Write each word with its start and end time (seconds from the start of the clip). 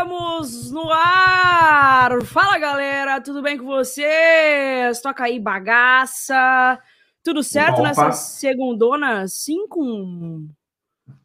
Estamos 0.00 0.70
no 0.70 0.90
ar! 0.90 2.22
Fala 2.24 2.56
galera, 2.56 3.20
tudo 3.20 3.42
bem 3.42 3.58
com 3.58 3.66
vocês? 3.66 4.98
Toca 5.02 5.24
aí 5.24 5.38
bagaça. 5.38 6.78
Tudo 7.22 7.42
certo 7.42 7.80
Opa. 7.80 7.82
nessa 7.82 8.12
segundona? 8.12 9.28
Sim, 9.28 9.68
com. 9.68 10.48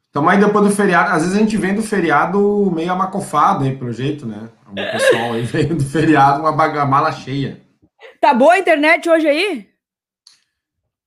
Estamos 0.07 0.29
aí 0.29 0.38
depois 0.41 0.68
do 0.68 0.75
feriado. 0.75 1.14
Às 1.14 1.21
vezes 1.21 1.38
a 1.38 1.39
gente 1.39 1.55
vem 1.55 1.73
do 1.73 1.82
feriado 1.82 2.69
meio 2.69 2.91
amacofado 2.91 3.64
aí, 3.64 3.77
pelo 3.77 3.93
jeito, 3.93 4.25
né? 4.25 4.50
O 4.69 4.75
pessoal 4.75 5.32
aí 5.32 5.43
veio 5.47 5.73
do 5.73 5.83
feriado 5.86 6.42
uma 6.42 6.86
mala 6.86 7.14
cheia. 7.14 7.61
Tá 8.19 8.33
boa 8.33 8.55
a 8.55 8.60
internet 8.60 9.10
hoje 9.10 9.25
aí? 9.25 9.69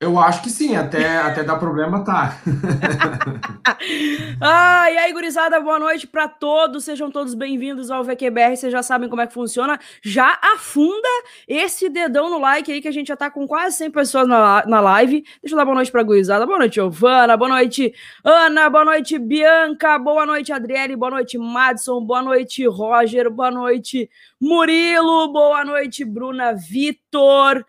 Eu 0.01 0.17
acho 0.17 0.43
que 0.43 0.51
sim, 0.51 0.77
até, 0.77 1.19
até 1.19 1.43
dar 1.43 1.57
problema 1.57 2.05
tá. 2.05 2.39
ah, 4.41 4.89
e 4.89 4.97
aí, 4.97 5.13
gurizada, 5.13 5.59
boa 5.59 5.81
noite 5.81 6.07
para 6.07 6.29
todos. 6.29 6.85
Sejam 6.85 7.11
todos 7.11 7.35
bem-vindos 7.35 7.91
ao 7.91 8.05
VQBR. 8.05 8.57
Vocês 8.57 8.73
já 8.73 8.81
sabem 8.81 9.09
como 9.09 9.23
é 9.23 9.27
que 9.27 9.35
funciona. 9.35 9.77
Já 10.01 10.39
afunda 10.55 11.09
esse 11.49 11.89
dedão 11.89 12.31
no 12.31 12.39
like 12.39 12.71
aí, 12.71 12.81
que 12.81 12.87
a 12.87 12.93
gente 12.93 13.09
já 13.09 13.17
tá 13.17 13.29
com 13.29 13.45
quase 13.49 13.77
100 13.79 13.91
pessoas 13.91 14.29
na, 14.29 14.65
na 14.67 14.81
live. 14.81 15.25
Deixa 15.43 15.55
eu 15.55 15.57
dar 15.57 15.65
boa 15.65 15.75
noite 15.75 15.91
pra 15.91 16.05
gurizada. 16.05 16.47
Boa 16.47 16.61
noite, 16.61 16.77
Giovana. 16.77 17.37
Boa 17.37 17.49
noite, 17.49 17.93
Ana. 18.23 18.71
Boa 18.71 18.85
noite, 18.85 19.19
Bianca. 19.19 19.99
Boa 19.99 20.25
noite, 20.25 20.53
Adriele. 20.53 20.95
Boa 20.95 21.11
noite, 21.11 21.37
Madison. 21.37 22.01
Boa 22.01 22.23
noite, 22.23 22.65
Roger. 22.69 23.29
Boa 23.29 23.51
noite, 23.51 24.09
Murilo. 24.41 25.33
Boa 25.33 25.65
noite, 25.65 26.05
Bruna 26.05 26.53
Vitor 26.55 27.65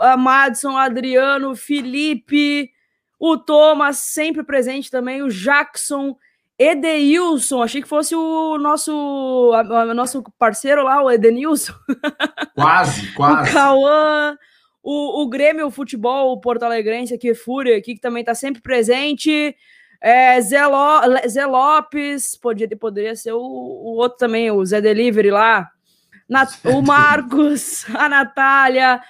a 0.00 0.16
Madison, 0.16 0.76
Adriano, 0.76 1.54
Felipe, 1.54 2.70
o 3.18 3.36
Thomas 3.36 3.98
sempre 3.98 4.42
presente 4.42 4.90
também, 4.90 5.22
o 5.22 5.28
Jackson, 5.28 6.16
Edeilson, 6.58 7.62
achei 7.62 7.80
que 7.80 7.88
fosse 7.88 8.16
o 8.16 8.58
nosso, 8.58 9.52
a, 9.54 9.60
a, 9.82 9.94
nosso 9.94 10.24
parceiro 10.38 10.82
lá, 10.82 11.00
o 11.00 11.10
Edenilson. 11.10 11.72
Quase, 12.54 13.12
quase. 13.14 13.50
o 13.50 13.54
Cauã, 13.54 14.36
o, 14.82 15.22
o 15.22 15.28
Grêmio 15.28 15.70
Futebol, 15.70 16.32
o 16.32 16.40
Porto 16.40 16.64
Alegrense 16.64 17.14
aqui, 17.14 17.32
Fúria, 17.32 17.76
aqui, 17.76 17.94
que 17.94 18.00
também 18.00 18.20
está 18.20 18.34
sempre 18.34 18.60
presente. 18.60 19.54
É, 20.00 20.40
Zé, 20.40 20.60
Zé 21.28 21.46
Lopes, 21.46 22.36
podia, 22.36 22.68
poderia 22.76 23.14
ser 23.14 23.32
o, 23.32 23.40
o 23.40 23.96
outro 23.96 24.18
também, 24.18 24.50
o 24.50 24.64
Zé 24.64 24.80
Delivery 24.80 25.30
lá. 25.30 25.68
Na, 26.28 26.46
o 26.64 26.82
Marcos, 26.82 27.86
a 27.94 28.08
Natália, 28.08 29.00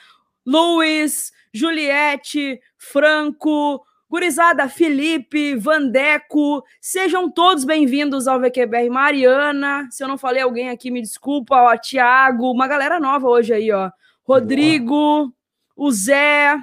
Luiz, 0.51 1.31
Juliette, 1.53 2.59
Franco, 2.79 3.85
Gurizada, 4.09 4.67
Felipe, 4.67 5.55
Vandeco, 5.55 6.65
sejam 6.81 7.31
todos 7.31 7.65
bem-vindos 7.65 8.27
ao 8.27 8.41
VQBR. 8.41 8.89
Mariana, 8.89 9.87
se 9.91 10.03
eu 10.03 10.09
não 10.09 10.17
falei 10.17 10.41
alguém 10.41 10.71
aqui, 10.71 10.91
me 10.91 11.03
desculpa, 11.03 11.55
ó, 11.55 11.77
Tiago, 11.77 12.51
uma 12.51 12.67
galera 12.67 12.99
nova 12.99 13.29
hoje 13.29 13.53
aí, 13.53 13.71
ó. 13.71 13.91
Rodrigo, 14.25 14.87
Boa. 14.87 15.33
o 15.77 15.93
Zé, 15.93 16.57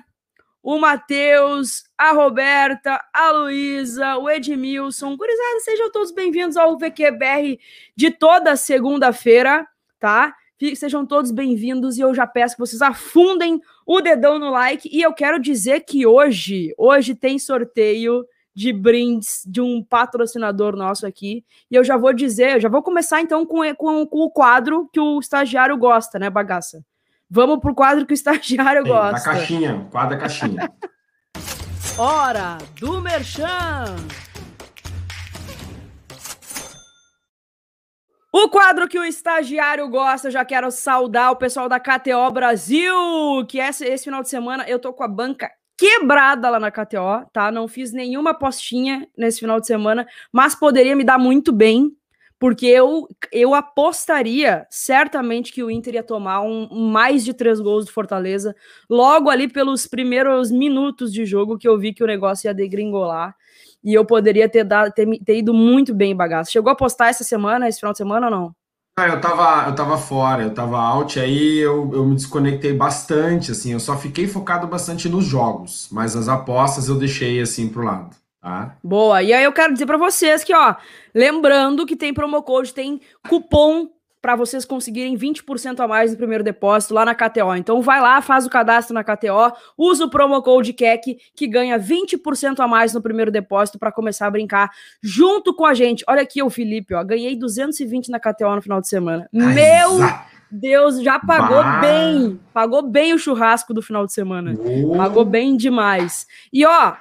o 0.63 0.79
Matheus, 0.79 1.83
a 1.95 2.11
Roberta, 2.11 2.99
a 3.13 3.29
Luísa, 3.29 4.17
o 4.17 4.27
Edmilson. 4.27 5.15
Gurizada, 5.15 5.59
sejam 5.59 5.91
todos 5.91 6.09
bem-vindos 6.09 6.57
ao 6.57 6.75
VQBR 6.75 7.59
de 7.95 8.09
toda 8.09 8.55
segunda-feira, 8.55 9.67
tá? 9.99 10.35
Sejam 10.75 11.05
todos 11.05 11.31
bem-vindos 11.31 11.97
e 11.97 12.01
eu 12.01 12.15
já 12.15 12.25
peço 12.25 12.55
que 12.55 12.61
vocês 12.61 12.81
afundem 12.81 13.61
o 13.85 14.01
dedão 14.01 14.39
no 14.39 14.49
like. 14.49 14.89
E 14.91 15.01
eu 15.01 15.13
quero 15.13 15.39
dizer 15.39 15.81
que 15.81 16.05
hoje, 16.05 16.73
hoje 16.77 17.13
tem 17.13 17.37
sorteio 17.37 18.25
de 18.55 18.71
brindes 18.71 19.41
de 19.45 19.59
um 19.59 19.83
patrocinador 19.83 20.75
nosso 20.75 21.05
aqui. 21.05 21.43
E 21.69 21.75
eu 21.75 21.83
já 21.83 21.97
vou 21.97 22.13
dizer, 22.13 22.55
eu 22.55 22.61
já 22.61 22.69
vou 22.69 22.81
começar 22.81 23.21
então 23.21 23.45
com, 23.45 23.61
com, 23.75 24.05
com 24.07 24.19
o 24.19 24.31
quadro 24.31 24.89
que 24.93 24.99
o 24.99 25.19
estagiário 25.19 25.77
gosta, 25.77 26.17
né, 26.17 26.29
bagaça? 26.29 26.83
Vamos 27.29 27.59
pro 27.59 27.75
quadro 27.75 28.05
que 28.05 28.13
o 28.13 28.15
estagiário 28.15 28.83
Ei, 28.85 28.87
gosta. 28.87 29.11
Da 29.11 29.23
caixinha, 29.23 29.87
quadro 29.91 30.15
da 30.15 30.21
caixinha. 30.21 30.71
Hora 31.97 32.57
do 32.79 33.01
Merchan! 33.01 33.95
O 38.37 38.49
quadro 38.49 38.85
que 38.89 38.99
o 38.99 39.05
estagiário 39.05 39.87
gosta, 39.87 40.29
já 40.29 40.43
quero 40.43 40.69
saudar 40.69 41.31
o 41.31 41.37
pessoal 41.37 41.69
da 41.69 41.79
KTO 41.79 42.29
Brasil, 42.33 42.93
que 43.47 43.59
esse, 43.59 43.85
esse 43.85 44.03
final 44.03 44.21
de 44.21 44.27
semana 44.27 44.65
eu 44.67 44.77
tô 44.77 44.91
com 44.91 45.03
a 45.03 45.07
banca 45.07 45.49
quebrada 45.77 46.49
lá 46.49 46.59
na 46.59 46.69
KTO, 46.69 47.29
tá? 47.31 47.49
Não 47.49 47.65
fiz 47.65 47.93
nenhuma 47.93 48.33
postinha 48.33 49.07
nesse 49.17 49.39
final 49.39 49.61
de 49.61 49.67
semana, 49.67 50.05
mas 50.33 50.53
poderia 50.53 50.97
me 50.97 51.05
dar 51.05 51.17
muito 51.17 51.53
bem, 51.53 51.95
porque 52.37 52.65
eu, 52.65 53.07
eu 53.31 53.53
apostaria 53.53 54.67
certamente 54.69 55.53
que 55.53 55.63
o 55.63 55.71
Inter 55.71 55.93
ia 55.93 56.03
tomar 56.03 56.41
um 56.41 56.67
mais 56.91 57.23
de 57.23 57.33
três 57.33 57.61
gols 57.61 57.85
do 57.85 57.93
Fortaleza, 57.93 58.53
logo 58.89 59.29
ali 59.29 59.47
pelos 59.47 59.87
primeiros 59.87 60.51
minutos 60.51 61.13
de 61.13 61.25
jogo 61.25 61.57
que 61.57 61.69
eu 61.69 61.79
vi 61.79 61.93
que 61.93 62.03
o 62.03 62.07
negócio 62.07 62.49
ia 62.49 62.53
degringolar 62.53 63.33
e 63.85 63.93
eu 63.93 64.03
poderia 64.03 64.49
ter, 64.49 64.63
dado, 64.63 64.91
ter, 64.91 65.07
ter 65.23 65.37
ido 65.37 65.53
muito 65.53 65.93
bem 65.93 66.11
em 66.11 66.15
bagaço. 66.15 66.51
Chegou 66.51 66.71
a 66.71 66.75
postar 66.75 67.09
essa 67.09 67.23
semana, 67.23 67.69
esse 67.69 67.79
final 67.79 67.93
de 67.93 67.99
semana 67.99 68.25
ou 68.25 68.31
não? 68.31 68.55
Ah, 68.97 69.09
eu 69.09 69.21
tava, 69.21 69.69
eu 69.69 69.75
tava 69.75 69.97
fora, 69.97 70.41
eu 70.41 70.53
tava 70.53 70.79
out, 70.79 71.19
aí 71.19 71.57
eu, 71.57 71.91
eu 71.93 72.05
me 72.05 72.15
desconectei 72.15 72.73
bastante, 72.73 73.51
assim, 73.51 73.73
eu 73.73 73.79
só 73.79 73.97
fiquei 73.97 74.25
focado 74.25 74.65
bastante 74.67 75.09
nos 75.09 75.25
jogos, 75.25 75.89
mas 75.91 76.15
as 76.15 76.29
apostas 76.29 76.87
eu 76.87 76.97
deixei, 76.97 77.41
assim, 77.41 77.67
pro 77.67 77.83
lado, 77.83 78.15
tá? 78.41 78.77
Boa, 78.81 79.21
e 79.21 79.33
aí 79.33 79.43
eu 79.43 79.51
quero 79.51 79.73
dizer 79.73 79.85
para 79.85 79.97
vocês 79.97 80.45
que, 80.45 80.55
ó, 80.55 80.75
lembrando 81.13 81.85
que 81.85 81.97
tem 81.97 82.13
promo 82.13 82.41
code, 82.41 82.73
tem 82.73 83.01
cupom 83.27 83.89
para 84.25 84.35
vocês 84.35 84.65
conseguirem 84.65 85.15
20% 85.15 85.79
a 85.81 85.87
mais 85.87 86.09
no 86.09 86.17
primeiro 86.17 86.43
depósito 86.43 86.95
lá 86.95 87.05
na 87.05 87.13
KTO. 87.13 87.53
Então 87.57 87.79
vai 87.83 88.01
lá, 88.01 88.19
faz 88.23 88.43
o 88.43 88.49
cadastro 88.49 88.91
na 88.91 89.03
KTO, 89.03 89.55
usa 89.77 90.05
o 90.05 90.09
promo 90.09 90.41
code 90.41 90.73
KEC 90.73 91.19
que 91.35 91.45
ganha 91.45 91.77
20% 91.77 92.59
a 92.59 92.67
mais 92.67 92.91
no 92.91 93.03
primeiro 93.03 93.29
depósito 93.29 93.77
para 93.77 93.91
começar 93.91 94.25
a 94.25 94.31
brincar 94.31 94.71
junto 94.99 95.53
com 95.53 95.63
a 95.63 95.75
gente. 95.75 96.03
Olha 96.09 96.23
aqui 96.23 96.41
o 96.41 96.49
Felipe, 96.49 96.95
ó, 96.95 97.03
ganhei 97.03 97.35
220 97.35 98.09
na 98.09 98.19
KTO 98.19 98.55
no 98.55 98.63
final 98.63 98.81
de 98.81 98.87
semana. 98.87 99.29
Ai, 99.31 99.53
Meu 99.53 99.99
Deus, 100.49 101.03
já 101.03 101.19
pagou 101.19 101.61
bah. 101.61 101.81
bem. 101.81 102.39
Pagou 102.51 102.81
bem 102.81 103.13
o 103.13 103.19
churrasco 103.19 103.75
do 103.75 103.81
final 103.83 104.07
de 104.07 104.13
semana. 104.13 104.55
Oh. 104.57 104.97
Pagou 104.97 105.23
bem 105.23 105.55
demais. 105.55 106.25
E 106.51 106.65
ó, 106.65 106.95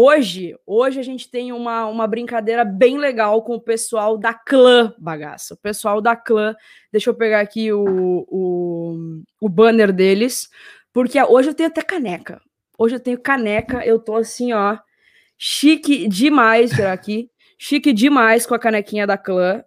Hoje, 0.00 0.54
hoje 0.64 1.00
a 1.00 1.02
gente 1.02 1.28
tem 1.28 1.50
uma, 1.50 1.86
uma 1.86 2.06
brincadeira 2.06 2.64
bem 2.64 2.96
legal 2.96 3.42
com 3.42 3.56
o 3.56 3.60
pessoal 3.60 4.16
da 4.16 4.32
clã 4.32 4.94
bagaça. 4.96 5.54
O 5.54 5.56
pessoal 5.56 6.00
da 6.00 6.14
clã, 6.14 6.54
deixa 6.92 7.10
eu 7.10 7.14
pegar 7.14 7.40
aqui 7.40 7.72
o, 7.72 8.24
o, 8.28 9.22
o 9.40 9.48
banner 9.48 9.92
deles, 9.92 10.48
porque 10.92 11.20
hoje 11.20 11.48
eu 11.48 11.54
tenho 11.54 11.68
até 11.68 11.82
caneca. 11.82 12.40
Hoje 12.78 12.94
eu 12.94 13.00
tenho 13.00 13.18
caneca, 13.18 13.84
eu 13.84 13.98
tô 13.98 14.14
assim, 14.14 14.52
ó, 14.52 14.78
chique 15.36 16.06
demais, 16.06 16.70
tirar 16.70 16.92
aqui, 16.92 17.28
chique 17.58 17.92
demais 17.92 18.46
com 18.46 18.54
a 18.54 18.58
canequinha 18.60 19.04
da 19.04 19.18
clã. 19.18 19.64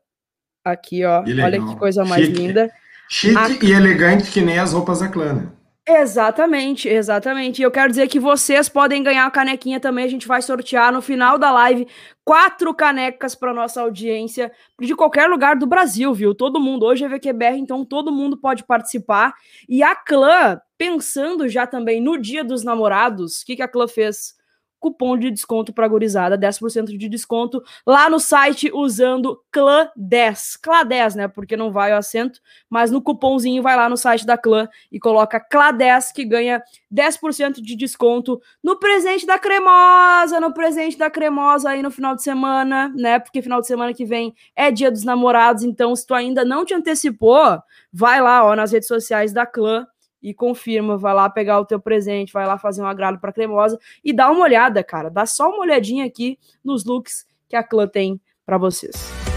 Aqui, 0.64 1.04
ó, 1.04 1.26
olha 1.44 1.60
que 1.60 1.76
coisa 1.76 2.06
mais 2.06 2.28
chique. 2.28 2.38
linda. 2.38 2.72
Chique 3.10 3.66
a... 3.66 3.70
e 3.70 3.74
elegante 3.74 4.32
que 4.32 4.40
nem 4.40 4.58
as 4.58 4.72
roupas 4.72 5.02
da 5.02 5.10
clã, 5.10 5.34
né? 5.34 5.52
Exatamente, 5.94 6.88
exatamente. 6.88 7.60
E 7.60 7.64
eu 7.64 7.72
quero 7.72 7.90
dizer 7.90 8.08
que 8.08 8.20
vocês 8.20 8.70
podem 8.70 9.04
ganhar 9.04 9.26
a 9.26 9.32
canequinha 9.32 9.78
também. 9.78 10.06
A 10.06 10.08
gente 10.08 10.26
vai 10.26 10.42
sortear 10.42 10.94
no 10.94 11.02
final 11.02 11.38
da 11.38 11.52
live 11.52 11.86
quatro 12.24 12.74
canecas 12.74 13.36
para 13.36 13.54
nossa 13.54 13.82
audiência 13.82 14.52
de 14.80 14.96
qualquer 14.96 15.28
lugar 15.28 15.58
do 15.58 15.68
Brasil, 15.68 16.14
viu? 16.14 16.34
Todo 16.34 16.62
mundo. 16.62 16.86
Hoje 16.86 17.04
é 17.04 17.10
VQBR, 17.10 17.58
então 17.58 17.84
todo 17.84 18.12
mundo 18.12 18.38
pode 18.38 18.64
participar. 18.64 19.34
E 19.68 19.84
a 19.84 19.94
clã, 19.94 20.62
pensando 20.78 21.50
já 21.50 21.68
também 21.68 22.00
no 22.00 22.18
Dia 22.18 22.44
dos 22.44 22.64
Namorados, 22.64 23.42
o 23.42 23.46
que, 23.46 23.58
que 23.58 23.62
a 23.62 23.68
clã 23.68 23.86
fez? 23.86 24.36
Cupom 24.82 25.16
de 25.16 25.30
desconto 25.30 25.72
para 25.72 25.88
gurizada, 25.88 26.36
10% 26.36 26.98
de 26.98 27.08
desconto 27.08 27.64
lá 27.86 28.10
no 28.10 28.20
site 28.20 28.72
usando 28.74 29.40
CLã10. 29.54 30.60
CLA10, 30.60 31.16
né? 31.16 31.28
Porque 31.28 31.56
não 31.56 31.72
vai 31.72 31.94
o 31.94 31.98
acento, 31.98 32.42
mas 32.68 32.90
no 32.90 33.00
cupomzinho 33.00 33.62
vai 33.62 33.78
lá 33.78 33.88
no 33.88 33.96
site 33.96 34.26
da 34.26 34.38
Clã 34.38 34.68
e 34.92 35.00
coloca 35.00 35.40
CLA10 35.40 36.12
que 36.14 36.26
ganha 36.26 36.62
10% 36.92 37.62
de 37.62 37.76
desconto 37.76 38.42
no 38.64 38.78
presente 38.80 39.26
da 39.26 39.38
Cremosa, 39.38 40.40
no 40.40 40.52
presente 40.52 40.98
da 40.98 41.12
Cremosa 41.12 41.70
aí 41.70 41.84
no 41.84 41.92
final 41.92 42.16
de 42.16 42.24
semana, 42.24 42.92
né? 42.98 43.20
Porque 43.20 43.42
final 43.42 43.62
de 43.62 43.68
semana 43.68 43.94
que 43.94 44.04
vem 44.04 44.34
é 44.56 44.72
Dia 44.72 44.90
dos 44.90 45.04
Namorados, 45.04 45.64
então 45.64 45.96
se 45.96 46.08
tu 46.08 46.16
ainda 46.16 46.44
não 46.44 46.66
te 46.66 46.74
antecipou, 46.74 47.62
vai 47.94 48.20
lá, 48.20 48.44
ó, 48.44 48.56
nas 48.56 48.72
redes 48.72 48.88
sociais 48.88 49.32
da 49.32 49.46
Clã 49.46 49.86
e 50.22 50.34
confirma, 50.34 50.98
vai 50.98 51.14
lá 51.14 51.30
pegar 51.30 51.60
o 51.60 51.66
teu 51.66 51.80
presente, 51.80 52.34
vai 52.34 52.46
lá 52.46 52.58
fazer 52.58 52.82
um 52.82 52.88
agrado 52.88 53.20
para 53.20 53.34
cremosa 53.34 53.80
e 54.04 54.14
dá 54.14 54.30
uma 54.30 54.44
olhada, 54.44 54.84
cara, 54.84 55.10
dá 55.10 55.26
só 55.26 55.50
uma 55.50 55.62
olhadinha 55.62 56.06
aqui 56.06 56.38
nos 56.64 56.86
looks 56.86 57.26
que 57.48 57.56
a 57.56 57.64
clã 57.64 57.88
tem 57.88 58.20
para 58.46 58.58
vocês. 58.58 59.31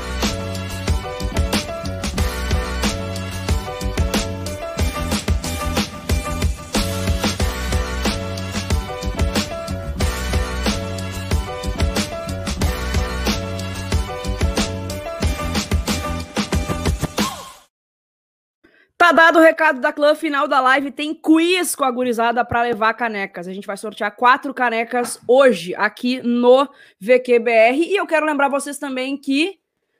Tá 19.04 19.12
dado 19.12 19.38
o 19.38 19.42
recado 19.42 19.82
da 19.82 19.92
clã 19.92 20.14
final 20.14 20.48
da 20.48 20.62
live. 20.62 20.90
Tem 20.90 21.12
quiz 21.12 21.76
com 21.76 21.84
a 21.84 21.90
gurizada 21.90 22.42
para 22.42 22.62
levar 22.62 22.94
canecas. 22.94 23.46
A 23.46 23.52
gente 23.52 23.66
vai 23.66 23.76
sortear 23.76 24.16
quatro 24.16 24.54
canecas 24.54 25.20
hoje 25.28 25.74
aqui 25.74 26.22
no 26.22 26.66
VQBR. 26.98 27.82
E 27.82 27.96
eu 27.96 28.06
quero 28.06 28.24
lembrar 28.24 28.48
vocês 28.48 28.78
também 28.78 29.14
que 29.18 29.58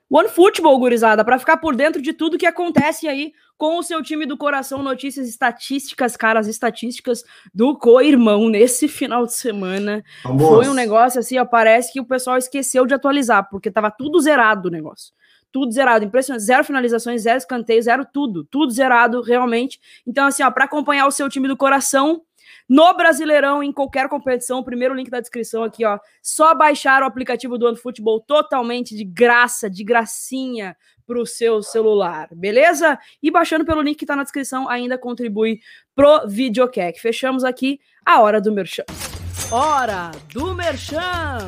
One 0.09 0.27
Football, 0.27 0.79
gurizada, 0.79 1.23
para 1.23 1.37
ficar 1.37 1.57
por 1.57 1.75
dentro 1.75 2.01
de 2.01 2.13
tudo 2.13 2.35
que 2.35 2.47
acontece 2.47 3.07
aí 3.07 3.31
com 3.59 3.77
o 3.77 3.83
seu 3.83 4.01
time 4.01 4.25
do 4.25 4.35
coração, 4.35 4.81
notícias 4.81 5.29
estatísticas, 5.29 6.17
caras, 6.17 6.47
estatísticas 6.47 7.23
do 7.53 7.77
co-irmão 7.77 8.49
nesse 8.49 8.87
final 8.87 9.27
de 9.27 9.35
semana. 9.35 10.03
Vamos. 10.23 10.47
Foi 10.47 10.67
um 10.67 10.73
negócio 10.73 11.19
assim, 11.19 11.37
ó, 11.37 11.45
parece 11.45 11.93
que 11.93 12.01
o 12.01 12.05
pessoal 12.05 12.39
esqueceu 12.39 12.87
de 12.87 12.95
atualizar, 12.95 13.47
porque 13.51 13.69
tava 13.69 13.91
tudo 13.91 14.19
zerado 14.19 14.67
o 14.67 14.71
negócio 14.71 15.13
tudo 15.55 15.71
zerado, 15.71 16.03
impressionante, 16.03 16.43
zero 16.43 16.65
finalizações, 16.65 17.21
zero 17.21 17.37
escanteio, 17.37 17.81
zero 17.81 18.05
tudo, 18.05 18.43
tudo 18.43 18.73
zerado 18.73 19.21
realmente. 19.21 19.79
Então 20.05 20.27
assim, 20.27 20.43
ó, 20.43 20.51
para 20.51 20.65
acompanhar 20.65 21.07
o 21.07 21.11
seu 21.11 21.29
time 21.29 21.47
do 21.47 21.55
coração 21.55 22.21
no 22.67 22.93
Brasileirão 22.93 23.63
em 23.63 23.71
qualquer 23.71 24.09
competição, 24.09 24.59
o 24.59 24.65
primeiro 24.65 24.93
link 24.93 25.09
da 25.09 25.21
descrição 25.21 25.63
aqui, 25.63 25.85
ó, 25.85 25.97
só 26.21 26.53
baixar 26.53 27.03
o 27.03 27.05
aplicativo 27.05 27.57
do 27.57 27.67
OneFootball 27.67 28.19
totalmente 28.19 28.93
de 28.93 29.05
graça, 29.05 29.69
de 29.69 29.81
gracinha 29.85 30.75
para 31.07 31.21
o 31.21 31.25
seu 31.25 31.63
celular, 31.63 32.27
beleza? 32.35 32.99
E 33.23 33.31
baixando 33.31 33.63
pelo 33.63 33.81
link 33.81 33.95
que 33.95 34.03
está 34.03 34.13
na 34.13 34.23
descrição 34.23 34.67
ainda 34.67 34.97
contribui 34.97 35.61
pro 35.95 36.27
videocack. 36.27 36.99
Fechamos 36.99 37.45
aqui 37.45 37.79
a 38.05 38.19
hora 38.19 38.41
do 38.41 38.51
merchan. 38.51 38.83
Hora 39.49 40.11
do 40.33 40.53
merchan. 40.53 41.47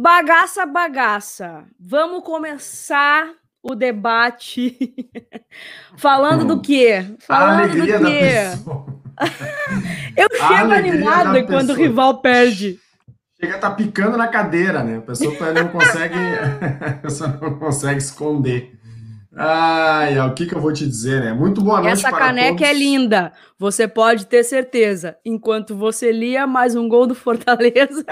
Bagaça, 0.00 0.64
bagaça. 0.64 1.64
Vamos 1.78 2.24
começar 2.24 3.32
o 3.62 3.74
debate 3.74 4.94
falando 5.94 6.46
do 6.46 6.62
quê? 6.62 7.04
Falando 7.18 7.76
do 7.76 8.06
quê? 8.06 8.32
Eu 10.16 10.28
chego 10.30 10.72
animada 10.72 11.44
quando 11.44 11.70
o 11.70 11.74
rival 11.74 12.22
perde. 12.22 12.78
Chega 13.38 13.58
tá 13.58 13.70
picando 13.72 14.16
na 14.16 14.28
cadeira, 14.28 14.82
né? 14.82 14.96
A 14.96 15.02
pessoa 15.02 15.52
não 15.52 15.68
consegue, 15.68 16.14
a 16.80 16.92
pessoa 16.92 17.38
não 17.38 17.58
consegue 17.58 17.98
esconder. 17.98 18.72
Ai, 19.36 20.18
o 20.18 20.32
que, 20.32 20.46
que 20.46 20.54
eu 20.54 20.62
vou 20.62 20.72
te 20.72 20.86
dizer, 20.86 21.20
né? 21.20 21.34
Muito 21.34 21.60
boa 21.60 21.82
noite 21.82 21.92
Essa 21.92 22.10
caneca 22.10 22.56
todos. 22.56 22.68
é 22.68 22.72
linda, 22.72 23.34
você 23.58 23.86
pode 23.86 24.24
ter 24.24 24.44
certeza. 24.44 25.18
Enquanto 25.26 25.76
você 25.76 26.10
lia 26.10 26.46
mais 26.46 26.74
um 26.74 26.88
gol 26.88 27.06
do 27.06 27.14
Fortaleza. 27.14 28.02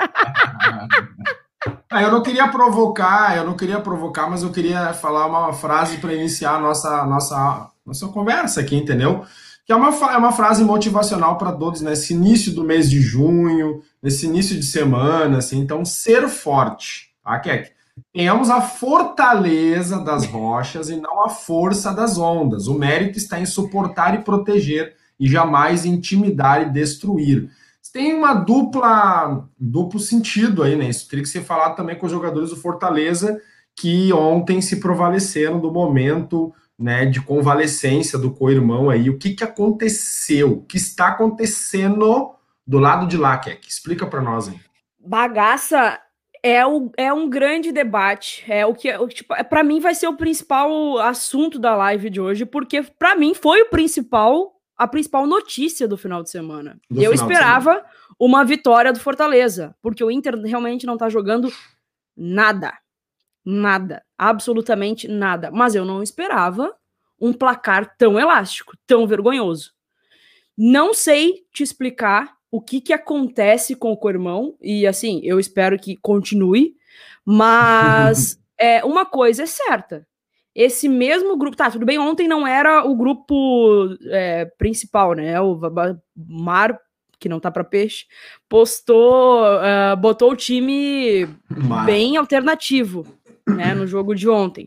Ah, 1.91 2.03
eu 2.03 2.13
não 2.13 2.23
queria 2.23 2.47
provocar, 2.49 3.37
eu 3.37 3.45
não 3.45 3.57
queria 3.57 3.81
provocar, 3.81 4.31
mas 4.31 4.43
eu 4.43 4.53
queria 4.53 4.93
falar 4.95 5.27
uma 5.27 5.53
frase 5.53 5.99
para 5.99 6.15
iniciar 6.15 6.55
a 6.55 6.61
nossa, 6.61 7.05
nossa, 7.05 7.71
nossa 7.85 8.09
conversa 8.09 8.61
aqui, 8.61 8.77
entendeu? 8.77 9.25
Que 9.67 9.73
é 9.73 9.77
uma, 9.77 9.89
é 10.13 10.17
uma 10.17 10.33
frase 10.33 10.63
motivacional 10.63 11.37
para 11.37 11.53
todos 11.53 11.81
nesse 11.81 12.15
início 12.15 12.55
do 12.55 12.63
mês 12.63 12.89
de 12.89 13.01
junho, 13.01 13.83
nesse 14.01 14.27
início 14.27 14.57
de 14.57 14.65
semana, 14.65 15.39
assim. 15.39 15.59
Então, 15.59 15.85
ser 15.85 16.29
forte, 16.29 17.11
tá, 17.25 17.39
Kek? 17.41 17.73
Tenhamos 18.13 18.49
a 18.51 18.61
fortaleza 18.61 19.99
das 19.99 20.25
rochas 20.27 20.89
e 20.89 20.97
não 20.97 21.25
a 21.25 21.29
força 21.29 21.93
das 21.93 22.17
ondas. 22.17 22.69
O 22.69 22.75
mérito 22.75 23.19
está 23.19 23.41
em 23.41 23.47
suportar 23.47 24.15
e 24.15 24.23
proteger 24.23 24.95
e 25.19 25.29
jamais 25.29 25.85
intimidar 25.85 26.63
e 26.63 26.71
destruir 26.71 27.51
tem 27.93 28.15
uma 28.15 28.35
dupla 28.35 29.49
duplo 29.59 29.99
sentido 29.99 30.63
aí, 30.63 30.77
né? 30.77 30.89
Isso 30.89 31.09
teria 31.09 31.23
que 31.23 31.29
ser 31.29 31.43
falado 31.43 31.77
também 31.77 31.97
com 31.97 32.07
os 32.07 32.13
jogadores 32.13 32.51
do 32.51 32.57
Fortaleza 32.57 33.41
que 33.77 34.13
ontem 34.13 34.61
se 34.61 34.81
prevaleceram 34.81 35.61
do 35.61 35.71
momento 35.71 36.53
né, 36.79 37.07
de 37.07 37.21
convalescência 37.21 38.19
do 38.19 38.33
co-irmão 38.33 38.91
aí. 38.91 39.09
O 39.09 39.19
que, 39.19 39.35
que 39.35 39.45
aconteceu? 39.45 40.53
O 40.53 40.63
que 40.63 40.77
está 40.77 41.09
acontecendo 41.09 42.35
do 42.67 42.79
lado 42.79 43.07
de 43.07 43.17
lá, 43.17 43.37
Keck? 43.39 43.67
Explica 43.69 44.07
para 44.07 44.21
nós 44.21 44.49
aí. 44.49 44.61
Bagaça 44.99 45.99
é, 46.43 46.65
o, 46.67 46.91
é 46.97 47.13
um 47.13 47.29
grande 47.29 47.73
debate. 47.73 48.45
É 48.49 48.67
o 48.67 48.75
que, 48.75 48.93
tipo, 49.09 49.35
é, 49.35 49.43
para 49.43 49.63
mim 49.63 49.81
vai 49.81 49.95
ser 49.95 50.09
o 50.09 50.17
principal 50.17 50.99
assunto 50.99 51.59
da 51.59 51.75
live 51.77 52.11
de 52.11 52.21
hoje, 52.21 52.45
porque 52.45 52.83
para 52.83 53.15
mim 53.15 53.35
foi 53.35 53.63
o 53.63 53.71
principal 53.71 54.58
a 54.79 54.87
principal 54.87 55.27
notícia 55.27 55.89
do 55.89 55.99
final 55.99 56.23
de 56.23 56.31
semana. 56.31 56.81
Do 56.89 57.03
eu 57.03 57.13
esperava 57.13 57.85
uma 58.19 58.45
vitória 58.45 58.93
do 58.93 59.01
Fortaleza, 59.01 59.75
porque 59.83 60.05
o 60.05 60.11
Inter 60.11 60.41
realmente 60.43 60.87
não 60.87 60.97
tá 60.97 61.09
jogando 61.09 61.53
nada. 62.17 62.73
Nada. 63.45 64.05
Absolutamente 64.17 65.09
nada. 65.09 65.51
Mas 65.51 65.75
eu 65.75 65.85
não 65.85 66.03
esperava 66.03 66.73
um 67.21 67.33
placar 67.33 67.97
tão 67.99 68.19
elástico, 68.19 68.77
tão 68.87 69.07
vergonhoso. 69.07 69.73
Não 70.57 70.95
sei 70.95 71.45
te 71.53 71.63
explicar 71.65 72.37
o 72.51 72.61
que 72.61 72.81
que 72.81 72.93
acontece 72.93 73.75
com 73.75 73.93
o 73.93 73.97
Cormão, 73.97 74.57
e 74.61 74.87
assim, 74.87 75.21
eu 75.23 75.39
espero 75.39 75.79
que 75.79 75.97
continue, 75.97 76.75
mas 77.25 78.41
é, 78.59 78.85
uma 78.85 79.05
coisa 79.05 79.43
é 79.43 79.47
certa, 79.47 80.07
esse 80.59 80.89
mesmo 80.89 81.37
grupo. 81.37 81.57
Tá, 81.57 81.71
tudo 81.71 81.87
bem, 81.87 82.01
ontem 82.01 82.27
não 82.27 82.45
era 82.45 82.85
o 82.85 82.97
grupo 82.97 83.97
é, 84.07 84.45
principal, 84.59 85.13
né? 85.13 85.41
O 85.41 85.57
Mar, 86.17 86.77
que 87.21 87.29
não 87.29 87.39
tá 87.39 87.49
para 87.49 87.63
peixe, 87.63 88.07
postou, 88.49 89.45
uh, 89.45 89.97
botou 89.97 90.33
o 90.33 90.37
time 90.37 91.29
Mar. 91.49 91.87
bem 91.87 92.17
alternativo, 92.17 93.07
né? 93.47 93.73
No 93.73 93.87
jogo 93.87 94.17
de 94.17 94.29
ontem. 94.29 94.67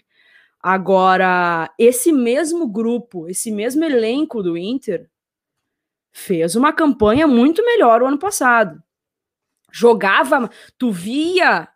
Agora, 0.63 1.69
esse 1.77 2.13
mesmo 2.13 2.69
grupo, 2.69 3.27
esse 3.27 3.51
mesmo 3.51 3.83
elenco 3.83 4.41
do 4.41 4.57
Inter 4.57 5.09
fez 6.13 6.55
uma 6.55 6.71
campanha 6.71 7.27
muito 7.27 7.65
melhor 7.65 8.01
o 8.01 8.05
ano 8.05 8.17
passado. 8.17 8.81
Jogava, 9.69 10.49
tu 10.77 10.89
via 10.89 11.67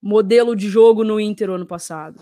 modelo 0.00 0.54
de 0.54 0.68
jogo 0.68 1.02
no 1.02 1.18
Inter 1.18 1.50
o 1.50 1.54
ano 1.54 1.66
passado 1.66 2.20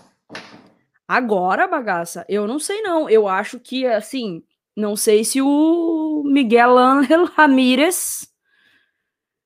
Agora, 1.07 1.69
bagaça, 1.69 2.25
eu 2.29 2.47
não 2.47 2.59
sei 2.59 2.81
não. 2.83 3.09
Eu 3.09 3.29
acho 3.29 3.61
que, 3.61 3.87
assim, 3.87 4.43
não 4.77 4.97
sei 4.97 5.25
se 5.25 5.41
o 5.41 6.23
Miguel 6.25 6.79
Ángel 6.79 7.25
Ramírez 7.37 8.27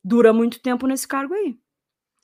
dura 0.03 0.33
muito 0.33 0.61
tempo 0.61 0.87
nesse 0.87 1.07
cargo 1.07 1.35
aí. 1.35 1.57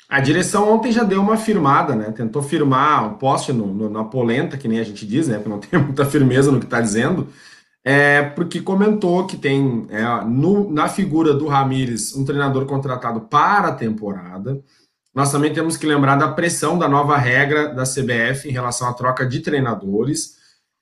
A 0.08 0.20
direção 0.20 0.70
ontem 0.70 0.92
já 0.92 1.02
deu 1.02 1.20
uma 1.20 1.36
firmada, 1.36 1.94
né? 1.96 2.12
Tentou 2.12 2.42
firmar 2.42 3.06
o 3.06 3.18
poste 3.18 3.52
no, 3.52 3.66
no, 3.66 3.90
na 3.90 4.04
polenta, 4.04 4.56
que 4.56 4.68
nem 4.68 4.78
a 4.78 4.84
gente 4.84 5.06
diz, 5.06 5.28
né? 5.28 5.38
Porque 5.38 5.48
não 5.48 5.58
tem 5.60 5.80
muita 5.80 6.04
firmeza 6.04 6.52
no 6.52 6.58
que 6.58 6.66
está 6.66 6.80
dizendo. 6.80 7.28
É, 7.82 8.22
porque 8.22 8.60
comentou 8.60 9.26
que 9.26 9.36
tem 9.36 9.86
é, 9.90 10.02
no, 10.24 10.70
na 10.70 10.88
figura 10.88 11.34
do 11.34 11.46
Ramires 11.46 12.14
um 12.14 12.24
treinador 12.24 12.64
contratado 12.66 13.22
para 13.22 13.68
a 13.68 13.74
temporada. 13.74 14.62
Nós 15.14 15.30
também 15.30 15.52
temos 15.52 15.76
que 15.76 15.87
lembrar 15.87 16.16
da 16.16 16.28
pressão 16.28 16.76
da 16.76 16.88
nova 16.88 17.16
regra 17.16 17.68
da 17.68 17.85
CBF 17.85 18.49
em 18.49 18.52
relação 18.52 18.88
à 18.88 18.92
troca 18.92 19.25
de 19.25 19.38
treinadores. 19.38 20.37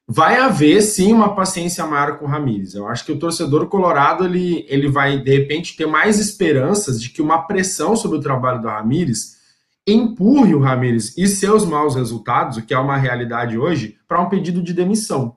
Vai 0.08 0.38
haver 0.38 0.80
sim 0.80 1.12
uma 1.12 1.34
paciência 1.34 1.86
maior 1.86 2.18
com 2.18 2.24
o 2.24 2.28
Ramires. 2.28 2.74
Eu 2.74 2.88
acho 2.88 3.04
que 3.04 3.12
o 3.12 3.18
torcedor 3.18 3.66
colorado 3.66 4.24
ele, 4.24 4.64
ele 4.68 4.88
vai 4.88 5.18
de 5.18 5.30
repente 5.30 5.76
ter 5.76 5.86
mais 5.86 6.18
esperanças 6.18 7.00
de 7.00 7.10
que 7.10 7.20
uma 7.20 7.42
pressão 7.42 7.94
sobre 7.94 8.16
o 8.16 8.22
trabalho 8.22 8.62
do 8.62 8.68
Ramires 8.68 9.36
empurre 9.86 10.54
o 10.54 10.60
Ramires 10.60 11.16
e 11.18 11.26
seus 11.26 11.66
maus 11.66 11.94
resultados, 11.94 12.56
o 12.56 12.62
que 12.62 12.72
é 12.72 12.78
uma 12.78 12.96
realidade 12.96 13.58
hoje, 13.58 13.98
para 14.08 14.20
um 14.20 14.28
pedido 14.28 14.62
de 14.62 14.72
demissão. 14.72 15.36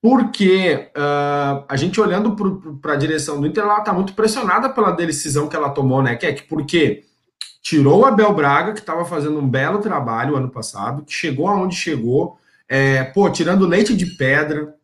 Porque 0.00 0.90
uh, 0.96 1.64
a 1.68 1.76
gente 1.76 2.00
olhando 2.00 2.34
para 2.80 2.94
a 2.94 2.96
direção 2.96 3.40
do 3.40 3.46
Inter, 3.46 3.64
ela 3.64 3.78
está 3.78 3.92
muito 3.92 4.14
pressionada 4.14 4.68
pela 4.68 4.92
decisão 4.92 5.48
que 5.48 5.56
ela 5.56 5.70
tomou, 5.70 6.02
né, 6.02 6.16
Keck? 6.16 6.44
Porque 6.44 7.07
tirou 7.68 8.00
o 8.00 8.06
Abel 8.06 8.32
Braga, 8.32 8.72
que 8.72 8.80
estava 8.80 9.04
fazendo 9.04 9.38
um 9.38 9.46
belo 9.46 9.80
trabalho 9.80 10.36
ano 10.36 10.48
passado, 10.48 11.04
que 11.04 11.12
chegou 11.12 11.48
aonde 11.48 11.76
chegou, 11.76 12.38
é, 12.66 13.04
pô, 13.04 13.28
tirando 13.28 13.66
leite 13.66 13.94
de 13.94 14.06
pedra, 14.06 14.74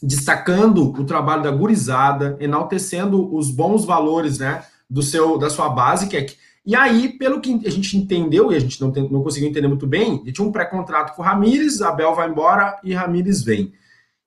destacando 0.00 0.92
o 0.92 1.04
trabalho 1.04 1.42
da 1.42 1.50
gurizada, 1.50 2.36
enaltecendo 2.38 3.34
os 3.34 3.50
bons 3.50 3.84
valores, 3.84 4.38
né, 4.38 4.62
do 4.88 5.02
seu, 5.02 5.38
da 5.38 5.50
sua 5.50 5.70
base, 5.70 6.06
que 6.06 6.16
é 6.16 6.24
e 6.64 6.76
aí, 6.76 7.08
pelo 7.08 7.40
que 7.40 7.62
a 7.66 7.70
gente 7.70 7.96
entendeu, 7.96 8.52
e 8.52 8.54
a 8.54 8.60
gente 8.60 8.80
não, 8.80 8.92
tem, 8.92 9.10
não 9.10 9.24
conseguiu 9.24 9.48
entender 9.48 9.66
muito 9.66 9.86
bem, 9.86 10.20
ele 10.22 10.30
tinha 10.30 10.46
um 10.46 10.52
pré-contrato 10.52 11.16
com 11.16 11.22
o 11.22 11.24
Ramires, 11.24 11.82
Abel 11.82 12.14
vai 12.14 12.28
embora 12.28 12.78
e 12.84 12.94
Ramires 12.94 13.42
vem. 13.42 13.72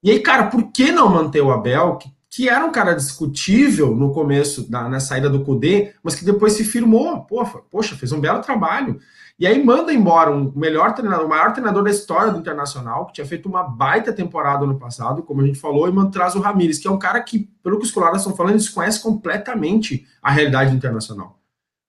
E 0.04 0.12
aí, 0.12 0.20
cara, 0.20 0.48
por 0.48 0.74
que 0.74 0.92
não 0.92 1.08
manter 1.08 1.42
o 1.42 1.52
Abel, 1.52 1.96
que 1.96 2.12
que 2.36 2.50
era 2.50 2.66
um 2.66 2.72
cara 2.72 2.96
discutível 2.96 3.96
no 3.96 4.12
começo, 4.12 4.66
na, 4.68 4.90
na 4.90 5.00
saída 5.00 5.30
do 5.30 5.44
Cudê, 5.44 5.94
mas 6.02 6.16
que 6.16 6.26
depois 6.26 6.54
se 6.54 6.64
firmou. 6.64 7.22
Poxa, 7.26 7.60
poxa, 7.70 7.96
fez 7.96 8.12
um 8.12 8.20
belo 8.20 8.42
trabalho. 8.42 9.00
E 9.38 9.46
aí 9.46 9.64
manda 9.64 9.94
embora 9.94 10.32
um 10.32 10.52
melhor 10.56 10.96
treinador, 10.96 11.28
o 11.28 11.30
maior 11.30 11.54
treinador 11.54 11.84
da 11.84 11.92
história 11.92 12.32
do 12.32 12.40
Internacional, 12.40 13.06
que 13.06 13.14
tinha 13.14 13.28
feito 13.28 13.48
uma 13.48 13.62
baita 13.62 14.12
temporada 14.12 14.66
no 14.66 14.80
passado, 14.80 15.22
como 15.22 15.42
a 15.42 15.46
gente 15.46 15.60
falou, 15.60 15.88
e 15.88 15.92
manda, 15.92 16.10
traz 16.10 16.34
o 16.34 16.40
Ramires, 16.40 16.80
que 16.80 16.88
é 16.88 16.92
um 16.92 16.98
cara 16.98 17.22
que, 17.22 17.48
pelo 17.62 17.78
que 17.78 17.86
os 17.86 17.92
colares 17.92 18.20
estão 18.20 18.36
falando, 18.36 18.54
eles 18.54 18.70
conhecem 18.70 19.04
completamente 19.04 20.08
a 20.20 20.32
realidade 20.32 20.76
internacional. 20.76 21.40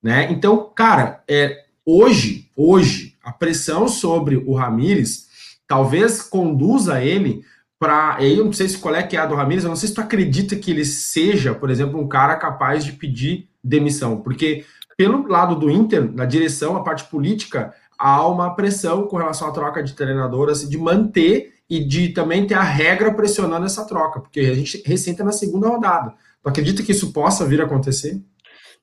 Né? 0.02 0.30
Então, 0.30 0.70
cara, 0.74 1.22
é, 1.26 1.64
hoje, 1.86 2.50
hoje, 2.54 3.16
a 3.22 3.32
pressão 3.32 3.88
sobre 3.88 4.36
o 4.36 4.52
Ramires 4.52 5.24
talvez 5.66 6.20
conduza 6.20 7.02
ele 7.02 7.42
para. 7.84 8.16
Eu 8.24 8.46
não 8.46 8.52
sei 8.52 8.66
se 8.66 8.78
qual 8.78 8.94
é 8.94 9.02
que 9.02 9.14
é 9.14 9.20
a 9.20 9.26
do 9.26 9.34
Ramires, 9.34 9.64
eu 9.64 9.68
não 9.68 9.76
sei 9.76 9.90
se 9.90 9.94
tu 9.94 10.00
acredita 10.00 10.56
que 10.56 10.70
ele 10.70 10.86
seja, 10.86 11.54
por 11.54 11.68
exemplo, 11.68 12.00
um 12.00 12.08
cara 12.08 12.34
capaz 12.36 12.82
de 12.82 12.92
pedir 12.92 13.46
demissão, 13.62 14.22
porque 14.22 14.64
pelo 14.96 15.28
lado 15.28 15.54
do 15.54 15.70
Inter, 15.70 16.10
na 16.10 16.24
direção, 16.24 16.76
a 16.76 16.82
parte 16.82 17.04
política, 17.04 17.74
há 17.98 18.26
uma 18.26 18.54
pressão 18.54 19.06
com 19.06 19.18
relação 19.18 19.48
à 19.48 19.50
troca 19.50 19.82
de 19.82 19.92
treinador, 19.92 20.48
assim, 20.48 20.66
de 20.66 20.78
manter 20.78 21.52
e 21.68 21.84
de 21.84 22.08
também 22.08 22.46
ter 22.46 22.54
a 22.54 22.62
regra 22.62 23.12
pressionando 23.12 23.66
essa 23.66 23.84
troca, 23.84 24.20
porque 24.20 24.40
a 24.40 24.54
gente 24.54 24.82
recém 24.86 25.14
na 25.18 25.32
segunda 25.32 25.68
rodada. 25.68 26.14
Tu 26.42 26.48
acredita 26.48 26.82
que 26.82 26.92
isso 26.92 27.12
possa 27.12 27.44
vir 27.44 27.60
a 27.60 27.64
acontecer? 27.64 28.18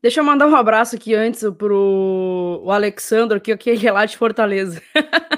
Deixa 0.02 0.20
eu 0.20 0.24
mandar 0.24 0.48
um 0.48 0.56
abraço 0.56 0.96
aqui 0.96 1.14
antes 1.14 1.44
pro 1.58 2.62
o 2.64 2.72
Alexandre, 2.72 3.40
que, 3.40 3.56
que 3.56 3.88
é 3.88 3.92
lá 3.92 4.06
de 4.06 4.18
Fortaleza. 4.18 4.82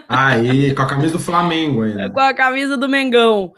Aí, 0.08 0.74
com 0.74 0.82
a 0.82 0.88
camisa 0.88 1.13
do 1.13 1.20
Flamengo 1.20 1.84
ainda. 1.84 2.10
Com 2.10 2.20
a 2.20 2.34
camisa 2.34 2.77
do 2.77 2.88
Mengão. 2.88 3.53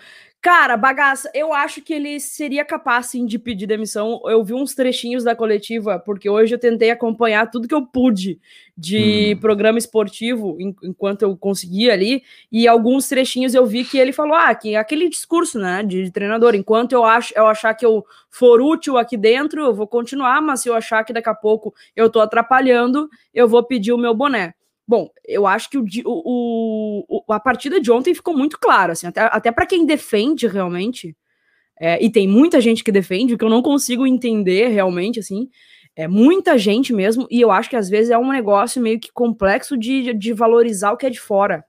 Cara, 0.46 0.78
bagaça, 0.78 1.28
eu 1.34 1.52
acho 1.52 1.82
que 1.82 1.92
ele 1.92 2.20
seria 2.20 2.64
capaz 2.64 3.08
sim 3.08 3.25
de 3.25 3.40
pedir 3.40 3.66
demissão. 3.66 4.22
Eu 4.25 4.44
vi 4.44 4.54
uns 4.54 4.75
trechinhos 4.75 5.24
da 5.24 5.36
coletiva, 5.36 5.98
porque 5.98 6.30
hoje 6.30 6.54
eu 6.54 6.60
tentei 6.60 6.92
acompanhar 6.92 7.50
tudo 7.50 7.68
que 7.68 7.74
eu 7.74 7.84
pude 7.84 8.40
de 8.78 9.34
hum. 9.36 9.40
programa 9.40 9.80
esportivo 9.80 10.56
enquanto 10.84 11.24
eu 11.24 11.36
conseguia 11.36 11.94
ali, 11.94 12.22
e 12.52 12.68
alguns 12.68 13.10
trechinhos 13.10 13.56
eu 13.56 13.66
vi 13.66 13.84
que 13.84 13.98
ele 13.98 14.14
falou: 14.14 14.36
"Ah, 14.36 14.54
que 14.54 14.75
aquele 14.75 15.10
discurso, 15.10 15.58
né, 15.58 15.82
de, 15.82 16.04
de 16.04 16.12
treinador, 16.12 16.54
enquanto 16.54 16.92
eu 16.92 17.04
acho 17.04 17.34
eu 17.36 17.48
achar 17.48 17.74
que 17.74 17.84
eu 17.84 18.06
for 18.30 18.62
útil 18.62 19.00
aqui 19.00 19.18
dentro, 19.18 19.64
eu 19.64 19.74
vou 19.74 19.88
continuar, 19.88 20.44
mas 20.44 20.62
se 20.62 20.70
eu 20.70 20.75
achar 20.75 21.04
que 21.04 21.12
daqui 21.12 21.30
a 21.30 21.34
pouco 21.34 21.74
eu 21.96 22.08
tô 22.08 22.20
atrapalhando, 22.20 23.10
eu 23.34 23.48
vou 23.48 23.64
pedir 23.64 23.94
o 23.94 23.98
meu 23.98 24.14
boné". 24.14 24.54
Bom, 24.88 25.10
eu 25.25 25.48
acho 25.48 25.70
que 25.70 25.77
o, 25.77 25.86
o, 26.06 27.24
o, 27.27 27.34
a 27.34 27.39
partida 27.39 27.80
de 27.80 27.92
ontem 27.92 28.13
ficou 28.13 28.38
muito 28.38 28.60
clara, 28.60 28.94
assim, 28.94 29.08
até, 29.08 29.22
até 29.22 29.51
para 29.51 29.65
quem 29.65 29.86
defende 29.86 30.48
realmente, 30.48 31.15
é, 31.80 32.04
e 32.04 32.10
tem 32.10 32.27
muita 32.27 32.62
gente 32.62 32.84
que 32.84 32.92
defende, 32.92 33.34
o 33.34 33.38
que 33.38 33.44
eu 33.44 33.50
não 33.50 33.63
consigo 33.63 34.06
entender 34.06 34.68
realmente, 34.68 35.20
assim, 35.20 35.50
é 35.96 36.08
muita 36.08 36.58
gente 36.58 36.94
mesmo, 36.94 37.27
e 37.32 37.42
eu 37.42 37.51
acho 37.51 37.70
que 37.70 37.75
às 37.75 37.89
vezes 37.89 38.12
é 38.12 38.18
um 38.18 38.32
negócio 38.32 38.82
meio 38.82 39.00
que 39.00 39.12
complexo 39.12 39.77
de, 39.77 40.13
de 40.13 40.34
valorizar 40.34 40.92
o 40.92 40.98
que 40.98 41.06
é 41.06 41.10
de 41.10 41.20
fora. 41.20 41.65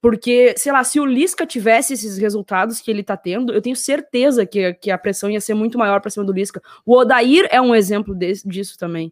Porque, 0.00 0.54
sei 0.58 0.70
lá, 0.70 0.84
se 0.84 1.00
o 1.00 1.06
Lisca 1.06 1.46
tivesse 1.46 1.94
esses 1.94 2.18
resultados 2.18 2.78
que 2.82 2.90
ele 2.90 3.02
tá 3.02 3.16
tendo, 3.16 3.54
eu 3.54 3.62
tenho 3.62 3.74
certeza 3.74 4.44
que, 4.44 4.74
que 4.74 4.90
a 4.90 4.98
pressão 4.98 5.30
ia 5.30 5.40
ser 5.40 5.54
muito 5.54 5.78
maior 5.78 5.98
para 6.02 6.10
cima 6.10 6.26
do 6.26 6.32
Lisca. 6.32 6.60
O 6.84 6.94
Odair 6.94 7.48
é 7.50 7.58
um 7.58 7.74
exemplo 7.74 8.14
desse, 8.14 8.46
disso 8.46 8.76
também, 8.78 9.10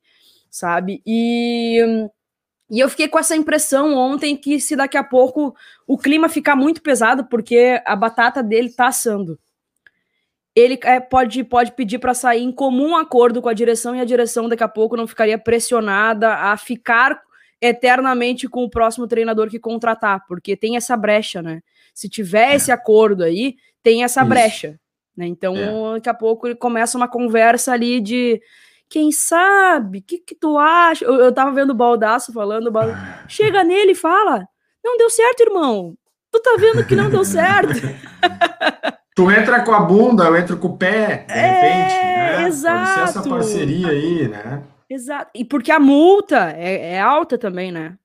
sabe? 0.50 1.02
E 1.06 1.80
e 2.72 2.80
eu 2.80 2.88
fiquei 2.88 3.06
com 3.06 3.18
essa 3.18 3.36
impressão 3.36 3.94
ontem 3.94 4.34
que 4.34 4.58
se 4.58 4.74
daqui 4.74 4.96
a 4.96 5.04
pouco 5.04 5.54
o 5.86 5.98
clima 5.98 6.26
ficar 6.26 6.56
muito 6.56 6.80
pesado, 6.80 7.26
porque 7.26 7.82
a 7.84 7.94
batata 7.94 8.42
dele 8.42 8.70
tá 8.70 8.86
assando, 8.86 9.38
ele 10.56 10.80
é, 10.82 10.98
pode, 10.98 11.44
pode 11.44 11.72
pedir 11.72 11.98
para 11.98 12.14
sair 12.14 12.42
em 12.42 12.50
comum 12.50 12.96
acordo 12.96 13.42
com 13.42 13.48
a 13.50 13.52
direção 13.52 13.94
e 13.94 14.00
a 14.00 14.06
direção 14.06 14.48
daqui 14.48 14.64
a 14.64 14.68
pouco 14.68 14.96
não 14.96 15.06
ficaria 15.06 15.36
pressionada 15.36 16.32
a 16.32 16.56
ficar 16.56 17.20
eternamente 17.60 18.48
com 18.48 18.64
o 18.64 18.70
próximo 18.70 19.06
treinador 19.06 19.50
que 19.50 19.58
contratar, 19.58 20.24
porque 20.26 20.56
tem 20.56 20.74
essa 20.74 20.96
brecha, 20.96 21.42
né? 21.42 21.60
Se 21.92 22.08
tiver 22.08 22.52
é. 22.52 22.54
esse 22.54 22.72
acordo 22.72 23.22
aí, 23.22 23.56
tem 23.82 24.02
essa 24.02 24.22
Isso. 24.22 24.28
brecha. 24.30 24.80
Né? 25.14 25.26
Então, 25.26 25.54
é. 25.56 25.94
daqui 25.96 26.08
a 26.08 26.14
pouco 26.14 26.46
ele 26.46 26.56
começa 26.56 26.96
uma 26.96 27.06
conversa 27.06 27.70
ali 27.70 28.00
de 28.00 28.40
quem 28.92 29.11
sabe? 29.11 30.00
O 30.00 30.02
que, 30.02 30.18
que 30.18 30.34
tu 30.34 30.58
acha? 30.58 31.02
Eu, 31.02 31.14
eu 31.14 31.32
tava 31.32 31.50
vendo 31.50 31.70
o 31.70 31.75
Baldaço 31.75 32.30
falando, 32.30 32.66
o 32.66 32.70
Baldaço, 32.70 33.25
chega 33.26 33.64
nele 33.64 33.92
e 33.92 33.94
fala: 33.94 34.46
Não 34.84 34.99
deu 34.99 35.08
certo, 35.08 35.40
irmão. 35.40 35.94
Tu 36.30 36.40
tá 36.40 36.56
vendo 36.58 36.84
que 36.84 36.94
não 36.94 37.08
deu 37.08 37.25
certo. 37.25 37.72
tu 39.16 39.30
entra 39.30 39.62
com 39.64 39.72
a 39.72 39.80
bunda, 39.80 40.25
eu 40.25 40.37
entro 40.37 40.58
com 40.58 40.68
o 40.68 40.76
pé, 40.76 41.25
de 41.26 41.32
é, 41.32 41.40
repente. 41.40 41.94
Né? 41.94 42.49
Exato. 42.49 42.78
Pode 42.78 42.94
ser 42.94 43.18
essa 43.18 43.28
parceria 43.30 43.88
aí, 43.88 44.28
né? 44.28 44.62
Exato. 44.90 45.30
E 45.34 45.42
porque 45.42 45.72
a 45.72 45.80
multa 45.80 46.52
é, 46.54 46.96
é 46.96 47.00
alta 47.00 47.38
também, 47.38 47.72
né? 47.72 47.96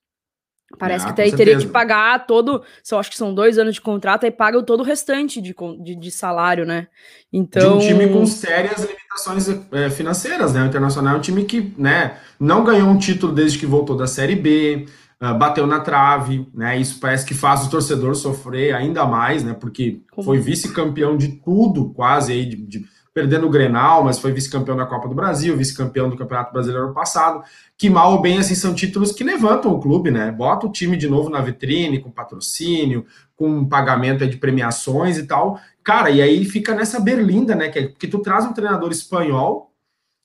Parece 0.78 1.06
ah, 1.06 1.14
que 1.14 1.32
teria 1.32 1.58
que 1.58 1.68
pagar 1.68 2.28
todo. 2.28 2.62
Só 2.84 3.00
acho 3.00 3.10
que 3.10 3.18
são 3.18 3.34
dois 3.34 3.58
anos 3.58 3.76
de 3.76 3.82
contrato 3.82 4.26
e 4.26 4.32
pagam 4.32 4.62
todo 4.62 4.82
o 4.82 4.84
restante 4.84 5.42
de, 5.42 5.56
de, 5.80 5.96
de, 5.96 6.12
salário, 6.12 6.66
né? 6.66 6.88
Então. 7.32 7.78
De 7.78 7.86
um 7.86 7.88
time 7.88 8.10
com 8.10 8.26
sérias 8.26 8.82
limitações 8.82 9.48
é, 9.72 9.90
financeiras, 9.90 10.54
né? 10.54 10.64
O 10.64 10.66
Internacional 10.66 11.16
é 11.16 11.18
um 11.18 11.22
time 11.22 11.46
que 11.46 11.74
né, 11.78 12.18
não 12.38 12.66
ganhou 12.66 12.90
um 12.90 12.98
título 12.98 13.34
desde 13.34 13.58
que 13.58 13.66
voltou 13.66 13.96
da 13.96 14.08
Série 14.08 14.36
B, 14.36 14.88
uh, 15.22 15.34
bateu 15.36 15.66
na 15.66 15.80
trave, 15.80 16.46
né? 16.54 16.78
Isso 16.78 17.00
parece 17.00 17.26
que 17.26 17.34
faz 17.34 17.66
o 17.66 17.70
torcedor 17.70 18.14
sofrer 18.16 18.76
ainda 18.76 19.06
mais, 19.06 19.44
né? 19.44 19.54
Porque 19.54 20.02
Como? 20.12 20.26
foi 20.26 20.40
vice-campeão 20.40 21.16
de 21.16 21.30
tudo, 21.30 21.92
quase 21.94 22.34
aí, 22.34 22.46
de, 22.46 22.58
de 22.58 22.86
perdendo 23.18 23.48
o 23.48 23.50
Grenal, 23.50 24.04
mas 24.04 24.20
foi 24.20 24.32
vice-campeão 24.32 24.78
da 24.78 24.86
Copa 24.86 25.08
do 25.08 25.16
Brasil, 25.16 25.58
vice-campeão 25.58 26.08
do 26.08 26.16
Campeonato 26.16 26.54
Brasileiro 26.54 26.94
passado, 26.94 27.44
que 27.76 27.90
mal 27.90 28.12
ou 28.12 28.22
bem 28.22 28.38
assim 28.38 28.54
são 28.54 28.76
títulos 28.76 29.12
que 29.12 29.24
levantam 29.24 29.74
o 29.74 29.80
clube, 29.80 30.12
né? 30.12 30.32
Bota 30.32 30.68
o 30.68 30.72
time 30.72 30.96
de 30.96 31.10
novo 31.10 31.28
na 31.28 31.42
vitrine, 31.42 32.00
com 32.00 32.12
patrocínio, 32.12 33.08
com 33.36 33.68
pagamento 33.68 34.28
de 34.28 34.38
premiações 34.38 35.18
e 35.18 35.26
tal. 35.26 35.60
Cara, 35.84 36.12
e 36.12 36.22
aí 36.22 36.46
fica 36.46 36.76
nessa 36.76 37.00
berlinda, 37.00 37.56
né? 37.56 37.70
Que, 37.70 37.80
é, 37.80 37.88
que 37.88 38.08
tu 38.08 38.20
traz 38.20 38.46
um 38.46 38.54
treinador 38.54 38.92
espanhol 38.92 39.74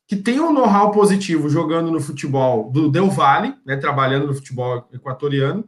que 0.07 0.15
tem 0.15 0.39
um 0.39 0.53
know-how 0.53 0.91
positivo 0.91 1.49
jogando 1.49 1.91
no 1.91 1.99
futebol 1.99 2.71
do 2.71 2.91
Del 2.91 3.09
Valle, 3.09 3.55
né? 3.65 3.75
Trabalhando 3.75 4.27
no 4.27 4.35
futebol 4.35 4.87
equatoriano. 4.93 5.65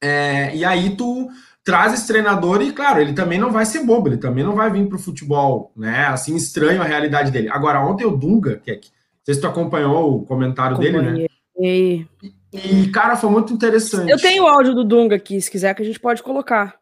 É, 0.00 0.54
e 0.54 0.64
aí 0.64 0.94
tu 0.94 1.28
traz 1.66 1.92
esse 1.92 2.06
treinador 2.06 2.62
e, 2.62 2.72
claro, 2.72 3.00
ele 3.00 3.12
também 3.12 3.40
não 3.40 3.50
vai 3.50 3.66
ser 3.66 3.84
bobo, 3.84 4.08
ele 4.08 4.18
também 4.18 4.44
não 4.44 4.54
vai 4.54 4.70
vir 4.70 4.86
para 4.86 4.94
o 4.94 5.00
futebol, 5.00 5.72
né? 5.76 6.06
Assim, 6.06 6.36
estranho 6.36 6.80
a 6.80 6.84
realidade 6.84 7.32
dele. 7.32 7.48
Agora, 7.50 7.84
ontem 7.84 8.06
o 8.06 8.16
Dunga, 8.16 8.60
que 8.64 8.70
é 8.70 8.76
que, 8.76 8.86
não 8.86 9.24
sei 9.24 9.34
se 9.34 9.40
tu 9.40 9.48
acompanhou 9.48 10.14
o 10.14 10.24
comentário 10.24 10.78
dele, 10.78 11.02
né? 11.02 11.26
E, 11.58 12.06
e, 12.52 12.86
cara, 12.90 13.16
foi 13.16 13.28
muito 13.30 13.52
interessante. 13.52 14.08
Eu 14.08 14.16
tenho 14.16 14.44
o 14.44 14.46
áudio 14.46 14.76
do 14.76 14.84
Dunga 14.84 15.16
aqui, 15.16 15.40
se 15.40 15.50
quiser 15.50 15.74
que 15.74 15.82
a 15.82 15.84
gente 15.84 15.98
pode 15.98 16.22
colocar. 16.22 16.76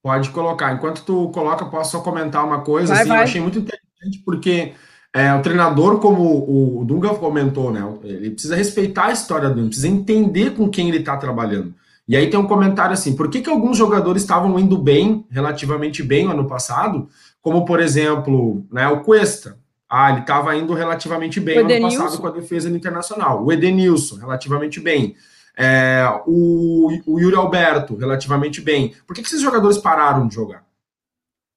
Pode 0.00 0.30
colocar. 0.30 0.72
Enquanto 0.74 1.02
tu 1.02 1.28
coloca, 1.30 1.66
posso 1.66 1.90
só 1.90 2.00
comentar 2.00 2.46
uma 2.46 2.60
coisa. 2.60 2.94
Vai, 2.94 3.02
assim, 3.02 3.08
vai. 3.08 3.18
Eu 3.18 3.24
achei 3.24 3.40
muito 3.40 3.58
interessante 3.58 4.22
porque 4.24 4.74
é, 5.12 5.34
o 5.34 5.42
treinador, 5.42 5.98
como 5.98 6.22
o, 6.22 6.80
o 6.82 6.84
Dunga 6.84 7.08
comentou, 7.16 7.72
né? 7.72 7.82
Ele 8.04 8.30
precisa 8.30 8.54
respeitar 8.54 9.06
a 9.06 9.12
história 9.12 9.50
dele, 9.50 9.66
precisa 9.66 9.88
entender 9.88 10.52
com 10.52 10.70
quem 10.70 10.88
ele 10.88 10.98
está 10.98 11.16
trabalhando. 11.16 11.74
E 12.06 12.16
aí 12.16 12.28
tem 12.28 12.38
um 12.38 12.46
comentário 12.46 12.92
assim: 12.92 13.14
por 13.14 13.28
que, 13.28 13.40
que 13.40 13.50
alguns 13.50 13.76
jogadores 13.76 14.22
estavam 14.22 14.58
indo 14.58 14.76
bem, 14.76 15.26
relativamente 15.30 16.02
bem 16.02 16.24
no 16.24 16.32
ano 16.32 16.46
passado? 16.46 17.08
Como, 17.40 17.64
por 17.64 17.80
exemplo, 17.80 18.64
né, 18.70 18.88
o 18.88 19.00
Cuesta. 19.00 19.58
Ah, 19.88 20.10
ele 20.10 20.20
estava 20.20 20.54
indo 20.54 20.72
relativamente 20.72 21.40
bem 21.40 21.64
no 21.64 21.72
ano 21.72 21.82
passado 21.82 22.18
com 22.18 22.26
a 22.28 22.30
defesa 22.30 22.70
internacional. 22.70 23.44
O 23.44 23.52
Edenilson, 23.52 24.16
relativamente 24.16 24.78
bem. 24.78 25.16
É, 25.56 26.04
o, 26.26 26.88
o 27.06 27.18
Yuri 27.18 27.34
Alberto, 27.34 27.96
relativamente 27.96 28.60
bem. 28.60 28.94
Por 29.06 29.14
que, 29.14 29.22
que 29.22 29.28
esses 29.28 29.42
jogadores 29.42 29.78
pararam 29.78 30.28
de 30.28 30.34
jogar? 30.36 30.64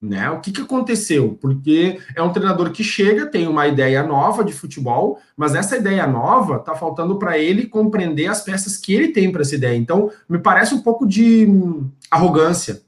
Né? 0.04 0.30
O 0.30 0.42
que, 0.42 0.52
que 0.52 0.60
aconteceu? 0.60 1.38
Porque 1.40 1.98
é 2.14 2.22
um 2.22 2.34
treinador 2.34 2.72
que 2.72 2.84
chega, 2.84 3.26
tem 3.26 3.48
uma 3.48 3.66
ideia 3.70 4.04
nova 4.04 4.44
de 4.44 4.52
futebol, 4.52 5.18
mas 5.38 5.56
essa 5.56 5.78
ideia 5.78 6.06
nova 6.06 6.58
está 6.58 6.76
faltando 6.76 7.18
para 7.18 7.38
ele 7.38 7.68
compreender 7.68 8.28
as 8.28 8.42
peças 8.42 8.76
que 8.76 8.94
ele 8.94 9.14
tem 9.14 9.32
para 9.32 9.44
essa 9.44 9.56
ideia. 9.56 9.78
Então, 9.78 10.12
me 10.28 10.40
parece 10.40 10.76
um 10.76 10.82
pouco 10.82 11.08
de 11.08 11.46
hum, 11.46 11.90
arrogância 12.12 12.82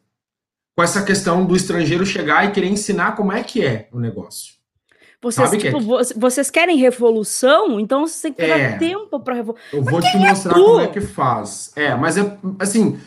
com 0.75 0.83
essa 0.83 1.03
questão 1.03 1.45
do 1.45 1.55
estrangeiro 1.55 2.05
chegar 2.05 2.43
e 2.43 2.51
querer 2.51 2.67
ensinar 2.67 3.15
como 3.15 3.31
é 3.31 3.41
que 3.41 3.63
é 3.63 3.87
o 3.93 3.99
negócio. 3.99 4.55
Vocês, 5.21 5.49
tipo, 5.51 5.61
que 5.61 5.67
é? 5.67 6.19
vocês 6.19 6.51
querem 6.51 6.77
revolução? 6.77 7.79
Então 7.79 8.05
você 8.05 8.23
tem 8.23 8.33
que 8.33 8.45
dar 8.45 8.59
é, 8.59 8.77
tempo 8.77 9.21
para 9.21 9.35
revolução. 9.35 9.69
Eu 9.71 9.81
vou 9.81 10.01
te 10.01 10.17
é 10.17 10.19
mostrar 10.19 10.51
é 10.51 10.61
como 10.61 10.79
é 10.81 10.87
que 10.87 10.99
faz. 10.99 11.71
É, 11.77 11.95
mas 11.95 12.17
é 12.17 12.37
assim 12.59 12.99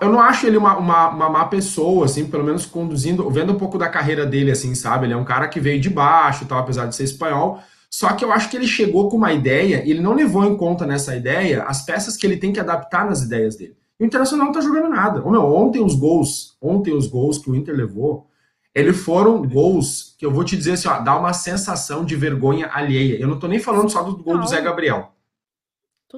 eu 0.00 0.10
não 0.10 0.18
acho 0.18 0.46
ele 0.46 0.56
uma, 0.56 0.76
uma, 0.78 1.08
uma, 1.10 1.28
má 1.28 1.44
pessoa, 1.44 2.06
assim, 2.06 2.24
pelo 2.24 2.42
menos 2.42 2.64
conduzindo, 2.64 3.28
vendo 3.30 3.52
um 3.52 3.58
pouco 3.58 3.76
da 3.76 3.88
carreira 3.88 4.24
dele, 4.24 4.50
assim, 4.50 4.74
sabe? 4.74 5.06
Ele 5.06 5.12
é 5.12 5.16
um 5.16 5.24
cara 5.24 5.46
que 5.46 5.60
veio 5.60 5.80
de 5.80 5.90
baixo, 5.90 6.46
tal, 6.46 6.58
apesar 6.58 6.86
de 6.86 6.96
ser 6.96 7.04
espanhol. 7.04 7.60
Só 7.90 8.12
que 8.12 8.24
eu 8.24 8.32
acho 8.32 8.50
que 8.50 8.56
ele 8.56 8.66
chegou 8.66 9.08
com 9.10 9.16
uma 9.16 9.32
ideia 9.32 9.84
e 9.84 9.90
ele 9.90 10.00
não 10.00 10.14
levou 10.14 10.44
em 10.44 10.56
conta 10.56 10.86
nessa 10.86 11.14
ideia 11.14 11.62
as 11.64 11.84
peças 11.84 12.16
que 12.16 12.26
ele 12.26 12.38
tem 12.38 12.52
que 12.52 12.58
adaptar 12.58 13.06
nas 13.06 13.22
ideias 13.22 13.56
dele. 13.56 13.76
o 14.00 14.04
Internacional 14.04 14.46
não 14.46 14.52
tá 14.52 14.60
jogando 14.60 14.88
nada. 14.88 15.22
Ou 15.22 15.30
meu, 15.30 15.42
ontem 15.42 15.84
os 15.84 15.94
gols, 15.94 16.56
ontem 16.60 16.92
os 16.92 17.06
gols 17.06 17.38
que 17.38 17.50
o 17.50 17.54
Inter 17.54 17.76
levou, 17.76 18.26
eles 18.74 18.96
foram 18.96 19.46
gols 19.46 20.16
que 20.18 20.26
eu 20.26 20.32
vou 20.32 20.42
te 20.42 20.56
dizer 20.56 20.72
assim, 20.72 20.88
ó, 20.88 20.98
dá 20.98 21.16
uma 21.16 21.32
sensação 21.32 22.04
de 22.04 22.16
vergonha 22.16 22.68
alheia. 22.72 23.20
Eu 23.20 23.28
não 23.28 23.38
tô 23.38 23.46
nem 23.46 23.60
falando 23.60 23.88
só 23.88 24.02
do 24.02 24.16
gol 24.16 24.38
do 24.38 24.48
Zé 24.48 24.60
Gabriel. 24.60 25.13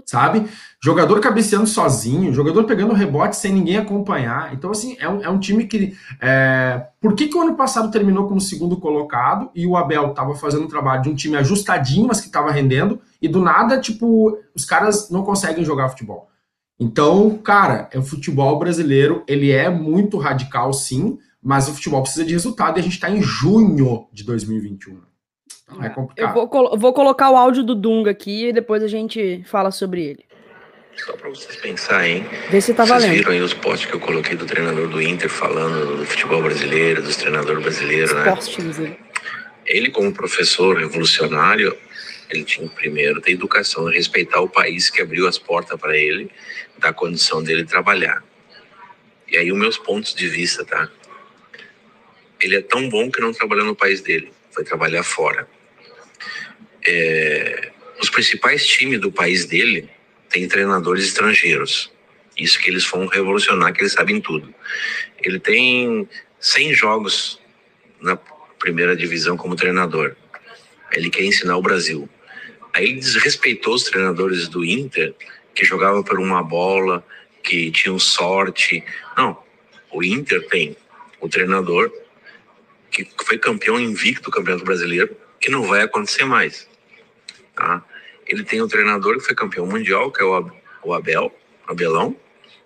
Sabe? 0.05 0.47
Jogador 0.83 1.21
cabeceando 1.21 1.67
sozinho, 1.67 2.33
jogador 2.33 2.65
pegando 2.65 2.93
rebote 2.93 3.37
sem 3.37 3.53
ninguém 3.53 3.79
acompanhar. 3.79 4.53
Então, 4.53 4.71
assim, 4.71 4.97
é 4.99 5.09
um, 5.09 5.23
é 5.23 5.29
um 5.29 5.39
time 5.39 5.67
que. 5.67 5.97
É... 6.21 6.87
Por 7.01 7.15
que, 7.15 7.29
que 7.29 7.37
o 7.37 7.41
ano 7.41 7.57
passado 7.57 7.91
terminou 7.91 8.29
como 8.29 8.41
segundo 8.41 8.77
colocado 8.77 9.51
e 9.55 9.67
o 9.67 9.77
Abel 9.77 10.11
estava 10.11 10.35
fazendo 10.35 10.65
um 10.65 10.69
trabalho 10.69 11.03
de 11.03 11.09
um 11.09 11.15
time 11.15 11.37
ajustadinho, 11.37 12.09
mas 12.09 12.21
que 12.21 12.27
estava 12.27 12.51
rendendo, 12.51 13.01
e 13.23 13.29
do 13.29 13.41
nada, 13.41 13.81
tipo, 13.81 14.39
os 14.55 14.65
caras 14.65 15.11
não 15.11 15.23
conseguem 15.23 15.65
jogar 15.65 15.89
futebol? 15.89 16.29
Então, 16.79 17.39
cara, 17.39 17.89
o 17.95 18.03
futebol 18.03 18.59
brasileiro, 18.59 19.25
ele 19.27 19.51
é 19.51 19.71
muito 19.71 20.19
radical, 20.19 20.73
sim, 20.75 21.19
mas 21.43 21.69
o 21.69 21.75
futebol 21.75 22.03
precisa 22.03 22.25
de 22.25 22.33
resultado 22.33 22.77
e 22.77 22.81
a 22.81 22.83
gente 22.83 22.95
está 22.95 23.09
em 23.09 23.23
junho 23.23 24.09
de 24.13 24.25
2021. 24.25 25.01
Então 25.69 25.83
é, 25.83 25.87
é 25.87 25.91
complicado. 25.91 26.29
Eu 26.29 26.49
vou, 26.49 26.79
vou, 26.79 26.93
colocar 26.93 27.31
o 27.31 27.37
áudio 27.37 27.63
do 27.63 27.75
Dunga 27.75 28.11
aqui 28.11 28.49
e 28.49 28.53
depois 28.53 28.83
a 28.83 28.89
gente 28.89 29.43
fala 29.47 29.71
sobre 29.71 30.03
ele. 30.03 30.25
Só 30.97 31.13
para 31.13 31.29
vocês 31.29 31.57
pensarem, 31.57 32.19
hein? 32.19 32.27
Vê 32.51 32.61
se 32.61 32.73
tá 32.73 32.85
vocês 32.85 33.03
valendo. 33.03 33.19
viram 33.19 33.33
aí 33.33 33.41
os 33.43 33.53
posts 33.53 33.91
que 33.91 33.95
eu 33.95 34.01
coloquei 34.01 34.35
do 34.35 34.47
treinador 34.47 34.89
do 34.89 35.03
Inter 35.03 35.29
falando 35.29 35.99
do 35.99 36.07
futebol 36.07 36.43
brasileiro, 36.43 37.03
dos 37.03 37.17
treinadores 37.17 37.63
brasileiros, 37.63 38.13
né? 38.15 38.25
Ele, 39.67 39.91
como 39.91 40.13
professor 40.13 40.79
revolucionário, 40.79 41.77
ele 42.31 42.45
tinha 42.45 42.67
primeiro 42.69 43.21
ter 43.21 43.33
educação, 43.33 43.85
respeitar 43.87 44.41
o 44.41 44.49
país 44.49 44.89
que 44.89 45.03
abriu 45.03 45.29
as 45.29 45.39
portas 45.39 45.79
para 45.79 45.97
ele, 45.97 46.31
da 46.79 46.93
condição 46.93 47.43
dele 47.43 47.65
trabalhar. 47.65 48.23
E 49.29 49.37
aí 49.37 49.53
os 49.53 49.59
meus 49.59 49.77
pontos 49.77 50.15
de 50.15 50.29
vista, 50.29 50.65
tá? 50.65 50.89
Ele 52.41 52.57
é 52.57 52.63
tão 52.63 52.89
bom 52.89 53.11
que 53.11 53.21
não 53.21 53.33
trabalhou 53.33 53.67
no 53.67 53.75
país 53.75 54.01
dele, 54.01 54.33
foi 54.51 54.65
trabalhar 54.65 55.03
fora. 55.03 55.47
É, 56.87 57.73
os 58.01 58.11
principais 58.11 58.67
times 58.67 59.01
do 59.01 59.11
país 59.11 59.45
dele 59.45 59.89
têm 60.29 60.47
treinadores 60.47 61.07
estrangeiros. 61.07 61.91
Isso 62.37 62.59
que 62.59 62.71
eles 62.71 62.85
foram 62.85 63.07
revolucionar, 63.07 63.73
que 63.73 63.83
eles 63.83 63.93
sabem 63.93 64.21
tudo. 64.21 64.55
Ele 65.23 65.41
tem 65.41 66.09
100 66.39 66.75
jogos 66.75 67.41
na 68.01 68.17
primeira 68.59 68.95
divisão 68.95 69.37
como 69.37 69.57
treinador. 69.57 70.15
Ele 70.93 71.11
quer 71.11 71.25
ensinar 71.25 71.57
o 71.57 71.63
Brasil. 71.63 72.09
Aí 72.73 72.85
ele 72.85 73.01
desrespeitou 73.01 73.75
os 73.75 73.85
treinadores 73.85 74.49
do 74.49 74.65
Inter, 74.65 75.15
que 75.55 75.65
jogavam 75.65 76.03
por 76.03 76.21
uma 76.21 76.43
bola, 76.43 77.05
que 77.43 77.71
tinham 77.71 77.99
sorte. 77.99 78.85
Não, 79.17 79.43
o 79.91 80.05
Inter 80.05 80.47
tem 80.49 80.77
o 81.21 81.29
treinador 81.29 81.91
que 82.91 83.09
foi 83.25 83.39
campeão 83.39 83.81
invicto 83.81 84.25
do 84.25 84.31
Campeonato 84.31 84.65
Brasileiro, 84.65 85.17
que 85.41 85.51
não 85.51 85.63
vai 85.63 85.83
acontecer 85.83 86.25
mais. 86.25 86.69
Tá? 87.57 87.83
Ele 88.27 88.45
tem 88.45 88.61
o 88.61 88.69
treinador 88.69 89.15
que 89.17 89.25
foi 89.25 89.35
campeão 89.35 89.67
mundial, 89.67 90.13
que 90.13 90.23
é 90.23 90.25
o 90.25 90.93
Abel, 90.93 91.35
Abelão, 91.67 92.15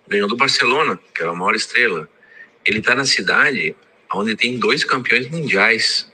ganhou 0.07 0.27
do 0.27 0.35
Barcelona, 0.35 0.99
que 1.15 1.21
era 1.21 1.31
a 1.31 1.35
maior 1.35 1.55
estrela. 1.55 2.09
Ele 2.65 2.79
está 2.79 2.93
na 2.93 3.05
cidade 3.05 3.75
onde 4.13 4.35
tem 4.35 4.59
dois 4.59 4.83
campeões 4.83 5.29
mundiais, 5.29 6.11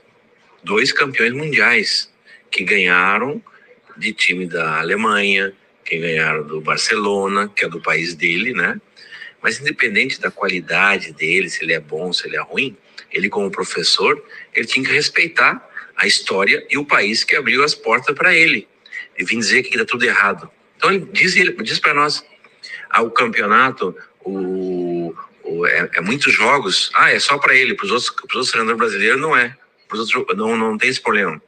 dois 0.62 0.92
campeões 0.92 1.32
mundiais 1.32 2.12
que 2.50 2.62
ganharam 2.62 3.42
de 3.96 4.12
time 4.12 4.46
da 4.46 4.78
Alemanha, 4.78 5.52
que 5.84 5.98
ganharam 5.98 6.46
do 6.46 6.60
Barcelona, 6.60 7.48
que 7.48 7.64
é 7.64 7.68
do 7.68 7.80
país 7.80 8.14
dele, 8.14 8.52
né? 8.52 8.80
Mas 9.42 9.60
independente 9.60 10.20
da 10.20 10.30
qualidade 10.30 11.12
dele, 11.12 11.50
se 11.50 11.64
ele 11.64 11.72
é 11.72 11.80
bom, 11.80 12.12
se 12.12 12.26
ele 12.26 12.36
é 12.36 12.40
ruim, 12.40 12.76
ele 13.10 13.28
como 13.28 13.50
professor, 13.50 14.22
ele 14.54 14.66
tinha 14.66 14.84
que 14.84 14.92
respeitar 14.92 15.67
a 15.98 16.06
história 16.06 16.64
e 16.70 16.78
o 16.78 16.84
país 16.84 17.24
que 17.24 17.34
abriu 17.34 17.64
as 17.64 17.74
portas 17.74 18.14
para 18.14 18.34
ele. 18.34 18.68
E 19.18 19.24
vim 19.24 19.40
dizer 19.40 19.64
que 19.64 19.70
está 19.70 19.84
tudo 19.84 20.04
errado. 20.04 20.48
Então 20.76 20.92
ele 20.92 21.06
diz, 21.12 21.34
ele 21.34 21.52
diz 21.62 21.80
para 21.80 21.92
nós, 21.92 22.24
ah, 22.88 23.02
o 23.02 23.10
campeonato, 23.10 23.94
o, 24.20 25.12
o 25.42 25.66
é, 25.66 25.90
é, 25.94 26.00
muitos 26.00 26.32
jogos, 26.32 26.90
ah, 26.94 27.10
é 27.10 27.18
só 27.18 27.36
para 27.36 27.54
ele, 27.54 27.74
para 27.74 27.84
os 27.84 27.90
outros, 27.90 28.10
outros 28.22 28.50
treinadores 28.50 28.78
brasileiros 28.78 29.20
não 29.20 29.36
é, 29.36 29.56
pros 29.88 30.14
outros, 30.14 30.36
não, 30.36 30.56
não 30.56 30.78
tem 30.78 30.88
esse 30.88 31.00
problema. 31.00 31.42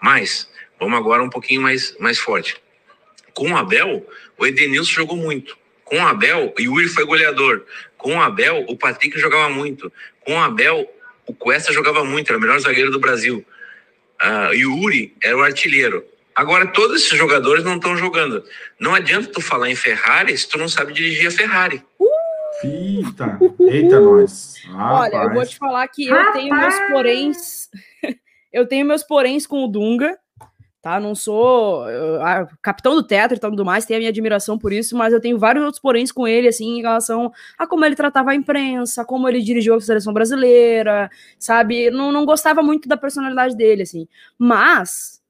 Mas, 0.00 0.50
vamos 0.80 0.98
agora 0.98 1.22
um 1.22 1.30
pouquinho 1.30 1.62
mais, 1.62 1.96
mais 2.00 2.18
forte. 2.18 2.56
Com 3.32 3.52
o 3.52 3.56
Abel, 3.56 4.04
o 4.36 4.44
Edenilson 4.44 4.92
jogou 4.92 5.16
muito. 5.16 5.56
Com 5.84 5.98
o 5.98 6.06
Abel, 6.06 6.52
o 6.58 6.60
Yuri 6.60 6.88
foi 6.88 7.04
goleador. 7.04 7.64
Com 7.96 8.16
o 8.16 8.20
Abel, 8.20 8.64
o 8.68 8.76
Patrick 8.76 9.16
jogava 9.18 9.48
muito. 9.48 9.92
Com 10.20 10.34
o 10.34 10.40
Abel, 10.40 10.92
o 11.24 11.32
Cuesta 11.32 11.72
jogava 11.72 12.04
muito, 12.04 12.30
era 12.30 12.38
o 12.38 12.40
melhor 12.40 12.58
zagueiro 12.58 12.90
do 12.90 12.98
Brasil. 12.98 13.44
Uh, 14.22 14.54
e 14.54 14.64
o 14.64 14.76
Yuri 14.76 15.16
era 15.22 15.36
o 15.36 15.42
artilheiro. 15.42 16.04
Agora, 16.34 16.66
todos 16.66 17.02
esses 17.02 17.18
jogadores 17.18 17.64
não 17.64 17.76
estão 17.76 17.96
jogando. 17.96 18.44
Não 18.80 18.94
adianta 18.94 19.28
tu 19.28 19.40
falar 19.40 19.68
em 19.68 19.74
Ferrari 19.74 20.36
se 20.36 20.48
tu 20.48 20.56
não 20.56 20.68
sabe 20.68 20.92
dirigir 20.92 21.26
a 21.26 21.30
Ferrari. 21.30 21.82
Eita, 22.64 23.38
eita 23.60 24.00
nós. 24.00 24.54
Olha, 24.72 25.16
eu 25.24 25.32
vou 25.32 25.44
te 25.44 25.58
falar 25.58 25.86
que 25.88 26.06
eu 26.06 26.32
tenho 26.32 26.54
meus 26.54 26.78
poréns. 26.90 27.68
eu 28.52 28.66
tenho 28.66 28.86
meus 28.86 29.02
poréns 29.02 29.46
com 29.46 29.64
o 29.64 29.68
Dunga 29.68 30.16
tá? 30.82 30.98
Não 30.98 31.14
sou 31.14 31.84
a, 32.20 32.46
capitão 32.60 32.96
do 32.96 33.02
teatro 33.04 33.36
e 33.36 33.40
tudo 33.40 33.64
mais, 33.64 33.86
tenho 33.86 33.98
a 33.98 34.00
minha 34.00 34.10
admiração 34.10 34.58
por 34.58 34.72
isso, 34.72 34.96
mas 34.96 35.12
eu 35.12 35.20
tenho 35.20 35.38
vários 35.38 35.64
outros 35.64 35.80
poréns 35.80 36.10
com 36.10 36.26
ele, 36.26 36.48
assim, 36.48 36.78
em 36.78 36.82
relação 36.82 37.32
a 37.56 37.66
como 37.66 37.84
ele 37.84 37.94
tratava 37.94 38.32
a 38.32 38.34
imprensa, 38.34 39.04
como 39.04 39.28
ele 39.28 39.40
dirigiu 39.40 39.76
a 39.76 39.80
seleção 39.80 40.12
brasileira, 40.12 41.08
sabe? 41.38 41.88
Não, 41.90 42.10
não 42.10 42.26
gostava 42.26 42.62
muito 42.62 42.88
da 42.88 42.96
personalidade 42.96 43.56
dele, 43.56 43.82
assim. 43.82 44.08
Mas, 44.36 45.22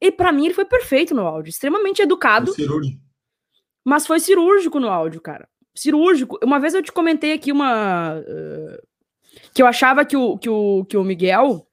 e 0.00 0.12
para 0.12 0.30
mim 0.30 0.44
ele 0.44 0.54
foi 0.54 0.64
perfeito 0.64 1.12
no 1.12 1.26
áudio, 1.26 1.50
extremamente 1.50 2.00
educado. 2.00 2.54
Foi. 2.54 2.96
Mas 3.84 4.06
foi 4.06 4.20
cirúrgico 4.20 4.78
no 4.78 4.88
áudio, 4.88 5.20
cara. 5.20 5.48
Cirúrgico. 5.74 6.38
Uma 6.42 6.60
vez 6.60 6.74
eu 6.74 6.82
te 6.82 6.92
comentei 6.92 7.32
aqui 7.32 7.50
uma. 7.50 8.16
Uh, 8.20 8.82
que 9.52 9.62
eu 9.62 9.66
achava 9.66 10.04
que 10.04 10.16
o, 10.16 10.38
que 10.38 10.48
o, 10.48 10.84
que 10.84 10.96
o 10.96 11.04
Miguel 11.04 11.66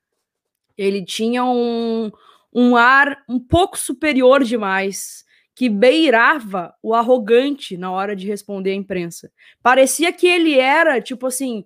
ele 0.78 1.04
tinha 1.04 1.44
um, 1.44 2.12
um 2.60 2.76
ar 2.76 3.24
um 3.30 3.40
pouco 3.40 3.78
superior 3.78 4.44
demais, 4.44 5.24
que 5.56 5.70
beirava 5.70 6.74
o 6.82 6.92
arrogante 6.96 7.78
na 7.78 7.92
hora 7.92 8.16
de 8.16 8.26
responder 8.26 8.72
à 8.72 8.74
imprensa. 8.74 9.32
Parecia 9.62 10.12
que 10.12 10.26
ele 10.26 10.58
era, 10.60 11.00
tipo 11.00 11.28
assim, 11.28 11.64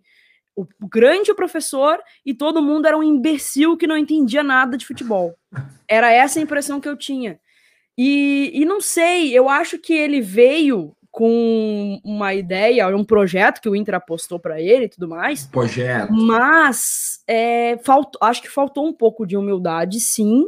o 0.53 0.65
grande 0.89 1.33
professor 1.33 1.97
e 2.25 2.33
todo 2.33 2.61
mundo 2.61 2.87
era 2.87 2.97
um 2.97 3.03
imbecil 3.03 3.77
que 3.77 3.87
não 3.87 3.95
entendia 3.95 4.43
nada 4.43 4.77
de 4.77 4.85
futebol. 4.85 5.33
Era 5.87 6.11
essa 6.11 6.39
a 6.39 6.41
impressão 6.41 6.81
que 6.81 6.89
eu 6.89 6.97
tinha. 6.97 7.39
E, 7.97 8.51
e 8.53 8.65
não 8.65 8.81
sei, 8.81 9.31
eu 9.33 9.47
acho 9.47 9.79
que 9.79 9.93
ele 9.93 10.19
veio 10.19 10.93
com 11.09 11.99
uma 12.03 12.33
ideia, 12.33 12.87
um 12.95 13.03
projeto 13.03 13.61
que 13.61 13.67
o 13.67 13.75
Inter 13.75 13.95
apostou 13.95 14.39
para 14.39 14.61
ele 14.61 14.85
e 14.85 14.89
tudo 14.89 15.07
mais. 15.07 15.45
Projeto. 15.45 16.11
Mas 16.11 17.21
é, 17.27 17.77
faltou, 17.83 18.19
acho 18.25 18.41
que 18.41 18.49
faltou 18.49 18.87
um 18.87 18.93
pouco 18.93 19.25
de 19.25 19.35
humildade, 19.35 19.99
sim, 19.99 20.45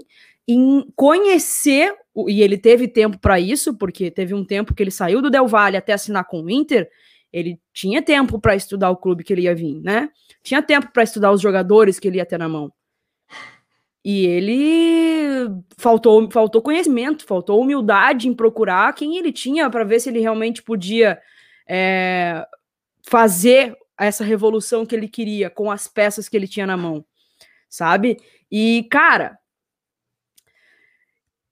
em 0.47 0.85
conhecer, 0.95 1.95
e 2.27 2.41
ele 2.41 2.57
teve 2.57 2.87
tempo 2.87 3.17
para 3.17 3.39
isso, 3.39 3.73
porque 3.75 4.11
teve 4.11 4.33
um 4.33 4.45
tempo 4.45 4.73
que 4.73 4.83
ele 4.83 4.91
saiu 4.91 5.21
do 5.21 5.29
Del 5.29 5.47
Valle 5.47 5.77
até 5.77 5.93
assinar 5.93 6.25
com 6.25 6.41
o 6.41 6.49
Inter, 6.49 6.89
ele 7.31 7.59
tinha 7.73 8.01
tempo 8.01 8.39
para 8.39 8.55
estudar 8.55 8.91
o 8.91 8.97
clube 8.97 9.23
que 9.23 9.33
ele 9.33 9.43
ia 9.43 9.55
vir, 9.55 9.81
né? 9.81 10.09
Tinha 10.43 10.61
tempo 10.61 10.91
para 10.91 11.03
estudar 11.03 11.31
os 11.31 11.41
jogadores 11.41 11.99
que 11.99 12.07
ele 12.07 12.17
ia 12.17 12.25
ter 12.25 12.37
na 12.37 12.47
mão. 12.47 12.71
E 14.05 14.25
ele 14.25 15.49
faltou, 15.77 16.29
faltou 16.29 16.61
conhecimento, 16.61 17.25
faltou 17.25 17.59
humildade 17.59 18.27
em 18.27 18.33
procurar 18.33 18.93
quem 18.93 19.17
ele 19.17 19.31
tinha 19.31 19.69
para 19.69 19.85
ver 19.85 19.99
se 19.99 20.09
ele 20.09 20.19
realmente 20.19 20.61
podia 20.61 21.19
é, 21.67 22.45
fazer 23.07 23.75
essa 23.97 24.23
revolução 24.23 24.85
que 24.85 24.93
ele 24.93 25.07
queria 25.07 25.49
com 25.49 25.71
as 25.71 25.87
peças 25.87 26.27
que 26.27 26.35
ele 26.35 26.47
tinha 26.47 26.67
na 26.67 26.75
mão, 26.75 27.05
sabe? 27.69 28.17
E, 28.51 28.85
cara, 28.91 29.39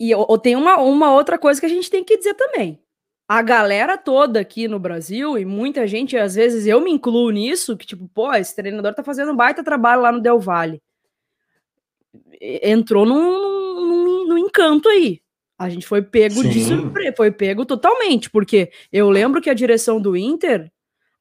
e 0.02 0.10
eu 0.10 0.26
tenho 0.40 0.58
uma, 0.58 0.78
uma 0.78 1.14
outra 1.14 1.38
coisa 1.38 1.60
que 1.60 1.66
a 1.68 1.70
gente 1.70 1.88
tem 1.88 2.04
que 2.04 2.18
dizer 2.18 2.34
também. 2.34 2.80
A 3.28 3.40
galera 3.44 4.00
toda 4.00 4.40
aqui 4.40 4.68
no 4.68 4.80
Brasil, 4.80 5.38
e 5.38 5.46
muita 5.46 5.86
gente, 5.86 6.18
às 6.18 6.34
vezes 6.34 6.66
eu 6.66 6.82
me 6.82 6.92
incluo 6.92 7.30
nisso, 7.30 7.78
que 7.78 7.86
tipo, 7.86 8.10
pô, 8.12 8.34
esse 8.34 8.56
treinador 8.56 8.96
tá 8.96 9.04
fazendo 9.04 9.32
um 9.32 9.36
baita 9.36 9.64
trabalho 9.64 10.02
lá 10.02 10.12
no 10.12 10.20
Del 10.20 10.40
Valle. 10.40 10.82
Entrou 12.42 13.06
num, 13.06 13.86
num, 13.86 14.28
num 14.30 14.38
encanto 14.40 14.90
aí. 14.90 15.22
A 15.56 15.70
gente 15.70 15.86
foi 15.86 16.02
pego 16.02 16.42
Sim. 16.42 16.50
de 16.50 16.64
surpresa, 16.64 17.14
foi 17.16 17.30
pego 17.30 17.64
totalmente, 17.64 18.28
porque 18.28 18.72
eu 18.92 19.08
lembro 19.08 19.40
que 19.40 19.52
a 19.52 19.54
direção 19.54 20.02
do 20.02 20.18
Inter 20.18 20.72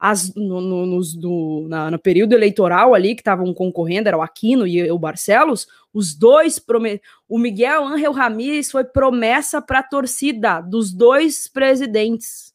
as, 0.00 0.34
no, 0.34 0.62
no, 0.62 0.86
no, 0.86 1.68
na, 1.68 1.90
no, 1.90 1.98
período 1.98 2.32
eleitoral 2.32 2.94
ali, 2.94 3.14
que 3.14 3.20
estavam 3.20 3.52
concorrendo, 3.52 4.08
era 4.08 4.16
o 4.16 4.22
Aquino 4.22 4.66
e 4.66 4.90
o 4.90 4.98
Barcelos, 4.98 5.68
os 5.92 6.14
dois, 6.14 6.58
o 7.28 7.38
Miguel 7.38 7.84
Ángel 7.84 8.12
Ramírez 8.12 8.70
foi 8.70 8.82
promessa 8.82 9.60
para 9.60 9.80
a 9.80 9.82
torcida 9.82 10.62
dos 10.62 10.90
dois 10.90 11.46
presidentes. 11.46 12.54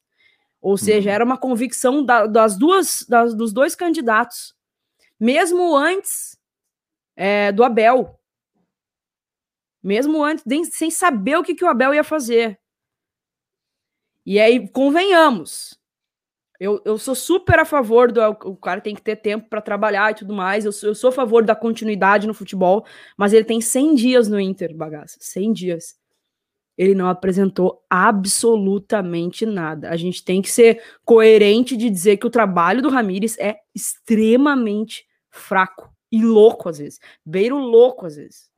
Ou 0.59 0.75
seja, 0.75 1.09
uhum. 1.09 1.15
era 1.15 1.23
uma 1.23 1.37
convicção 1.37 2.03
da, 2.03 2.25
das 2.25 2.57
duas, 2.57 3.05
das, 3.07 3.35
dos 3.35 3.53
dois 3.53 3.75
candidatos, 3.75 4.55
mesmo 5.19 5.77
antes 5.77 6.35
é, 7.15 7.51
do 7.51 7.63
Abel. 7.63 8.19
Mesmo 9.83 10.23
antes, 10.23 10.43
sem 10.71 10.89
saber 10.89 11.37
o 11.37 11.43
que, 11.43 11.53
que 11.53 11.63
o 11.63 11.69
Abel 11.69 11.93
ia 11.93 12.03
fazer. 12.03 12.59
E 14.25 14.39
aí, 14.39 14.67
convenhamos, 14.69 15.79
eu, 16.59 16.81
eu 16.85 16.97
sou 16.97 17.15
super 17.15 17.59
a 17.59 17.65
favor 17.65 18.11
do. 18.11 18.21
O 18.45 18.55
cara 18.55 18.81
tem 18.81 18.95
que 18.95 19.01
ter 19.01 19.17
tempo 19.17 19.49
para 19.49 19.61
trabalhar 19.61 20.11
e 20.11 20.15
tudo 20.15 20.33
mais. 20.33 20.65
Eu 20.65 20.71
sou, 20.71 20.89
eu 20.89 20.95
sou 20.95 21.09
a 21.09 21.13
favor 21.13 21.43
da 21.43 21.55
continuidade 21.55 22.27
no 22.27 22.33
futebol, 22.33 22.85
mas 23.17 23.33
ele 23.33 23.43
tem 23.45 23.59
100 23.61 23.95
dias 23.95 24.27
no 24.27 24.39
Inter, 24.39 24.75
bagaça. 24.75 25.17
100 25.19 25.53
dias. 25.53 25.95
ele 26.77 26.95
não 26.95 27.07
apresentou 27.07 27.85
absolutamente 27.89 29.45
nada. 29.45 29.89
A 29.89 29.97
gente 29.97 30.23
tem 30.23 30.41
que 30.41 30.51
ser 30.51 30.81
coerente 31.05 31.77
de 31.77 31.89
dizer 31.89 32.17
que 32.17 32.27
o 32.27 32.29
trabalho 32.29 32.81
do 32.81 32.89
Ramires 32.89 33.37
é 33.39 33.57
extremamente 33.73 35.05
fraco 35.31 35.93
e 36.11 36.23
louco 36.23 36.69
às 36.69 36.77
vezes. 36.79 36.99
Beiro 37.25 37.57
louco 37.57 38.05
às 38.05 38.15
vezes. 38.17 38.54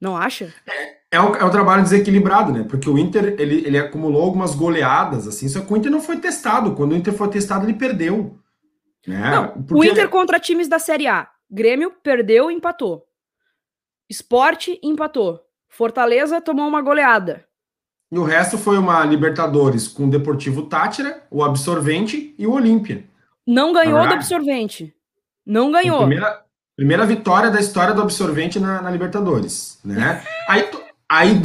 Não 0.00 0.16
acha? 0.16 0.52
É, 0.66 0.96
é, 1.12 1.20
um, 1.20 1.34
é 1.34 1.44
um 1.44 1.50
trabalho 1.50 1.82
desequilibrado, 1.82 2.52
né? 2.52 2.64
Porque 2.66 2.88
o 2.88 2.96
Inter 2.96 3.34
ele, 3.38 3.66
ele 3.66 3.78
acumulou 3.78 4.22
algumas 4.22 4.54
goleadas, 4.54 5.28
assim, 5.28 5.48
só 5.48 5.60
que 5.60 5.72
o 5.72 5.76
Inter 5.76 5.90
não 5.90 6.00
foi 6.00 6.16
testado. 6.16 6.74
Quando 6.74 6.92
o 6.92 6.96
Inter 6.96 7.12
foi 7.12 7.28
testado, 7.28 7.66
ele 7.66 7.74
perdeu. 7.74 8.38
Né? 9.06 9.30
Não, 9.30 9.62
Porque... 9.62 9.74
O 9.74 9.84
Inter 9.84 10.08
contra 10.08 10.40
times 10.40 10.68
da 10.68 10.78
Série 10.78 11.06
A. 11.06 11.28
Grêmio 11.50 11.92
perdeu 12.02 12.50
e 12.50 12.54
empatou. 12.54 13.04
Esporte 14.08 14.80
empatou. 14.82 15.40
Fortaleza 15.68 16.40
tomou 16.40 16.66
uma 16.66 16.80
goleada. 16.80 17.44
E 18.10 18.18
o 18.18 18.24
resto 18.24 18.58
foi 18.58 18.76
uma 18.76 19.04
Libertadores 19.04 19.86
com 19.86 20.06
o 20.06 20.10
Deportivo 20.10 20.62
Tátira, 20.62 21.22
o 21.30 21.44
Absorvente 21.44 22.34
e 22.36 22.46
o 22.46 22.52
Olímpia. 22.52 23.04
Não 23.46 23.72
ganhou 23.72 24.06
do 24.06 24.14
Absorvente. 24.14 24.94
Não 25.46 25.70
ganhou. 25.70 25.98
Primeira, 25.98 26.44
primeira 26.80 27.04
vitória 27.04 27.50
da 27.50 27.60
história 27.60 27.92
do 27.92 28.00
Absorvente 28.00 28.58
na, 28.58 28.80
na 28.80 28.90
Libertadores, 28.90 29.78
né? 29.84 30.24
aí, 30.48 30.66
aí 31.06 31.42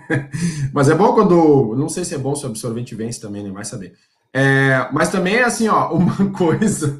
mas 0.72 0.88
é 0.88 0.94
bom 0.94 1.12
quando, 1.12 1.74
não 1.76 1.86
sei 1.86 2.02
se 2.02 2.14
é 2.14 2.18
bom 2.18 2.34
se 2.34 2.46
o 2.46 2.48
Absorvente 2.48 2.94
vence 2.94 3.20
também, 3.20 3.42
né? 3.42 3.50
Vai 3.50 3.66
saber. 3.66 3.92
É, 4.32 4.88
mas 4.90 5.10
também 5.10 5.34
é 5.34 5.44
assim, 5.44 5.68
ó, 5.68 5.92
uma 5.92 6.30
coisa, 6.30 6.96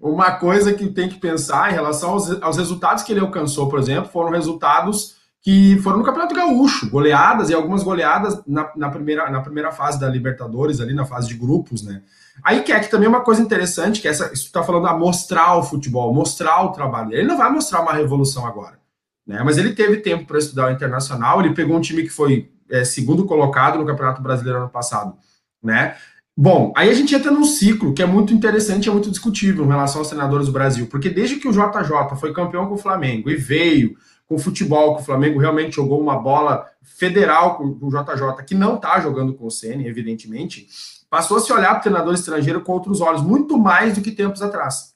uma 0.00 0.30
coisa 0.36 0.72
que 0.72 0.88
tem 0.88 1.10
que 1.10 1.20
pensar 1.20 1.70
em 1.70 1.74
relação 1.74 2.12
aos, 2.12 2.42
aos 2.42 2.56
resultados 2.56 3.04
que 3.04 3.12
ele 3.12 3.20
alcançou, 3.20 3.68
por 3.68 3.78
exemplo, 3.78 4.10
foram 4.10 4.30
resultados 4.30 5.16
que 5.48 5.78
foram 5.78 5.96
no 5.96 6.04
Campeonato 6.04 6.34
Gaúcho, 6.34 6.90
goleadas 6.90 7.48
e 7.48 7.54
algumas 7.54 7.82
goleadas 7.82 8.38
na, 8.46 8.70
na, 8.76 8.90
primeira, 8.90 9.30
na 9.30 9.40
primeira 9.40 9.72
fase 9.72 9.98
da 9.98 10.06
Libertadores, 10.06 10.78
ali 10.78 10.92
na 10.92 11.06
fase 11.06 11.26
de 11.26 11.36
grupos, 11.36 11.82
né? 11.82 12.02
Aí 12.44 12.62
que 12.62 12.70
é 12.70 12.78
que 12.78 12.90
também 12.90 13.06
é 13.06 13.08
uma 13.08 13.22
coisa 13.22 13.40
interessante, 13.40 14.02
que 14.02 14.06
essa, 14.06 14.30
está 14.30 14.62
falando 14.62 14.86
a 14.88 14.98
mostrar 14.98 15.56
o 15.56 15.62
futebol, 15.62 16.12
mostrar 16.12 16.62
o 16.66 16.72
trabalho. 16.72 17.14
Ele 17.14 17.26
não 17.26 17.38
vai 17.38 17.50
mostrar 17.50 17.80
uma 17.80 17.94
revolução 17.94 18.46
agora, 18.46 18.78
né? 19.26 19.40
Mas 19.42 19.56
ele 19.56 19.72
teve 19.72 19.96
tempo 19.96 20.26
para 20.26 20.36
estudar 20.36 20.68
o 20.68 20.70
internacional, 20.70 21.40
ele 21.40 21.54
pegou 21.54 21.78
um 21.78 21.80
time 21.80 22.02
que 22.02 22.10
foi 22.10 22.50
é, 22.70 22.84
segundo 22.84 23.24
colocado 23.24 23.78
no 23.78 23.86
Campeonato 23.86 24.20
Brasileiro 24.20 24.58
ano 24.58 24.68
passado, 24.68 25.16
né? 25.62 25.96
Bom, 26.36 26.74
aí 26.76 26.90
a 26.90 26.94
gente 26.94 27.14
entra 27.14 27.30
num 27.30 27.44
ciclo 27.44 27.94
que 27.94 28.02
é 28.02 28.06
muito 28.06 28.34
interessante 28.34 28.90
é 28.90 28.92
muito 28.92 29.10
discutível 29.10 29.64
em 29.64 29.68
relação 29.68 30.02
aos 30.02 30.08
treinadores 30.08 30.44
do 30.44 30.52
Brasil, 30.52 30.88
porque 30.88 31.08
desde 31.08 31.36
que 31.36 31.48
o 31.48 31.52
JJ 31.52 32.18
foi 32.20 32.34
campeão 32.34 32.66
com 32.66 32.74
o 32.74 32.78
Flamengo 32.78 33.30
e 33.30 33.34
veio 33.34 33.96
com 34.28 34.34
o 34.34 34.38
futebol, 34.38 34.96
que 34.96 35.02
o 35.02 35.04
Flamengo 35.04 35.40
realmente 35.40 35.76
jogou 35.76 36.00
uma 36.00 36.18
bola 36.18 36.66
federal 36.82 37.56
com 37.56 37.64
o 37.64 37.88
JJ, 37.88 38.44
que 38.46 38.54
não 38.54 38.76
está 38.76 39.00
jogando 39.00 39.32
com 39.32 39.46
o 39.46 39.50
CN, 39.50 39.86
evidentemente, 39.86 40.68
passou 41.08 41.38
a 41.38 41.40
se 41.40 41.52
olhar 41.52 41.70
para 41.70 41.78
o 41.78 41.82
treinador 41.82 42.14
estrangeiro 42.14 42.60
com 42.60 42.72
outros 42.72 43.00
olhos, 43.00 43.22
muito 43.22 43.56
mais 43.56 43.94
do 43.94 44.02
que 44.02 44.10
tempos 44.10 44.42
atrás. 44.42 44.94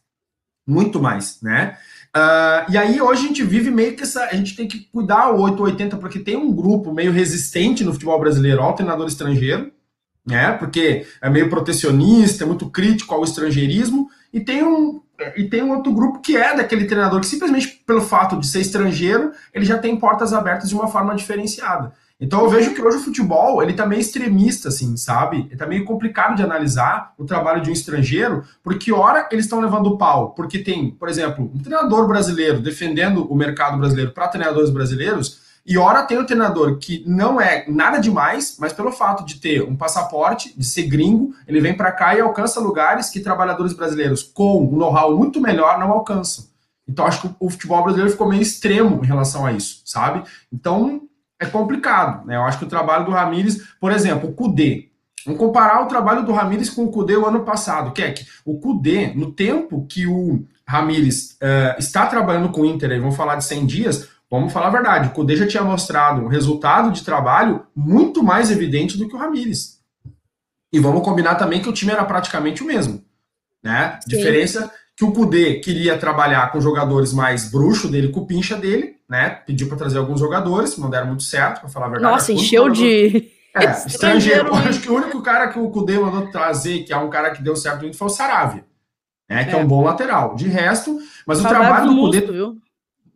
Muito 0.67 1.01
mais, 1.01 1.41
né? 1.41 1.79
Uh, 2.15 2.71
e 2.71 2.77
aí 2.77 3.01
hoje 3.01 3.25
a 3.25 3.29
gente 3.29 3.43
vive 3.43 3.71
meio 3.71 3.97
que 3.97 4.03
essa. 4.03 4.25
A 4.25 4.35
gente 4.35 4.55
tem 4.55 4.69
que 4.69 4.81
cuidar 4.81 5.31
o 5.31 5.41
880, 5.41 5.97
porque 5.97 6.19
tem 6.19 6.37
um 6.37 6.55
grupo 6.55 6.93
meio 6.93 7.11
resistente 7.11 7.83
no 7.83 7.93
futebol 7.93 8.21
brasileiro 8.21 8.61
ao 8.61 8.75
treinador 8.75 9.09
estrangeiro, 9.09 9.73
né? 10.25 10.53
Porque 10.53 11.07
é 11.23 11.31
meio 11.31 11.49
protecionista, 11.49 12.45
é 12.45 12.47
muito 12.47 12.69
crítico 12.69 13.15
ao 13.15 13.25
estrangeirismo, 13.25 14.09
e 14.33 14.41
tem 14.41 14.63
um 14.63 15.01
e 15.37 15.45
tem 15.45 15.63
um 15.63 15.71
outro 15.71 15.93
grupo 15.93 16.21
que 16.21 16.37
é 16.37 16.57
daquele 16.57 16.85
treinador 16.85 17.21
que 17.21 17.27
simplesmente 17.27 17.83
pelo 17.87 18.01
fato 18.01 18.41
de 18.41 18.47
ser 18.47 18.61
estrangeiro, 18.61 19.31
ele 19.55 19.65
já 19.65 19.79
tem 19.79 19.97
portas 19.97 20.33
abertas 20.33 20.69
de 20.69 20.75
uma 20.75 20.89
forma 20.89 21.15
diferenciada. 21.15 21.93
Então 22.23 22.41
eu 22.43 22.49
vejo 22.49 22.73
que 22.73 22.81
hoje 22.81 22.99
o 22.99 23.01
futebol, 23.01 23.61
ele 23.63 23.73
tá 23.73 23.85
meio 23.85 24.01
extremista, 24.01 24.69
assim, 24.69 24.97
sabe? 24.97 25.47
Ele 25.49 25.57
tá 25.57 25.67
meio 25.67 25.85
complicado 25.85 26.37
de 26.37 26.43
analisar 26.43 27.13
o 27.19 27.25
trabalho 27.25 27.61
de 27.61 27.69
um 27.69 27.73
estrangeiro, 27.73 28.45
porque 28.63 28.93
ora 28.93 29.29
eles 29.33 29.45
estão 29.45 29.61
levando 29.61 29.99
pau, 29.99 30.31
porque 30.31 30.61
tem, 30.61 30.93
por 30.93 31.09
exemplo, 31.09 31.51
um 31.53 31.59
treinador 31.59 32.07
brasileiro 32.07 32.61
defendendo 32.61 33.27
o 33.27 33.35
mercado 33.35 33.77
brasileiro 33.77 34.13
para 34.13 34.29
treinadores 34.29 34.71
brasileiros, 34.71 35.41
e 35.65 35.79
ora 35.79 36.03
tem 36.03 36.19
o 36.19 36.27
treinador 36.27 36.79
que 36.79 37.05
não 37.07 37.41
é 37.41 37.65
nada 37.69 37.99
demais, 37.99 38.57
mas 38.59 38.73
pelo 38.73 38.91
fato 38.91 39.25
de 39.25 39.37
ter 39.37 39.63
um 39.63 39.77
passaporte, 39.77 40.53
de 40.59 40.65
ser 40.65 40.85
gringo, 40.85 41.35
ele 41.47 41.61
vem 41.61 41.77
para 41.77 41.93
cá 41.93 42.17
e 42.17 42.21
alcança 42.21 42.61
lugares 42.61 43.09
que 43.09 43.21
trabalhadores 43.21 43.73
brasileiros 43.73 44.23
com 44.23 44.65
um 44.65 44.77
know-how 44.77 45.17
muito 45.17 45.41
melhor 45.41 45.79
não 45.79 45.93
alcançam. 45.93 46.47
Então 46.89 47.07
acho 47.07 47.23
que 47.23 47.35
o 47.39 47.49
futebol 47.49 47.83
brasileiro 47.83 48.11
ficou 48.11 48.29
meio 48.29 48.43
extremo 48.43 49.01
em 49.05 49.07
relação 49.07 49.47
a 49.47 49.53
isso, 49.53 49.83
sabe? 49.85 50.25
Então 50.53 51.03
é 51.39 51.47
complicado, 51.47 52.27
né? 52.27 52.37
Eu 52.37 52.43
acho 52.43 52.59
que 52.59 52.65
o 52.65 52.69
trabalho 52.69 53.05
do 53.05 53.13
Ramires, 53.13 53.63
por 53.81 53.93
exemplo, 53.93 54.31
o 54.31 54.33
Cudê. 54.33 54.89
Vamos 55.25 55.39
comparar 55.39 55.83
o 55.83 55.87
trabalho 55.87 56.25
do 56.25 56.33
Ramires 56.33 56.71
com 56.71 56.85
o 56.85 56.91
Cudê 56.91 57.17
o 57.17 57.27
ano 57.27 57.45
passado, 57.45 57.93
que 57.93 58.03
é 58.03 58.11
que 58.11 58.27
o 58.45 58.59
Cudê, 58.59 59.13
no 59.15 59.31
tempo 59.31 59.87
que 59.87 60.09
o 60.09 60.45
Ramires 60.67 61.37
uh, 61.41 61.79
está 61.79 62.07
trabalhando 62.07 62.51
com 62.51 62.63
o 62.63 62.67
Inter, 62.67 62.91
aí 62.91 62.99
vamos 62.99 63.17
falar 63.17 63.37
de 63.37 63.45
100 63.45 63.67
dias, 63.67 64.09
Vamos 64.33 64.51
falar 64.51 64.69
a 64.69 64.71
verdade, 64.71 65.09
o 65.09 65.11
Cudê 65.11 65.37
já 65.37 65.47
tinha 65.47 65.63
mostrado 65.63 66.23
um 66.23 66.27
resultado 66.27 66.91
de 66.91 67.05
trabalho 67.05 67.67
muito 67.77 68.23
mais 68.23 68.51
evidente 68.51 68.97
do 68.97 69.07
que 69.07 69.15
o 69.15 69.19
Ramires. 69.19 69.79
E 70.73 70.81
vamos 70.81 71.05
combinar 71.05 71.35
também 71.35 71.61
que 71.61 71.69
o 71.69 71.73
time 71.73 71.93
era 71.93 72.03
praticamente 72.03 72.63
o 72.63 72.67
mesmo. 72.67 73.05
Né? 73.63 74.01
Diferença 74.07 74.73
que 74.97 75.05
o 75.05 75.13
Cudê 75.13 75.57
queria 75.57 75.99
trabalhar 75.99 76.51
com 76.51 76.63
jogadores 76.63 77.13
mais 77.13 77.51
bruxo 77.51 77.91
dele, 77.91 78.09
com 78.09 78.21
o 78.21 78.27
pincha 78.27 78.57
dele, 78.57 78.97
né? 79.07 79.29
Pediu 79.29 79.69
para 79.69 79.77
trazer 79.77 79.99
alguns 79.99 80.19
jogadores, 80.19 80.79
não 80.79 80.89
deram 80.89 81.09
muito 81.09 81.25
certo, 81.25 81.61
para 81.61 81.69
falar 81.69 81.87
a 81.87 81.91
verdade. 81.91 82.13
Nossa, 82.15 82.33
encheu 82.33 82.71
de. 82.71 83.31
É, 83.55 83.71
estrangeiro. 83.87 84.49
Eu 84.49 84.55
acho 84.55 84.81
que 84.81 84.91
o 84.91 84.95
único 84.95 85.21
cara 85.21 85.49
que 85.49 85.59
o 85.59 85.69
Cudê 85.69 85.99
mandou 85.99 86.31
trazer, 86.31 86.85
que 86.85 86.93
é 86.93 86.97
um 86.97 87.11
cara 87.11 87.33
que 87.33 87.43
deu 87.43 87.55
certo 87.55 87.83
muito, 87.83 87.99
foi 87.99 88.07
o 88.07 88.11
Saravia. 88.11 88.65
Né, 89.29 89.45
que 89.45 89.51
é. 89.51 89.55
é 89.55 89.57
um 89.59 89.67
bom 89.67 89.85
lateral. 89.85 90.35
De 90.37 90.49
resto, 90.49 90.99
mas 91.27 91.39
o 91.39 91.47
trabalho 91.47 91.91
do 91.91 92.01
Cudê. 92.01 92.21
Viu? 92.23 92.62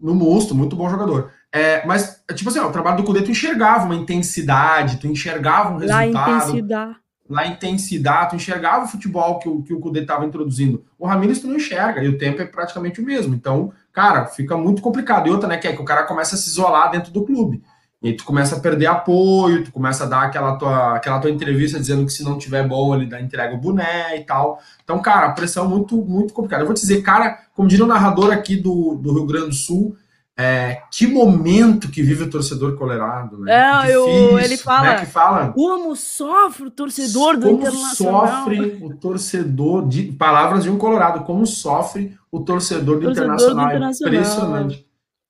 No 0.01 0.15
Musto, 0.15 0.55
muito 0.55 0.77
bom 0.77 0.89
jogador. 0.89 1.31
É, 1.53 1.87
mas, 1.87 2.23
tipo 2.35 2.51
assim, 2.51 2.59
ó, 2.59 2.69
o 2.69 2.73
trabalho 2.73 2.99
do 2.99 3.05
Cudê, 3.05 3.23
tu 3.23 3.31
enxergava 3.31 3.87
uma 3.87 3.95
intensidade, 3.95 4.99
tu 4.99 5.07
enxergava 5.07 5.75
um 5.75 5.79
resultado. 5.79 6.13
Lá 6.13 6.37
intensidade. 6.37 6.97
Lá 7.29 7.47
intensidade, 7.47 8.31
tu 8.31 8.37
enxergava 8.37 8.85
o 8.85 8.89
futebol 8.89 9.39
que 9.39 9.49
o, 9.49 9.63
que 9.63 9.73
o 9.73 9.81
Cudê 9.81 10.01
estava 10.01 10.25
introduzindo. 10.25 10.85
O 10.99 11.07
Ramires 11.07 11.41
tu 11.41 11.49
não 11.49 11.57
enxerga, 11.57 12.03
e 12.03 12.09
o 12.09 12.19
tempo 12.19 12.41
é 12.43 12.45
praticamente 12.45 13.01
o 13.01 13.05
mesmo. 13.05 13.35
Então, 13.35 13.73
cara, 13.93 14.27
fica 14.27 14.57
muito 14.57 14.83
complicado. 14.83 15.27
E 15.27 15.31
outra, 15.31 15.49
né, 15.49 15.57
que 15.57 15.67
é 15.67 15.73
que 15.73 15.83
o 15.83 15.85
cara 15.85 16.05
começa 16.05 16.35
a 16.35 16.39
se 16.39 16.49
isolar 16.49 16.91
dentro 16.91 17.11
do 17.11 17.25
clube. 17.25 17.63
E 18.03 18.13
tu 18.13 18.25
começa 18.25 18.57
a 18.57 18.61
perder 18.61 18.87
apoio, 18.87 19.65
tu 19.65 19.73
começa 19.73 20.05
a 20.05 20.07
dar 20.07 20.23
aquela 20.23 20.57
tua, 20.57 20.97
aquela 20.97 21.19
tua 21.19 21.31
entrevista 21.31 21.81
dizendo 21.81 22.05
que 22.05 22.13
se 22.13 22.23
não 22.23 22.39
tiver 22.39 22.67
bom, 22.67 22.95
ele 22.95 23.07
dá, 23.07 23.21
entrega 23.21 23.55
o 23.55 23.59
boné 23.59 24.17
e 24.17 24.25
tal. 24.25 24.61
Então, 24.85 25.01
cara, 25.01 25.27
a 25.27 25.33
pressão 25.33 25.69
muito, 25.69 25.97
muito 25.97 26.35
complicada. 26.35 26.63
Eu 26.63 26.67
vou 26.67 26.75
te 26.75 26.83
dizer, 26.83 27.03
cara, 27.03 27.39
como 27.55 27.69
diria 27.69 27.85
o 27.85 27.89
narrador 27.89 28.31
aqui 28.33 28.55
do, 28.57 28.95
do 28.97 29.15
Rio 29.15 29.27
Grande 29.27 29.49
do 29.49 29.55
Sul, 29.55 29.97
é, 30.39 30.83
que 30.93 31.07
momento 31.07 31.91
que 31.91 32.03
vive 32.03 32.25
o 32.25 32.31
torcedor 32.31 32.77
colorado, 32.77 33.39
né? 33.39 33.89
É, 33.89 33.97
eu, 33.97 34.39
ele 34.39 34.59
fala, 34.59 34.89
né? 34.89 35.01
que 35.01 35.07
fala 35.07 35.51
como 35.55 35.97
sofre 35.97 36.67
o 36.67 36.71
torcedor 36.71 37.39
do 37.39 37.47
como 37.47 37.59
Internacional. 37.61 38.29
sofre 38.29 38.79
o 38.83 38.95
torcedor 38.95 39.89
de 39.89 40.13
palavras 40.13 40.65
de 40.65 40.69
um 40.69 40.77
colorado, 40.77 41.25
como 41.25 41.47
sofre 41.47 42.15
o 42.31 42.41
torcedor 42.41 43.01
do, 43.01 43.07
torcedor 43.07 43.25
internacional. 43.25 43.65
do 43.65 43.71
internacional. 43.71 44.15
Impressionante. 44.15 44.87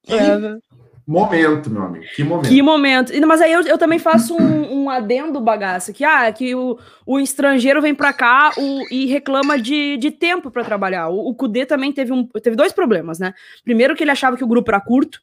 É. 0.08 0.58
Momento, 1.06 1.70
meu 1.70 1.82
amigo. 1.82 2.04
Que 2.16 2.24
momento. 2.24 2.48
Que 2.48 2.62
momento. 2.62 3.26
Mas 3.26 3.40
aí 3.40 3.52
eu, 3.52 3.60
eu 3.62 3.78
também 3.78 3.98
faço 3.98 4.34
um, 4.34 4.82
um 4.82 4.90
adendo 4.90 5.40
bagaço, 5.40 5.92
que, 5.92 6.04
ah, 6.04 6.32
que 6.32 6.52
o, 6.52 6.76
o 7.06 7.20
estrangeiro 7.20 7.80
vem 7.80 7.94
para 7.94 8.12
cá 8.12 8.50
o, 8.56 8.82
e 8.90 9.06
reclama 9.06 9.56
de, 9.56 9.96
de 9.98 10.10
tempo 10.10 10.50
para 10.50 10.64
trabalhar. 10.64 11.08
O, 11.08 11.28
o 11.28 11.34
Kudê 11.34 11.64
também 11.64 11.92
teve, 11.92 12.12
um, 12.12 12.26
teve 12.26 12.56
dois 12.56 12.72
problemas, 12.72 13.20
né? 13.20 13.32
Primeiro 13.62 13.94
que 13.94 14.02
ele 14.02 14.10
achava 14.10 14.36
que 14.36 14.42
o 14.42 14.48
grupo 14.48 14.68
era 14.70 14.80
curto, 14.80 15.22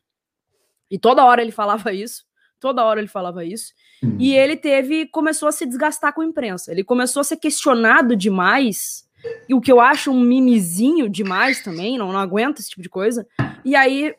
e 0.90 0.98
toda 0.98 1.26
hora 1.26 1.42
ele 1.42 1.52
falava 1.52 1.92
isso. 1.92 2.24
Toda 2.62 2.86
hora 2.86 3.02
ele 3.02 3.10
falava 3.10 3.44
isso. 3.44 3.74
Hum. 4.02 4.16
E 4.18 4.34
ele 4.34 4.56
teve, 4.56 5.06
começou 5.08 5.50
a 5.50 5.52
se 5.52 5.66
desgastar 5.66 6.14
com 6.14 6.22
a 6.22 6.26
imprensa. 6.26 6.72
Ele 6.72 6.82
começou 6.82 7.20
a 7.20 7.24
ser 7.26 7.36
questionado 7.36 8.16
demais, 8.16 9.04
e 9.50 9.54
o 9.54 9.60
que 9.60 9.72
eu 9.72 9.82
acho 9.82 10.12
um 10.12 10.22
mimizinho 10.22 11.10
demais 11.10 11.62
também, 11.62 11.98
não, 11.98 12.14
não 12.14 12.20
aguento 12.20 12.60
esse 12.60 12.70
tipo 12.70 12.82
de 12.82 12.90
coisa. 12.90 13.28
E 13.66 13.76
aí 13.76 14.16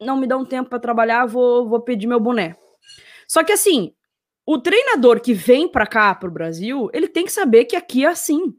não 0.00 0.16
me 0.16 0.26
dão 0.26 0.44
tempo 0.44 0.70
para 0.70 0.78
trabalhar, 0.78 1.26
vou, 1.26 1.68
vou 1.68 1.80
pedir 1.80 2.06
meu 2.06 2.20
boné. 2.20 2.56
Só 3.28 3.42
que 3.42 3.52
assim, 3.52 3.92
o 4.46 4.58
treinador 4.58 5.20
que 5.20 5.34
vem 5.34 5.66
para 5.68 5.86
cá, 5.86 6.14
para 6.14 6.28
o 6.28 6.32
Brasil, 6.32 6.88
ele 6.92 7.08
tem 7.08 7.24
que 7.24 7.32
saber 7.32 7.64
que 7.64 7.74
aqui 7.74 8.04
é 8.04 8.08
assim. 8.08 8.54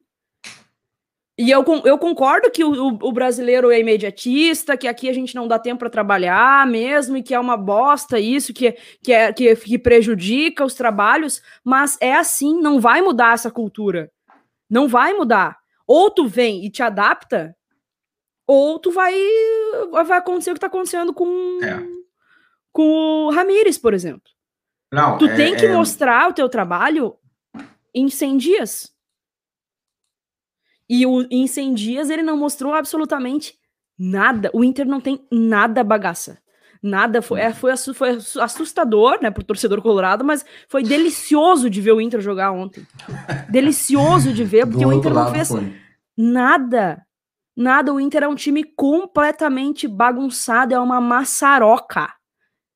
E 1.39 1.51
eu, 1.51 1.63
eu 1.85 1.99
concordo 1.99 2.49
que 2.49 2.63
o, 2.63 2.97
o, 2.99 3.11
brasileiro 3.11 3.69
é 3.69 3.79
imediatista, 3.79 4.75
que 4.75 4.87
aqui 4.87 5.07
a 5.07 5.13
gente 5.13 5.35
não 5.35 5.47
dá 5.47 5.59
tempo 5.59 5.79
para 5.79 5.89
trabalhar 5.89 6.65
mesmo, 6.65 7.15
e 7.15 7.21
que 7.21 7.33
é 7.33 7.39
uma 7.39 7.55
bosta 7.55 8.19
isso, 8.19 8.51
que, 8.51 8.75
que, 9.03 9.13
é, 9.13 9.31
que, 9.31 9.55
que 9.55 9.77
prejudica 9.77 10.65
os 10.65 10.73
trabalhos, 10.73 11.39
mas 11.63 11.95
é 12.01 12.15
assim, 12.15 12.59
não 12.59 12.81
vai 12.81 13.03
mudar 13.03 13.35
essa 13.35 13.51
cultura. 13.51 14.11
Não 14.67 14.87
vai 14.87 15.13
mudar. 15.13 15.59
Ou 15.85 16.09
tu 16.09 16.27
vem 16.27 16.65
e 16.65 16.71
te 16.71 16.81
adapta, 16.81 17.55
ou 18.47 18.79
tu 18.79 18.91
vai 18.91 19.13
vai 20.05 20.17
acontecer 20.17 20.51
o 20.51 20.53
que 20.53 20.59
tá 20.59 20.67
acontecendo 20.67 21.13
com 21.13 21.59
é. 21.61 21.85
com 22.71 23.27
o 23.27 23.31
Ramires, 23.31 23.77
por 23.77 23.93
exemplo. 23.93 24.31
Não, 24.91 25.17
tu 25.17 25.25
é, 25.25 25.35
tem 25.35 25.55
que 25.55 25.65
é... 25.65 25.73
mostrar 25.73 26.29
o 26.29 26.33
teu 26.33 26.47
trabalho 26.47 27.15
em 27.93 28.09
100 28.09 28.37
dias. 28.37 28.95
E 30.89 31.05
o, 31.05 31.27
em 31.29 31.45
100 31.45 31.73
dias 31.73 32.09
ele 32.09 32.23
não 32.23 32.37
mostrou 32.37 32.73
absolutamente 32.73 33.55
nada. 33.99 34.49
O 34.53 34.63
Inter 34.63 34.85
não 34.85 35.01
tem 35.01 35.25
nada 35.29 35.83
bagaça. 35.83 36.39
Nada, 36.81 37.21
foi, 37.21 37.41
é, 37.41 37.53
foi, 37.53 37.75
foi 37.75 38.17
assustador, 38.39 39.19
né, 39.21 39.31
pro 39.31 39.43
torcedor 39.43 39.81
colorado, 39.81 40.23
mas 40.23 40.45
foi 40.69 40.83
delicioso 40.83 41.69
de 41.69 41.81
ver 41.81 41.91
o 41.91 41.99
Inter 41.99 42.21
jogar 42.21 42.51
ontem. 42.51 42.85
delicioso 43.49 44.31
de 44.31 44.43
ver, 44.43 44.67
porque 44.67 44.85
o 44.85 44.93
Inter 44.93 45.13
não 45.13 45.31
fez 45.31 45.49
foi. 45.49 45.73
nada. 46.15 47.03
Nada, 47.57 47.91
o 47.91 47.99
Inter 47.99 48.21
é 48.21 48.27
um 48.27 48.35
time 48.35 48.63
completamente 48.63 49.87
bagunçado, 49.87 50.75
é 50.75 50.79
uma 50.79 51.01
maçaroca. 51.01 52.13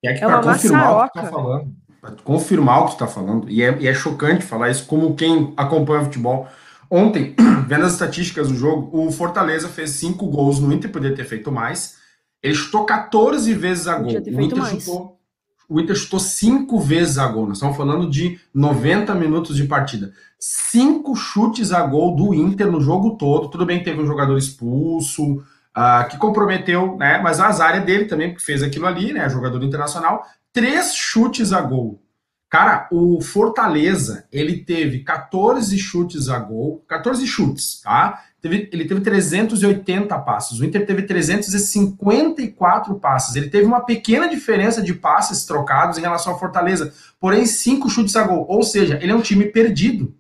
É, 0.04 0.14
que 0.16 0.24
é 0.24 0.28
uma 0.28 0.42
maçaroca. 0.42 1.22
Tá 1.22 1.28
falando, 1.28 1.76
confirmar 2.24 2.82
o 2.82 2.86
que 2.86 2.96
tu 2.96 2.98
tá 2.98 3.08
falando, 3.08 3.48
e 3.48 3.62
é, 3.62 3.78
e 3.80 3.88
é 3.88 3.94
chocante 3.94 4.44
falar 4.44 4.72
isso, 4.72 4.88
como 4.88 5.16
quem 5.16 5.54
acompanha 5.56 6.04
futebol. 6.04 6.48
Ontem, 6.90 7.36
vendo 7.68 7.86
as 7.86 7.94
estatísticas 7.94 8.48
do 8.48 8.56
jogo, 8.56 8.90
o 8.92 9.12
Fortaleza 9.12 9.70
fez 9.70 9.92
cinco 9.92 10.26
gols 10.26 10.60
no 10.60 10.74
Inter, 10.74 10.92
poderia 10.92 11.16
ter 11.16 11.26
feito 11.26 11.52
mais. 11.52 11.98
Ele 12.42 12.56
chutou 12.56 12.84
14 12.84 13.54
vezes 13.54 13.88
a 13.88 14.00
gol. 14.00 14.14
O 14.14 14.42
Inter, 14.42 14.66
chutou, 14.66 15.22
o 15.70 15.80
Inter 15.80 15.96
chutou 15.96 16.20
5 16.20 16.80
vezes 16.80 17.18
a 17.20 17.28
gol. 17.28 17.48
Nós 17.48 17.58
estamos 17.58 17.78
falando 17.78 18.10
de 18.10 18.40
90 18.54 19.14
minutos 19.14 19.56
de 19.56 19.64
partida. 19.66 20.12
Cinco 20.44 21.16
chutes 21.16 21.72
a 21.72 21.84
gol 21.84 22.16
do 22.16 22.34
Inter 22.34 22.72
no 22.72 22.82
jogo 22.82 23.16
todo. 23.16 23.48
Tudo 23.48 23.64
bem 23.64 23.84
teve 23.84 24.02
um 24.02 24.08
jogador 24.08 24.36
expulso, 24.40 25.36
uh, 25.36 26.10
que 26.10 26.18
comprometeu, 26.18 26.98
né? 26.98 27.20
Mas 27.22 27.40
a 27.40 27.48
azar 27.48 27.76
é 27.76 27.80
dele 27.80 28.06
também, 28.06 28.34
que 28.34 28.42
fez 28.42 28.64
aquilo 28.64 28.88
ali, 28.88 29.14
né? 29.14 29.30
Jogador 29.30 29.64
internacional. 29.64 30.26
Três 30.52 30.96
chutes 30.96 31.54
a 31.54 31.62
gol. 31.62 32.02
Cara, 32.50 32.88
o 32.92 33.22
Fortaleza, 33.22 34.26
ele 34.32 34.58
teve 34.58 35.04
14 35.04 35.78
chutes 35.78 36.28
a 36.28 36.40
gol, 36.40 36.84
14 36.88 37.26
chutes, 37.28 37.80
tá? 37.80 38.24
Teve, 38.42 38.68
ele 38.74 38.86
teve 38.86 39.02
380 39.02 40.18
passes. 40.20 40.60
O 40.60 40.66
Inter 40.66 40.88
teve 40.88 41.04
354 41.04 42.96
passes. 42.96 43.36
Ele 43.36 43.50
teve 43.50 43.66
uma 43.66 43.82
pequena 43.82 44.28
diferença 44.28 44.82
de 44.82 44.96
passes 44.96 45.46
trocados 45.46 46.00
em 46.00 46.02
relação 46.02 46.34
ao 46.34 46.40
Fortaleza, 46.40 46.92
porém 47.20 47.46
cinco 47.46 47.88
chutes 47.88 48.16
a 48.16 48.24
gol. 48.24 48.48
Ou 48.50 48.64
seja, 48.64 48.98
ele 49.02 49.12
é 49.12 49.16
um 49.16 49.22
time 49.22 49.46
perdido. 49.46 50.20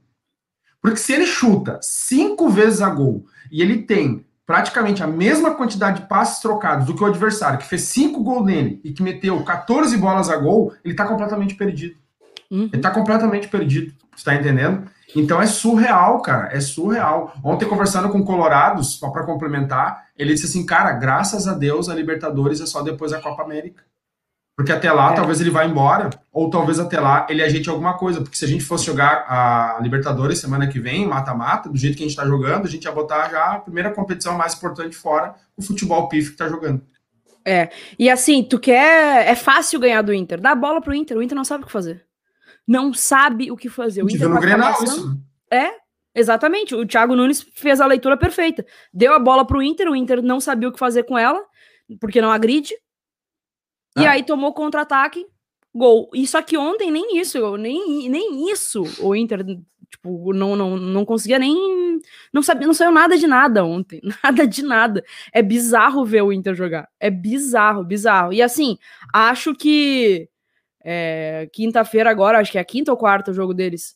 Porque 0.81 0.97
se 0.97 1.13
ele 1.13 1.25
chuta 1.25 1.79
cinco 1.81 2.49
vezes 2.49 2.81
a 2.81 2.89
gol 2.89 3.25
e 3.51 3.61
ele 3.61 3.83
tem 3.83 4.25
praticamente 4.45 5.01
a 5.03 5.07
mesma 5.07 5.53
quantidade 5.55 6.01
de 6.01 6.07
passes 6.07 6.41
trocados 6.41 6.85
do 6.85 6.95
que 6.95 7.03
o 7.03 7.05
adversário, 7.05 7.59
que 7.59 7.65
fez 7.65 7.83
cinco 7.83 8.23
gols 8.23 8.45
nele 8.45 8.81
e 8.83 8.91
que 8.91 9.03
meteu 9.03 9.41
14 9.43 9.95
bolas 9.97 10.29
a 10.29 10.35
gol, 10.35 10.73
ele 10.83 10.93
está 10.93 11.05
completamente 11.05 11.55
perdido. 11.55 11.95
Uhum. 12.49 12.63
Ele 12.63 12.75
está 12.75 12.91
completamente 12.91 13.47
perdido. 13.47 13.93
Está 14.15 14.35
entendendo? 14.35 14.89
Então 15.15 15.41
é 15.41 15.45
surreal, 15.45 16.21
cara, 16.21 16.49
é 16.51 16.59
surreal. 16.59 17.33
Ontem, 17.43 17.65
conversando 17.65 18.09
com 18.09 18.23
Colorados, 18.23 18.95
só 18.95 19.09
para 19.09 19.23
complementar, 19.23 20.07
ele 20.17 20.33
disse 20.33 20.47
assim: 20.47 20.65
cara, 20.65 20.91
graças 20.93 21.47
a 21.47 21.53
Deus 21.53 21.89
a 21.89 21.95
Libertadores 21.95 22.61
é 22.61 22.65
só 22.65 22.81
depois 22.81 23.11
da 23.11 23.21
Copa 23.21 23.43
América. 23.43 23.83
Porque 24.55 24.71
até 24.71 24.91
lá, 24.91 25.13
é. 25.13 25.15
talvez 25.15 25.41
ele 25.41 25.49
vá 25.49 25.65
embora, 25.65 26.09
ou 26.31 26.49
talvez 26.49 26.79
até 26.79 26.99
lá 26.99 27.25
ele 27.29 27.41
ajeite 27.41 27.69
alguma 27.69 27.97
coisa. 27.97 28.21
Porque 28.21 28.37
se 28.37 28.45
a 28.45 28.47
gente 28.47 28.63
fosse 28.63 28.85
jogar 28.85 29.25
a 29.27 29.79
Libertadores 29.81 30.39
semana 30.39 30.67
que 30.67 30.79
vem, 30.79 31.07
mata-mata, 31.07 31.69
do 31.69 31.77
jeito 31.77 31.95
que 31.95 32.03
a 32.03 32.07
gente 32.07 32.17
está 32.17 32.25
jogando, 32.25 32.65
a 32.65 32.69
gente 32.69 32.83
ia 32.83 32.91
botar 32.91 33.29
já 33.29 33.53
a 33.53 33.59
primeira 33.59 33.91
competição 33.91 34.37
mais 34.37 34.53
importante 34.53 34.95
fora, 34.95 35.35
o 35.55 35.61
futebol 35.61 36.07
PIF 36.07 36.27
que 36.27 36.33
está 36.33 36.47
jogando. 36.47 36.81
É, 37.43 37.69
e 37.97 38.09
assim, 38.09 38.43
tu 38.43 38.59
quer. 38.59 39.27
É 39.27 39.35
fácil 39.35 39.79
ganhar 39.79 40.01
do 40.03 40.13
Inter. 40.13 40.39
Dá 40.39 40.51
a 40.51 40.55
bola 40.55 40.79
pro 40.79 40.93
Inter, 40.93 41.17
o 41.17 41.23
Inter 41.23 41.35
não 41.35 41.45
sabe 41.45 41.63
o 41.63 41.65
que 41.65 41.71
fazer 41.71 42.05
não 42.67 42.93
sabe 42.93 43.51
o 43.51 43.57
que 43.57 43.69
fazer. 43.69 44.03
O 44.03 44.09
Inter 44.09 44.29
no 44.29 44.39
Grenal, 44.39 44.81
isso. 44.83 45.17
É, 45.51 45.71
exatamente. 46.15 46.73
O 46.73 46.85
Thiago 46.85 47.15
Nunes 47.15 47.45
fez 47.53 47.81
a 47.81 47.85
leitura 47.85 48.17
perfeita. 48.17 48.65
Deu 48.93 49.13
a 49.13 49.19
bola 49.19 49.45
pro 49.45 49.61
Inter, 49.61 49.89
o 49.89 49.95
Inter 49.95 50.21
não 50.21 50.39
sabia 50.39 50.69
o 50.69 50.71
que 50.71 50.79
fazer 50.79 51.03
com 51.03 51.17
ela, 51.17 51.43
porque 51.99 52.21
não 52.21 52.31
agride. 52.31 52.73
Ah. 53.95 54.01
E 54.01 54.07
aí 54.07 54.23
tomou 54.23 54.53
contra-ataque, 54.53 55.25
gol. 55.73 56.09
E 56.13 56.25
só 56.27 56.41
que 56.41 56.57
ontem 56.57 56.91
nem 56.91 57.17
isso, 57.17 57.57
nem, 57.57 58.09
nem 58.09 58.51
isso 58.51 58.83
o 58.99 59.15
Inter 59.15 59.43
tipo, 59.89 60.33
não, 60.33 60.55
não, 60.55 60.77
não 60.77 61.05
conseguia 61.05 61.37
nem 61.37 61.99
não 62.33 62.41
sabia, 62.41 62.65
não 62.65 62.73
saiu 62.73 62.91
nada 62.91 63.17
de 63.17 63.27
nada 63.27 63.65
ontem, 63.65 64.01
nada 64.23 64.47
de 64.47 64.63
nada. 64.63 65.03
É 65.33 65.41
bizarro 65.41 66.05
ver 66.05 66.21
o 66.21 66.31
Inter 66.31 66.55
jogar. 66.55 66.87
É 66.99 67.09
bizarro, 67.09 67.83
bizarro. 67.83 68.33
E 68.33 68.41
assim, 68.41 68.77
acho 69.13 69.53
que 69.53 70.29
é, 70.83 71.47
Quinta-feira 71.53 72.09
agora, 72.09 72.39
acho 72.39 72.51
que 72.51 72.57
é 72.57 72.63
quinta 72.63 72.91
ou 72.91 72.97
quarta 72.97 73.31
o 73.31 73.33
jogo 73.33 73.53
deles. 73.53 73.95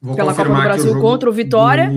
Vou 0.00 0.14
pela 0.14 0.34
Copa 0.34 0.48
do 0.48 0.54
Brasil 0.54 1.00
contra 1.00 1.28
o 1.28 1.32
Vitória. 1.32 1.90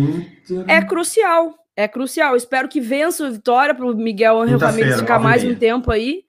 É 0.68 0.82
crucial. 0.82 1.54
É 1.76 1.88
crucial. 1.88 2.36
Espero 2.36 2.68
que 2.68 2.82
vença 2.82 3.28
o 3.28 3.32
Vitória 3.32 3.76
para 3.76 3.86
o 3.86 3.96
Miguel 3.96 4.42
Angel 4.42 4.60
ficar 4.98 5.20
mais 5.20 5.44
um 5.44 5.54
tempo 5.56 5.92
aí. 5.92 6.24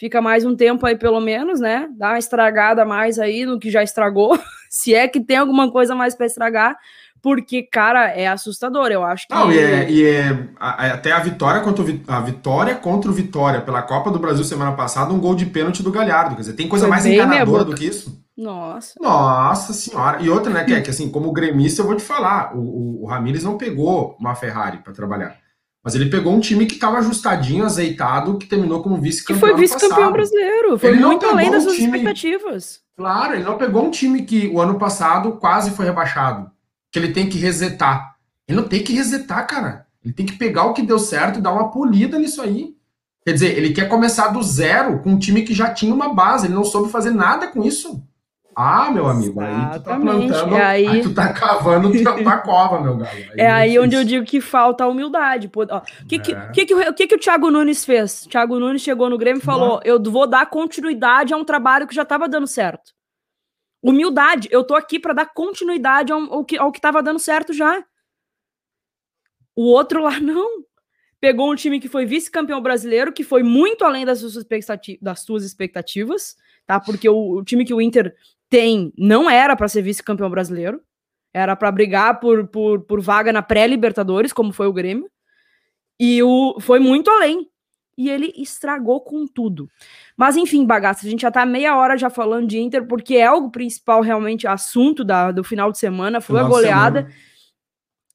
Fica 0.00 0.22
mais 0.22 0.46
um 0.46 0.56
tempo 0.56 0.86
aí, 0.86 0.96
pelo 0.96 1.20
menos, 1.20 1.60
né? 1.60 1.86
Dá 1.94 2.12
uma 2.12 2.18
estragada 2.18 2.86
mais 2.86 3.18
aí 3.18 3.44
no 3.44 3.60
que 3.60 3.70
já 3.70 3.82
estragou. 3.82 4.40
Se 4.70 4.94
é 4.94 5.06
que 5.06 5.20
tem 5.20 5.36
alguma 5.36 5.70
coisa 5.70 5.94
mais 5.94 6.14
para 6.14 6.24
estragar 6.24 6.74
porque, 7.20 7.62
cara, 7.62 8.08
é 8.08 8.26
assustador. 8.26 8.86
Eu 8.86 9.04
acho 9.04 9.28
que. 9.28 9.34
Não, 9.34 9.52
e 9.52 9.58
é, 9.58 9.90
e 9.90 10.06
é 10.06 10.48
até 10.58 11.12
a 11.12 11.18
vitória 11.18 11.60
contra 11.60 11.84
o, 11.84 12.00
a 12.08 12.20
vitória 12.20 12.74
contra 12.76 13.10
o 13.10 13.12
Vitória 13.12 13.60
pela 13.60 13.82
Copa 13.82 14.10
do 14.10 14.18
Brasil 14.18 14.42
semana 14.42 14.72
passada, 14.72 15.12
um 15.12 15.20
gol 15.20 15.34
de 15.34 15.44
pênalti 15.44 15.82
do 15.82 15.92
Galhardo. 15.92 16.34
Quer 16.34 16.40
dizer, 16.40 16.54
tem 16.54 16.66
coisa 16.66 16.86
Foi 16.86 16.90
mais 16.90 17.04
enganadora 17.04 17.66
do 17.66 17.74
que 17.74 17.84
isso? 17.84 18.24
Nossa. 18.34 18.94
Nossa 18.98 19.74
senhora. 19.74 20.22
E 20.22 20.30
outra, 20.30 20.50
né, 20.50 20.64
que 20.64 20.72
é 20.72 20.80
que 20.80 20.88
assim, 20.88 21.10
como 21.10 21.30
gremista, 21.30 21.82
eu 21.82 21.86
vou 21.86 21.94
te 21.94 22.02
falar, 22.02 22.56
o, 22.56 22.60
o, 22.60 23.02
o 23.02 23.06
Ramires 23.06 23.44
não 23.44 23.58
pegou 23.58 24.16
uma 24.18 24.34
Ferrari 24.34 24.78
para 24.78 24.94
trabalhar. 24.94 25.36
Mas 25.82 25.94
ele 25.94 26.10
pegou 26.10 26.34
um 26.34 26.40
time 26.40 26.66
que 26.66 26.74
estava 26.74 26.98
ajustadinho, 26.98 27.64
azeitado, 27.64 28.36
que 28.36 28.46
terminou 28.46 28.82
como 28.82 29.00
vice-campeão. 29.00 29.40
Que 29.40 29.54
foi 29.54 29.60
vice-campeão 29.60 30.12
brasileiro. 30.12 30.78
Foi 30.78 30.90
ele 30.90 31.00
muito 31.00 31.24
além 31.26 31.50
das 31.50 31.62
um 31.62 31.66
suas 31.66 31.76
time... 31.76 31.98
expectativas. 31.98 32.80
Claro, 32.96 33.34
ele 33.34 33.44
não 33.44 33.56
pegou 33.56 33.84
um 33.84 33.90
time 33.90 34.22
que 34.22 34.48
o 34.48 34.60
ano 34.60 34.78
passado 34.78 35.32
quase 35.32 35.70
foi 35.70 35.86
rebaixado 35.86 36.50
que 36.90 36.98
ele 36.98 37.12
tem 37.12 37.28
que 37.28 37.38
resetar. 37.38 38.16
Ele 38.46 38.60
não 38.60 38.66
tem 38.66 38.82
que 38.82 38.92
resetar, 38.92 39.46
cara. 39.46 39.86
Ele 40.04 40.12
tem 40.12 40.26
que 40.26 40.36
pegar 40.36 40.64
o 40.64 40.72
que 40.72 40.82
deu 40.82 40.98
certo 40.98 41.38
e 41.38 41.42
dar 41.42 41.52
uma 41.52 41.70
polida 41.70 42.18
nisso 42.18 42.42
aí. 42.42 42.74
Quer 43.24 43.32
dizer, 43.32 43.56
ele 43.56 43.72
quer 43.72 43.88
começar 43.88 44.28
do 44.28 44.42
zero 44.42 45.00
com 45.00 45.10
um 45.10 45.18
time 45.18 45.42
que 45.42 45.54
já 45.54 45.72
tinha 45.72 45.94
uma 45.94 46.12
base. 46.12 46.46
Ele 46.46 46.54
não 46.54 46.64
soube 46.64 46.90
fazer 46.90 47.10
nada 47.10 47.46
com 47.46 47.62
isso. 47.62 48.02
Ah, 48.54 48.90
meu 48.90 49.06
amigo, 49.06 49.40
aí 49.40 49.78
tu 49.78 49.82
tá 49.82 49.98
plantando, 49.98 50.56
é 50.56 50.64
aí... 50.64 50.86
aí... 50.86 51.02
tu 51.02 51.14
tá 51.14 51.32
cavando 51.32 51.90
tua 52.02 52.38
cova, 52.42 52.80
meu 52.80 52.96
galo. 52.96 53.10
Aí 53.10 53.30
é, 53.36 53.42
é 53.42 53.50
aí 53.50 53.78
onde 53.78 53.94
eu 53.94 54.04
digo 54.04 54.26
que 54.26 54.40
falta 54.40 54.84
a 54.84 54.88
humildade. 54.88 55.50
O 55.54 56.06
que, 56.06 56.18
que, 56.18 56.32
é. 56.32 56.50
que, 56.50 56.66
que, 56.66 56.92
que, 56.92 57.06
que, 57.06 57.14
o 57.14 57.18
Thiago 57.18 57.50
Nunes 57.50 57.84
fez? 57.84 58.24
O 58.24 58.28
Thiago 58.28 58.58
Nunes 58.58 58.82
chegou 58.82 59.08
no 59.08 59.16
Grêmio 59.16 59.40
e 59.40 59.44
falou: 59.44 59.80
eu 59.84 60.02
vou 60.02 60.26
dar 60.26 60.46
continuidade 60.46 61.32
a 61.32 61.36
um 61.36 61.44
trabalho 61.44 61.86
que 61.86 61.94
já 61.94 62.02
estava 62.02 62.28
dando 62.28 62.46
certo. 62.46 62.92
Humildade. 63.82 64.48
Eu 64.50 64.64
tô 64.64 64.74
aqui 64.74 64.98
para 64.98 65.14
dar 65.14 65.26
continuidade 65.26 66.12
ao, 66.12 66.20
ao 66.32 66.44
que 66.44 66.58
ao 66.58 66.70
estava 66.70 67.02
dando 67.02 67.18
certo 67.18 67.52
já. 67.52 67.82
O 69.56 69.64
outro 69.64 70.02
lá 70.02 70.18
não. 70.20 70.64
Pegou 71.20 71.52
um 71.52 71.54
time 71.54 71.78
que 71.78 71.88
foi 71.88 72.06
vice-campeão 72.06 72.62
brasileiro, 72.62 73.12
que 73.12 73.22
foi 73.22 73.42
muito 73.42 73.84
além 73.84 74.06
das 74.06 74.20
suas, 74.20 74.36
expectativas, 74.36 75.02
das 75.02 75.20
suas 75.20 75.44
expectativas, 75.44 76.34
tá? 76.66 76.80
Porque 76.80 77.06
o, 77.08 77.32
o 77.32 77.44
time 77.44 77.62
que 77.62 77.74
o 77.74 77.80
Inter 77.80 78.16
tem 78.50 78.92
não 78.98 79.30
era 79.30 79.56
para 79.56 79.68
ser 79.68 79.80
vice-campeão 79.80 80.28
brasileiro. 80.28 80.82
Era 81.32 81.54
para 81.54 81.70
brigar 81.70 82.18
por, 82.20 82.48
por, 82.48 82.80
por 82.80 83.00
vaga 83.00 83.32
na 83.32 83.40
pré-Libertadores, 83.40 84.32
como 84.32 84.52
foi 84.52 84.66
o 84.66 84.72
Grêmio. 84.72 85.08
E 85.98 86.22
o, 86.22 86.58
foi 86.60 86.80
muito 86.80 87.08
além 87.08 87.48
e 88.00 88.08
ele 88.08 88.32
estragou 88.34 88.98
com 89.02 89.26
tudo. 89.26 89.68
Mas 90.16 90.34
enfim, 90.34 90.64
bagaça, 90.64 91.06
a 91.06 91.10
gente 91.10 91.20
já 91.20 91.30
tá 91.30 91.44
meia 91.44 91.76
hora 91.76 91.98
já 91.98 92.08
falando 92.08 92.48
de 92.48 92.58
Inter, 92.58 92.86
porque 92.86 93.16
é 93.16 93.30
o 93.30 93.50
principal 93.50 94.00
realmente 94.00 94.46
assunto 94.46 95.04
da, 95.04 95.30
do 95.30 95.44
final 95.44 95.70
de 95.70 95.78
semana, 95.78 96.18
foi 96.18 96.36
final 96.36 96.46
a 96.46 96.48
goleada. 96.48 97.08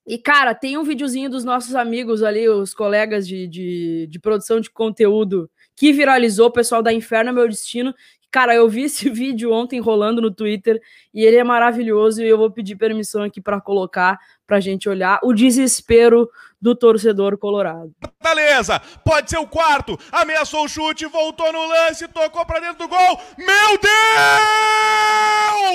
E, 0.08 0.18
cara, 0.18 0.56
tem 0.56 0.76
um 0.76 0.84
videozinho 0.84 1.30
dos 1.30 1.44
nossos 1.44 1.76
amigos 1.76 2.24
ali, 2.24 2.50
os 2.50 2.74
colegas 2.74 3.28
de, 3.28 3.48
de, 3.48 4.08
de 4.10 4.20
produção 4.20 4.60
de 4.60 4.72
conteúdo, 4.72 5.50
que 5.76 5.94
viralizou, 5.94 6.48
o 6.48 6.52
pessoal 6.52 6.82
da 6.82 6.92
Inferno 6.92 7.30
é 7.30 7.34
Meu 7.34 7.48
Destino, 7.48 7.94
Cara, 8.36 8.54
eu 8.54 8.68
vi 8.68 8.84
esse 8.84 9.08
vídeo 9.16 9.54
ontem 9.54 9.80
rolando 9.80 10.22
no 10.22 10.30
Twitter 10.30 10.82
e 11.14 11.24
ele 11.24 11.38
é 11.38 11.44
maravilhoso 11.44 12.22
e 12.22 12.28
eu 12.28 12.38
vou 12.38 12.52
pedir 12.52 12.76
permissão 12.76 13.24
aqui 13.24 13.40
para 13.40 13.62
colocar 13.62 14.20
pra 14.46 14.60
gente 14.60 14.90
olhar 14.90 15.22
o 15.24 15.32
desespero 15.32 16.30
do 16.62 16.76
torcedor 16.76 17.38
colorado. 17.38 17.96
Beleza, 18.22 18.82
pode 19.06 19.30
ser 19.30 19.38
o 19.38 19.48
quarto. 19.48 19.98
Ameaçou 20.12 20.66
o 20.66 20.68
chute, 20.68 21.06
voltou 21.06 21.54
no 21.54 21.66
lance, 21.66 22.10
tocou 22.10 22.46
para 22.46 22.60
dentro 22.60 22.80
do 22.80 22.90
gol. 22.90 23.22
Meu 23.38 23.80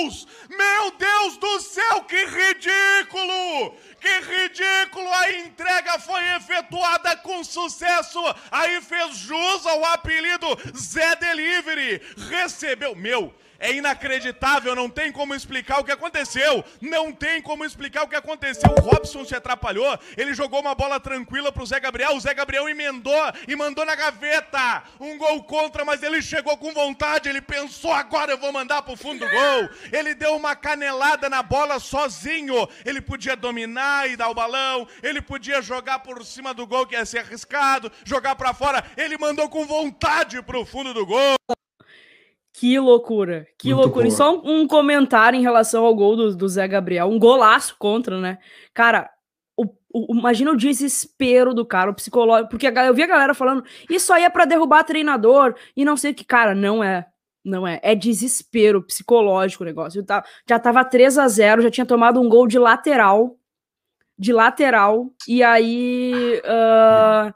Deus! 0.05 0.27
Meu 0.49 0.91
Deus 0.99 1.37
do 1.37 1.59
céu, 1.61 2.01
que 2.01 2.25
ridículo! 2.25 3.73
Que 4.01 4.19
ridículo! 4.19 5.07
A 5.13 5.31
entrega 5.31 5.99
foi 5.99 6.23
efetuada 6.35 7.15
com 7.17 7.43
sucesso. 7.43 8.19
Aí 8.49 8.81
fez 8.81 9.15
jus 9.15 9.65
ao 9.67 9.85
apelido 9.85 10.47
Zé 10.75 11.15
Delivery. 11.15 12.01
Recebeu. 12.27 12.95
Meu, 12.95 13.31
É 13.61 13.71
inacreditável, 13.71 14.75
não 14.75 14.89
tem 14.89 15.11
como 15.11 15.35
explicar 15.35 15.79
o 15.79 15.83
que 15.83 15.91
aconteceu. 15.91 16.65
Não 16.81 17.11
tem 17.11 17.39
como 17.41 17.63
explicar 17.63 18.03
o 18.03 18.07
que 18.07 18.15
aconteceu. 18.15 18.71
O 18.71 18.81
Robson 18.81 19.23
se 19.23 19.35
atrapalhou, 19.35 19.97
ele 20.17 20.33
jogou 20.33 20.59
uma 20.59 20.73
bola 20.73 20.99
tranquila 20.99 21.51
pro 21.51 21.65
Zé 21.65 21.79
Gabriel, 21.79 22.15
o 22.15 22.19
Zé 22.19 22.33
Gabriel 22.33 22.67
emendou 22.67 23.21
e 23.47 23.55
mandou 23.55 23.85
na 23.85 23.95
gaveta. 23.95 24.83
Um 24.99 25.15
gol 25.15 25.43
contra, 25.43 25.85
mas 25.85 26.01
ele 26.01 26.23
chegou 26.23 26.57
com 26.57 26.73
vontade, 26.73 27.29
ele 27.29 27.41
pensou, 27.41 27.93
agora 27.93 28.31
eu 28.31 28.37
vou 28.37 28.51
mandar 28.51 28.81
pro 28.81 28.97
fundo 28.97 29.19
do 29.19 29.29
gol. 29.29 29.69
Ele 29.91 30.15
deu 30.15 30.35
uma 30.35 30.55
canelada 30.55 31.29
na 31.29 31.43
bola 31.43 31.79
sozinho. 31.79 32.67
Ele 32.83 32.99
podia 32.99 33.35
dominar 33.35 34.09
e 34.09 34.17
dar 34.17 34.29
o 34.29 34.33
balão, 34.33 34.87
ele 35.03 35.21
podia 35.21 35.61
jogar 35.61 35.99
por 35.99 36.25
cima 36.25 36.51
do 36.51 36.65
gol, 36.65 36.87
que 36.87 36.95
ia 36.95 37.05
ser 37.05 37.19
arriscado, 37.19 37.91
jogar 38.03 38.35
para 38.35 38.55
fora. 38.55 38.83
Ele 38.97 39.17
mandou 39.19 39.47
com 39.47 39.67
vontade 39.67 40.41
pro 40.41 40.65
fundo 40.65 40.93
do 40.93 41.05
gol. 41.05 41.35
Que 42.53 42.77
loucura, 42.79 43.47
que 43.57 43.69
Muito 43.69 43.81
loucura. 43.81 44.05
Boa. 44.05 44.13
E 44.13 44.17
só 44.17 44.35
um, 44.35 44.61
um, 44.61 44.67
comentário 44.67 45.37
em 45.37 45.41
relação 45.41 45.85
ao 45.85 45.95
gol 45.95 46.15
do, 46.15 46.35
do 46.35 46.49
Zé 46.49 46.67
Gabriel, 46.67 47.07
um 47.07 47.17
golaço 47.17 47.75
contra, 47.79 48.19
né? 48.19 48.39
Cara, 48.73 49.09
o, 49.55 49.65
o, 49.93 50.17
imagina 50.17 50.51
o 50.51 50.57
desespero 50.57 51.53
do 51.53 51.65
cara, 51.65 51.89
o 51.89 51.95
psicológico, 51.95 52.49
porque 52.49 52.67
a, 52.67 52.85
eu 52.85 52.93
vi 52.93 53.03
a 53.03 53.07
galera 53.07 53.33
falando, 53.33 53.63
isso 53.89 54.11
aí 54.11 54.23
é 54.23 54.29
para 54.29 54.45
derrubar 54.45 54.83
treinador, 54.83 55.55
e 55.75 55.85
não 55.85 55.95
sei 55.95 56.11
o 56.11 56.15
que, 56.15 56.25
cara, 56.25 56.53
não 56.53 56.83
é. 56.83 57.07
Não 57.43 57.65
é, 57.67 57.79
é 57.81 57.95
desespero 57.95 58.83
psicológico 58.83 59.63
o 59.63 59.65
negócio. 59.65 60.05
Tá, 60.05 60.23
já 60.47 60.59
tava 60.59 60.85
3 60.85 61.17
a 61.17 61.27
0 61.27 61.63
já 61.63 61.71
tinha 61.71 61.85
tomado 61.85 62.21
um 62.21 62.29
gol 62.29 62.47
de 62.47 62.59
lateral, 62.59 63.35
de 64.15 64.31
lateral, 64.31 65.07
e 65.27 65.41
aí 65.41 66.39
uh, 66.45 67.33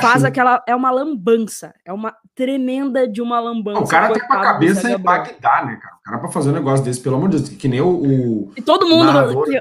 faz 0.00 0.24
aquela. 0.24 0.62
É 0.66 0.74
uma 0.74 0.90
lambança. 0.90 1.74
É 1.84 1.92
uma 1.92 2.14
tremenda 2.34 3.08
de 3.08 3.20
uma 3.22 3.40
lambança. 3.40 3.80
o 3.80 3.88
cara 3.88 4.12
tá 4.12 4.26
com 4.26 4.32
a 4.32 4.40
cabeça 4.40 4.90
em 4.90 4.98
Bagdá, 4.98 5.64
né, 5.64 5.78
cara? 5.80 5.96
O 5.96 6.02
cara 6.02 6.18
pra 6.18 6.30
fazer 6.30 6.50
um 6.50 6.54
negócio 6.54 6.84
desse, 6.84 7.00
pelo 7.00 7.16
amor 7.16 7.28
de 7.30 7.38
Deus, 7.38 7.48
que 7.50 7.68
nem 7.68 7.80
o. 7.80 7.88
o 7.88 8.52
e 8.56 8.62
todo 8.62 8.86
mundo. 8.86 9.06
Narrador 9.06 9.46
ali, 9.48 9.60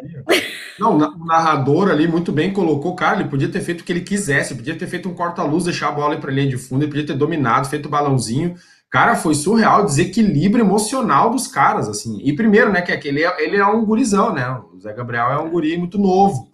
não, 0.80 0.97
o 0.97 1.26
narrador 1.26 1.89
ali 1.89 2.08
muito 2.08 2.32
bem 2.32 2.52
colocou, 2.52 2.95
cara, 2.95 3.19
ele 3.19 3.30
podia 3.30 3.50
ter 3.50 3.62
feito 3.62 3.82
o 3.82 3.84
que 3.84 3.91
ele 3.91 4.02
quisesse, 4.02 4.56
podia 4.56 4.78
ter 4.78 4.88
feito 4.88 5.08
um 5.08 5.13
corta-luz, 5.13 5.65
deixar 5.65 5.89
a 5.89 5.91
bola 5.91 6.17
pra 6.17 6.32
linha 6.32 6.50
de 6.50 6.58
fundo, 6.58 6.84
ele 6.84 6.91
podia 6.91 7.06
ter 7.06 7.13
dominado, 7.13 7.69
feito 7.69 7.86
o 7.86 7.89
balãozinho. 7.89 8.56
Cara, 8.89 9.15
foi 9.15 9.34
surreal 9.34 9.82
o 9.82 9.86
desequilíbrio 9.86 10.65
emocional 10.65 11.30
dos 11.30 11.47
caras, 11.47 11.88
assim. 11.88 12.19
E 12.24 12.34
primeiro, 12.34 12.74
né, 12.74 12.82
que, 12.82 12.91
é 12.91 12.97
que 12.97 13.08
ele, 13.08 13.24
é, 13.24 13.41
ele 13.41 13.56
é 13.56 13.65
um 13.65 13.86
gurizão, 13.86 14.34
né? 14.34 14.45
O 14.74 14.78
Zé 14.82 14.91
Gabriel 14.91 15.32
é 15.32 15.39
um 15.39 15.50
guri 15.50 15.78
muito 15.78 15.97
novo. 15.97 16.51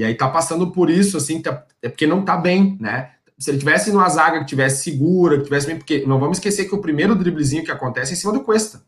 E 0.00 0.04
aí 0.04 0.14
tá 0.14 0.26
passando 0.30 0.70
por 0.70 0.88
isso, 0.88 1.18
assim, 1.18 1.42
tá, 1.42 1.62
é 1.82 1.90
porque 1.90 2.06
não 2.06 2.24
tá 2.24 2.34
bem, 2.34 2.78
né? 2.80 3.10
Se 3.38 3.50
ele 3.50 3.58
tivesse 3.58 3.92
numa 3.92 4.08
zaga 4.08 4.38
que 4.40 4.46
tivesse 4.46 4.82
segura, 4.82 5.36
que 5.36 5.44
tivesse 5.44 5.66
bem, 5.66 5.76
porque 5.76 6.06
não 6.06 6.18
vamos 6.18 6.38
esquecer 6.38 6.64
que 6.64 6.74
o 6.74 6.80
primeiro 6.80 7.14
driblezinho 7.14 7.62
que 7.62 7.70
acontece 7.70 8.12
é 8.12 8.14
em 8.14 8.16
cima 8.16 8.32
do 8.32 8.40
Cuesta. 8.40 8.80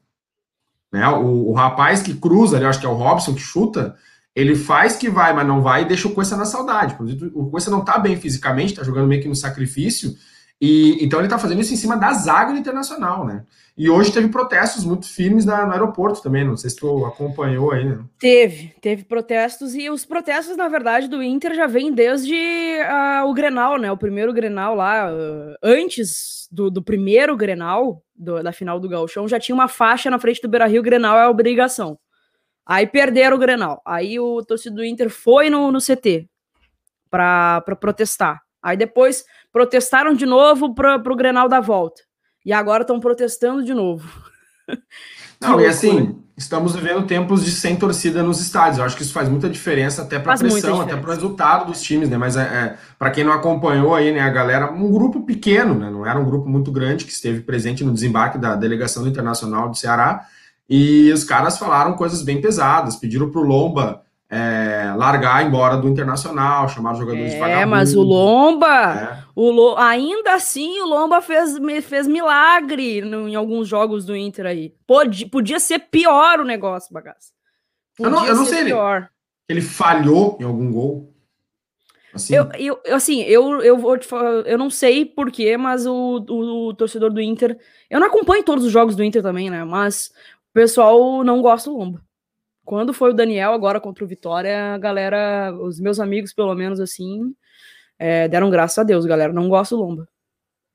Né? 0.90 1.06
O, 1.08 1.50
o 1.50 1.52
rapaz 1.52 2.00
que 2.00 2.14
cruza, 2.14 2.56
ali, 2.56 2.64
acho 2.64 2.80
que 2.80 2.86
é 2.86 2.88
o 2.88 2.94
Robson 2.94 3.34
que 3.34 3.42
chuta, 3.42 3.94
ele 4.34 4.56
faz 4.56 4.96
que 4.96 5.10
vai, 5.10 5.34
mas 5.34 5.46
não 5.46 5.60
vai 5.60 5.82
e 5.82 5.84
deixa 5.84 6.08
o 6.08 6.12
Cuesta 6.14 6.34
na 6.34 6.46
saudade. 6.46 6.96
O 7.34 7.50
Cuesta 7.50 7.70
não 7.70 7.84
tá 7.84 7.98
bem 7.98 8.16
fisicamente, 8.16 8.72
tá 8.72 8.82
jogando 8.82 9.06
meio 9.06 9.20
que 9.20 9.28
no 9.28 9.36
sacrifício, 9.36 10.16
e 10.64 11.04
então 11.04 11.18
ele 11.18 11.26
tá 11.26 11.40
fazendo 11.40 11.60
isso 11.60 11.74
em 11.74 11.76
cima 11.76 11.96
da 11.96 12.12
zaga 12.12 12.52
Internacional, 12.52 13.26
né? 13.26 13.44
E 13.76 13.90
hoje 13.90 14.12
teve 14.12 14.28
protestos 14.28 14.84
muito 14.84 15.08
firmes 15.08 15.44
na, 15.44 15.66
no 15.66 15.72
aeroporto 15.72 16.22
também, 16.22 16.44
não 16.44 16.56
sei 16.56 16.70
se 16.70 16.76
tu 16.76 17.04
acompanhou 17.04 17.72
aí, 17.72 17.84
né? 17.84 17.98
Teve, 18.16 18.72
teve 18.80 19.02
protestos, 19.02 19.74
e 19.74 19.90
os 19.90 20.04
protestos, 20.04 20.56
na 20.56 20.68
verdade, 20.68 21.08
do 21.08 21.20
Inter 21.20 21.52
já 21.54 21.66
vêm 21.66 21.92
desde 21.92 22.34
uh, 22.34 23.26
o 23.26 23.34
Grenal, 23.34 23.76
né? 23.76 23.90
O 23.90 23.96
primeiro 23.96 24.32
Grenal 24.32 24.76
lá, 24.76 25.12
uh, 25.12 25.56
antes 25.60 26.46
do, 26.52 26.70
do, 26.70 26.80
primeiro 26.80 27.36
Grenal, 27.36 28.00
do, 28.14 28.40
da 28.40 28.52
final 28.52 28.78
do 28.78 28.88
Gauchão, 28.88 29.26
já 29.26 29.40
tinha 29.40 29.56
uma 29.56 29.66
faixa 29.66 30.08
na 30.10 30.18
frente 30.20 30.40
do 30.40 30.48
Beira-Rio, 30.48 30.80
Grenal 30.80 31.18
é 31.18 31.26
obrigação. 31.26 31.98
Aí 32.64 32.86
perderam 32.86 33.36
o 33.36 33.40
Grenal, 33.40 33.82
aí 33.84 34.20
o 34.20 34.40
torcedor 34.44 34.76
do 34.76 34.84
Inter 34.84 35.10
foi 35.10 35.50
no, 35.50 35.72
no 35.72 35.80
CT 35.80 36.28
para 37.10 37.60
protestar. 37.80 38.40
Aí 38.62 38.76
depois 38.76 39.24
protestaram 39.52 40.14
de 40.14 40.24
novo 40.24 40.74
para 40.74 40.96
o 40.96 41.16
Grenal 41.16 41.48
da 41.48 41.60
volta. 41.60 42.02
E 42.44 42.52
agora 42.52 42.82
estão 42.82 42.98
protestando 42.98 43.62
de 43.62 43.74
novo. 43.74 44.08
Não, 45.40 45.60
e 45.60 45.66
assim, 45.66 46.22
estamos 46.36 46.74
vivendo 46.74 47.04
tempos 47.04 47.44
de 47.44 47.50
sem 47.50 47.74
torcida 47.74 48.22
nos 48.22 48.40
estádios. 48.40 48.78
Eu 48.78 48.84
acho 48.84 48.96
que 48.96 49.02
isso 49.02 49.12
faz 49.12 49.28
muita 49.28 49.50
diferença 49.50 50.02
até 50.02 50.18
para 50.18 50.34
a 50.34 50.38
pressão, 50.38 50.80
até 50.80 50.96
para 50.96 51.10
o 51.10 51.12
resultado 51.12 51.66
dos 51.66 51.82
times, 51.82 52.08
né? 52.08 52.16
Mas 52.16 52.36
é, 52.36 52.42
é 52.42 52.76
para 52.96 53.10
quem 53.10 53.24
não 53.24 53.32
acompanhou 53.32 53.94
aí, 53.94 54.12
né, 54.12 54.20
a 54.20 54.30
galera, 54.30 54.70
um 54.70 54.90
grupo 54.90 55.22
pequeno, 55.22 55.74
né? 55.74 55.90
Não 55.90 56.06
era 56.06 56.18
um 56.18 56.24
grupo 56.24 56.48
muito 56.48 56.70
grande 56.70 57.04
que 57.04 57.12
esteve 57.12 57.40
presente 57.40 57.84
no 57.84 57.92
desembarque 57.92 58.38
da 58.38 58.54
delegação 58.54 59.02
do 59.02 59.08
Internacional 59.08 59.68
do 59.68 59.76
Ceará. 59.76 60.26
E 60.68 61.12
os 61.12 61.24
caras 61.24 61.58
falaram 61.58 61.94
coisas 61.94 62.22
bem 62.22 62.40
pesadas, 62.40 62.96
pediram 62.96 63.30
para 63.30 63.40
o 63.40 63.44
Lomba 63.44 64.02
é, 64.34 64.94
largar 64.96 65.46
embora 65.46 65.76
do 65.76 65.86
Internacional, 65.86 66.66
chamar 66.66 66.92
os 66.92 66.98
jogadores 66.98 67.32
é, 67.32 67.34
de 67.34 67.38
vagabundo. 67.38 67.62
É, 67.62 67.66
mas 67.66 67.94
o 67.94 68.00
Lomba, 68.00 68.66
é. 68.66 69.24
o 69.36 69.50
Lo, 69.50 69.76
ainda 69.76 70.32
assim, 70.32 70.80
o 70.80 70.86
Lomba 70.86 71.20
fez, 71.20 71.58
fez 71.84 72.08
milagre 72.08 73.02
no, 73.02 73.28
em 73.28 73.34
alguns 73.34 73.68
jogos 73.68 74.06
do 74.06 74.16
Inter 74.16 74.46
aí. 74.46 74.74
Pode, 74.86 75.26
podia 75.26 75.60
ser 75.60 75.80
pior 75.80 76.40
o 76.40 76.44
negócio, 76.44 76.94
bagaço. 76.94 77.30
Podia 77.94 78.10
eu 78.10 78.10
não, 78.10 78.26
eu 78.26 78.34
não 78.34 78.46
sei 78.46 78.64
pior. 78.64 79.10
Ele, 79.46 79.58
ele 79.58 79.60
falhou 79.60 80.38
em 80.40 80.44
algum 80.44 80.72
gol. 80.72 81.12
Assim. 82.14 82.34
Eu, 82.34 82.48
eu, 82.58 82.80
assim, 82.94 83.20
eu, 83.24 83.60
eu 83.60 83.76
vou 83.76 83.98
te 83.98 84.06
falar, 84.06 84.46
eu 84.46 84.56
não 84.56 84.70
sei 84.70 85.04
porquê, 85.04 85.58
mas 85.58 85.86
o, 85.86 86.24
o, 86.26 86.68
o, 86.68 86.74
torcedor 86.74 87.12
do 87.12 87.20
Inter. 87.20 87.58
Eu 87.90 88.00
não 88.00 88.06
acompanho 88.06 88.42
todos 88.42 88.64
os 88.64 88.72
jogos 88.72 88.96
do 88.96 89.04
Inter 89.04 89.22
também, 89.22 89.50
né? 89.50 89.62
Mas 89.62 90.06
o 90.50 90.54
pessoal 90.54 91.22
não 91.22 91.42
gosta 91.42 91.70
do 91.70 91.76
Lomba. 91.76 92.02
Quando 92.64 92.92
foi 92.92 93.10
o 93.10 93.14
Daniel 93.14 93.52
agora 93.52 93.80
contra 93.80 94.04
o 94.04 94.08
Vitória, 94.08 94.74
a 94.74 94.78
galera, 94.78 95.52
os 95.52 95.80
meus 95.80 95.98
amigos, 95.98 96.32
pelo 96.32 96.54
menos 96.54 96.80
assim, 96.80 97.34
é, 97.98 98.28
deram 98.28 98.50
graças 98.50 98.78
a 98.78 98.82
Deus, 98.82 99.04
galera. 99.04 99.32
Não 99.32 99.48
gosto 99.48 99.76
do 99.76 99.82
Lomba. 99.82 100.08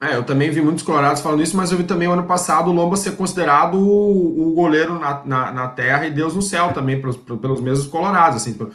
É, 0.02 0.16
eu 0.16 0.24
também 0.24 0.52
vi 0.52 0.62
muitos 0.62 0.84
colorados 0.84 1.22
falando 1.22 1.42
isso, 1.42 1.58
mas 1.58 1.72
eu 1.72 1.78
vi 1.78 1.84
também 1.84 2.08
o 2.08 2.12
ano 2.12 2.28
passado 2.28 2.70
o 2.70 2.74
Lomba 2.74 2.96
ser 2.96 3.18
considerado 3.18 3.80
o, 3.80 4.52
o 4.52 4.54
goleiro 4.54 5.00
na, 5.00 5.26
na, 5.26 5.52
na, 5.52 5.68
terra 5.70 6.06
e 6.06 6.12
Deus 6.12 6.36
no 6.36 6.42
céu 6.42 6.72
também, 6.72 7.02
pelos, 7.02 7.18
pelos 7.18 7.60
mesmos 7.60 7.88
colorados, 7.88 8.38
assim, 8.38 8.54
pelo, 8.54 8.72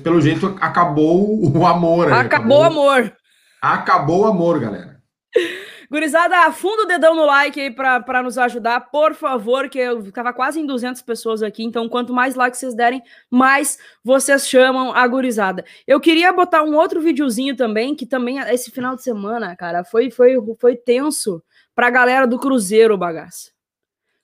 pelo 0.00 0.20
jeito 0.20 0.56
acabou 0.60 1.44
o 1.44 1.66
amor. 1.66 2.10
Aí, 2.10 2.20
acabou 2.20 2.60
o 2.60 2.64
amor. 2.64 3.12
Acabou 3.60 4.20
o 4.22 4.26
amor, 4.26 4.58
galera. 4.60 4.96
Gurizada, 5.92 6.46
afunda 6.46 6.84
o 6.84 6.86
dedão 6.86 7.14
no 7.14 7.26
like 7.26 7.60
aí 7.60 7.70
para 7.70 8.22
nos 8.22 8.38
ajudar, 8.38 8.80
por 8.90 9.12
favor, 9.12 9.68
que 9.68 9.78
eu 9.78 10.10
tava 10.10 10.32
quase 10.32 10.58
em 10.58 10.64
200 10.64 11.02
pessoas 11.02 11.42
aqui, 11.42 11.62
então 11.62 11.86
quanto 11.86 12.14
mais 12.14 12.34
likes 12.34 12.60
vocês 12.60 12.74
derem, 12.74 13.02
mais 13.30 13.78
vocês 14.02 14.48
chamam 14.48 14.94
a 14.94 15.06
gurizada. 15.06 15.62
Eu 15.86 16.00
queria 16.00 16.32
botar 16.32 16.62
um 16.62 16.74
outro 16.76 16.98
videozinho 16.98 17.54
também, 17.54 17.94
que 17.94 18.06
também 18.06 18.38
esse 18.38 18.70
final 18.70 18.96
de 18.96 19.02
semana, 19.02 19.54
cara, 19.54 19.84
foi 19.84 20.10
foi 20.10 20.34
foi 20.58 20.76
tenso 20.76 21.42
pra 21.74 21.90
galera 21.90 22.26
do 22.26 22.38
Cruzeiro, 22.38 22.96
bagaça. 22.96 23.51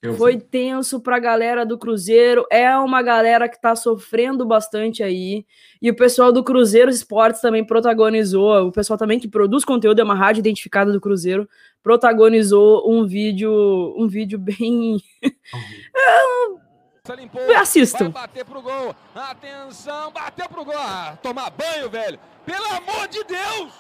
Eu 0.01 0.15
foi 0.15 0.37
vi. 0.37 0.43
tenso 0.43 1.01
para 1.01 1.17
a 1.17 1.21
galera 1.21 1.67
do 1.67 1.77
Cruzeiro. 1.77 2.47
É 2.51 2.77
uma 2.77 3.03
galera 3.03 3.49
que 3.49 3.57
está 3.57 3.75
sofrendo 3.75 4.47
bastante 4.47 5.03
aí. 5.03 5.45
E 5.83 5.91
o 5.91 5.97
pessoal 5.97 6.33
do 6.33 6.45
Cruzeiro 6.45 6.91
Esportes 6.91 7.41
também 7.41 7.65
protagonizou. 7.65 8.69
O 8.69 8.73
pessoal 8.73 8.97
também 8.97 9.19
que 9.19 9.27
produz 9.27 9.65
conteúdo, 9.65 10.01
é 10.01 10.05
uma 10.05 10.15
rádio 10.15 10.41
identificada 10.41 10.93
do 10.93 11.01
Cruzeiro, 11.01 11.49
protagonizou 11.83 12.89
um 12.89 13.07
vídeo, 13.07 13.95
um 13.97 14.07
vídeo 14.07 14.39
bem. 14.39 15.03
Limpou, 17.17 17.57
Assistam. 17.57 18.11
Vai 18.11 18.23
bater 18.23 18.45
pro 18.45 18.61
gol. 18.61 18.95
Atenção, 19.15 20.11
bateu 20.11 20.47
pro 20.49 20.65
gol. 20.65 20.77
Ah, 20.77 21.17
tomar 21.23 21.51
banho, 21.51 21.89
velho. 21.89 22.19
Pelo 22.45 22.67
amor 22.67 23.09
de 23.09 23.25
Deus! 23.25 23.73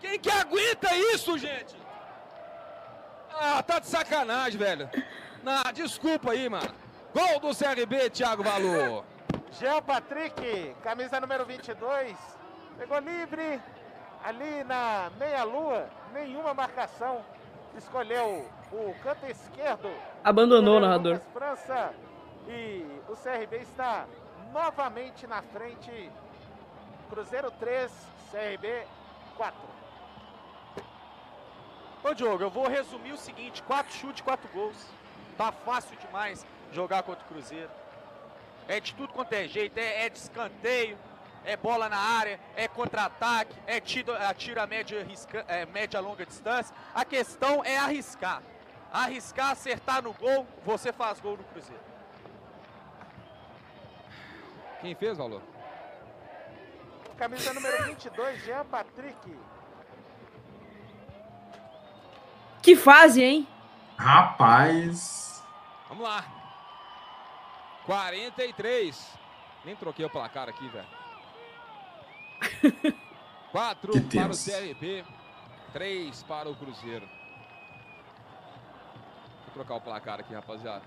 Quem 0.00 0.18
que 0.18 0.30
aguenta 0.30 0.94
isso, 1.14 1.38
gente? 1.38 1.74
Ah, 3.30 3.62
tá 3.62 3.78
de 3.78 3.86
sacanagem, 3.86 4.58
velho. 4.58 4.88
Na, 5.42 5.72
desculpa 5.72 6.30
aí, 6.30 6.48
mano. 6.48 6.72
Gol 7.12 7.40
do 7.40 7.56
CRB, 7.56 8.10
Thiago 8.10 8.44
Valor. 8.44 9.04
Gel 9.58 9.82
Patrick, 9.82 10.74
camisa 10.82 11.20
número 11.20 11.44
22. 11.44 12.16
Pegou 12.78 12.98
livre 13.00 13.60
ali 14.24 14.62
na 14.64 15.10
meia-lua, 15.18 15.90
nenhuma 16.12 16.54
marcação. 16.54 17.24
Escolheu 17.76 18.48
o 18.70 18.94
canto 19.02 19.26
esquerdo. 19.26 19.90
Abandonou 20.22 20.76
o 20.76 20.80
narrador. 20.80 21.20
França. 21.32 21.92
E 22.46 22.86
o 23.08 23.16
CRB 23.16 23.58
está 23.58 24.06
novamente 24.52 25.26
na 25.26 25.42
frente. 25.42 26.10
Cruzeiro 27.10 27.50
3, 27.52 27.90
CRB 28.30 28.86
4. 29.36 29.60
Ô 32.04 32.14
Diogo, 32.14 32.42
eu 32.42 32.50
vou 32.50 32.68
resumir 32.68 33.12
o 33.12 33.18
seguinte: 33.18 33.62
4 33.64 33.92
chutes, 33.92 34.22
4 34.22 34.48
gols. 34.52 35.01
Tá 35.36 35.52
fácil 35.52 35.96
demais 35.98 36.46
jogar 36.72 37.02
contra 37.02 37.24
o 37.24 37.28
Cruzeiro. 37.28 37.70
É 38.68 38.80
de 38.80 38.94
tudo 38.94 39.12
quanto 39.12 39.32
é 39.32 39.46
jeito, 39.48 39.76
é, 39.78 40.06
é 40.06 40.08
de 40.08 40.18
escanteio, 40.18 40.96
é 41.44 41.56
bola 41.56 41.88
na 41.88 41.96
área, 41.96 42.38
é 42.54 42.68
contra-ataque, 42.68 43.54
é 43.66 43.80
tiro, 43.80 44.14
a 44.14 44.32
tiro 44.32 44.60
a 44.60 44.66
média, 44.66 45.02
risca, 45.02 45.44
é, 45.48 45.66
média 45.66 46.00
longa 46.00 46.24
distância. 46.24 46.74
A 46.94 47.04
questão 47.04 47.64
é 47.64 47.76
arriscar. 47.76 48.42
arriscar 48.92 49.50
acertar 49.50 50.02
no 50.02 50.12
gol, 50.12 50.46
você 50.64 50.92
faz 50.92 51.18
gol 51.18 51.36
no 51.36 51.44
Cruzeiro. 51.44 51.82
Quem 54.80 54.94
fez, 54.94 55.16
Valor? 55.16 55.42
Camisa 57.16 57.54
número 57.54 57.84
22, 57.84 58.44
Jean 58.44 58.64
Patrick. 58.66 59.36
Que 62.60 62.76
fase, 62.76 63.22
hein? 63.22 63.48
Rapaz. 64.02 65.44
Vamos 65.88 66.02
lá. 66.02 66.24
43. 67.86 69.08
Nem 69.64 69.76
troquei 69.76 70.04
o 70.04 70.10
placar 70.10 70.48
aqui, 70.48 70.68
velho. 70.68 70.86
4 73.52 73.92
Que 73.92 74.18
para 74.18 74.32
o. 74.32 74.36
CRB, 74.36 75.04
3 75.72 76.22
para 76.24 76.48
o 76.50 76.56
Cruzeiro. 76.56 77.06
Vou 79.44 79.54
trocar 79.54 79.74
o 79.76 79.80
placar 79.80 80.18
aqui, 80.18 80.34
rapaziada. 80.34 80.82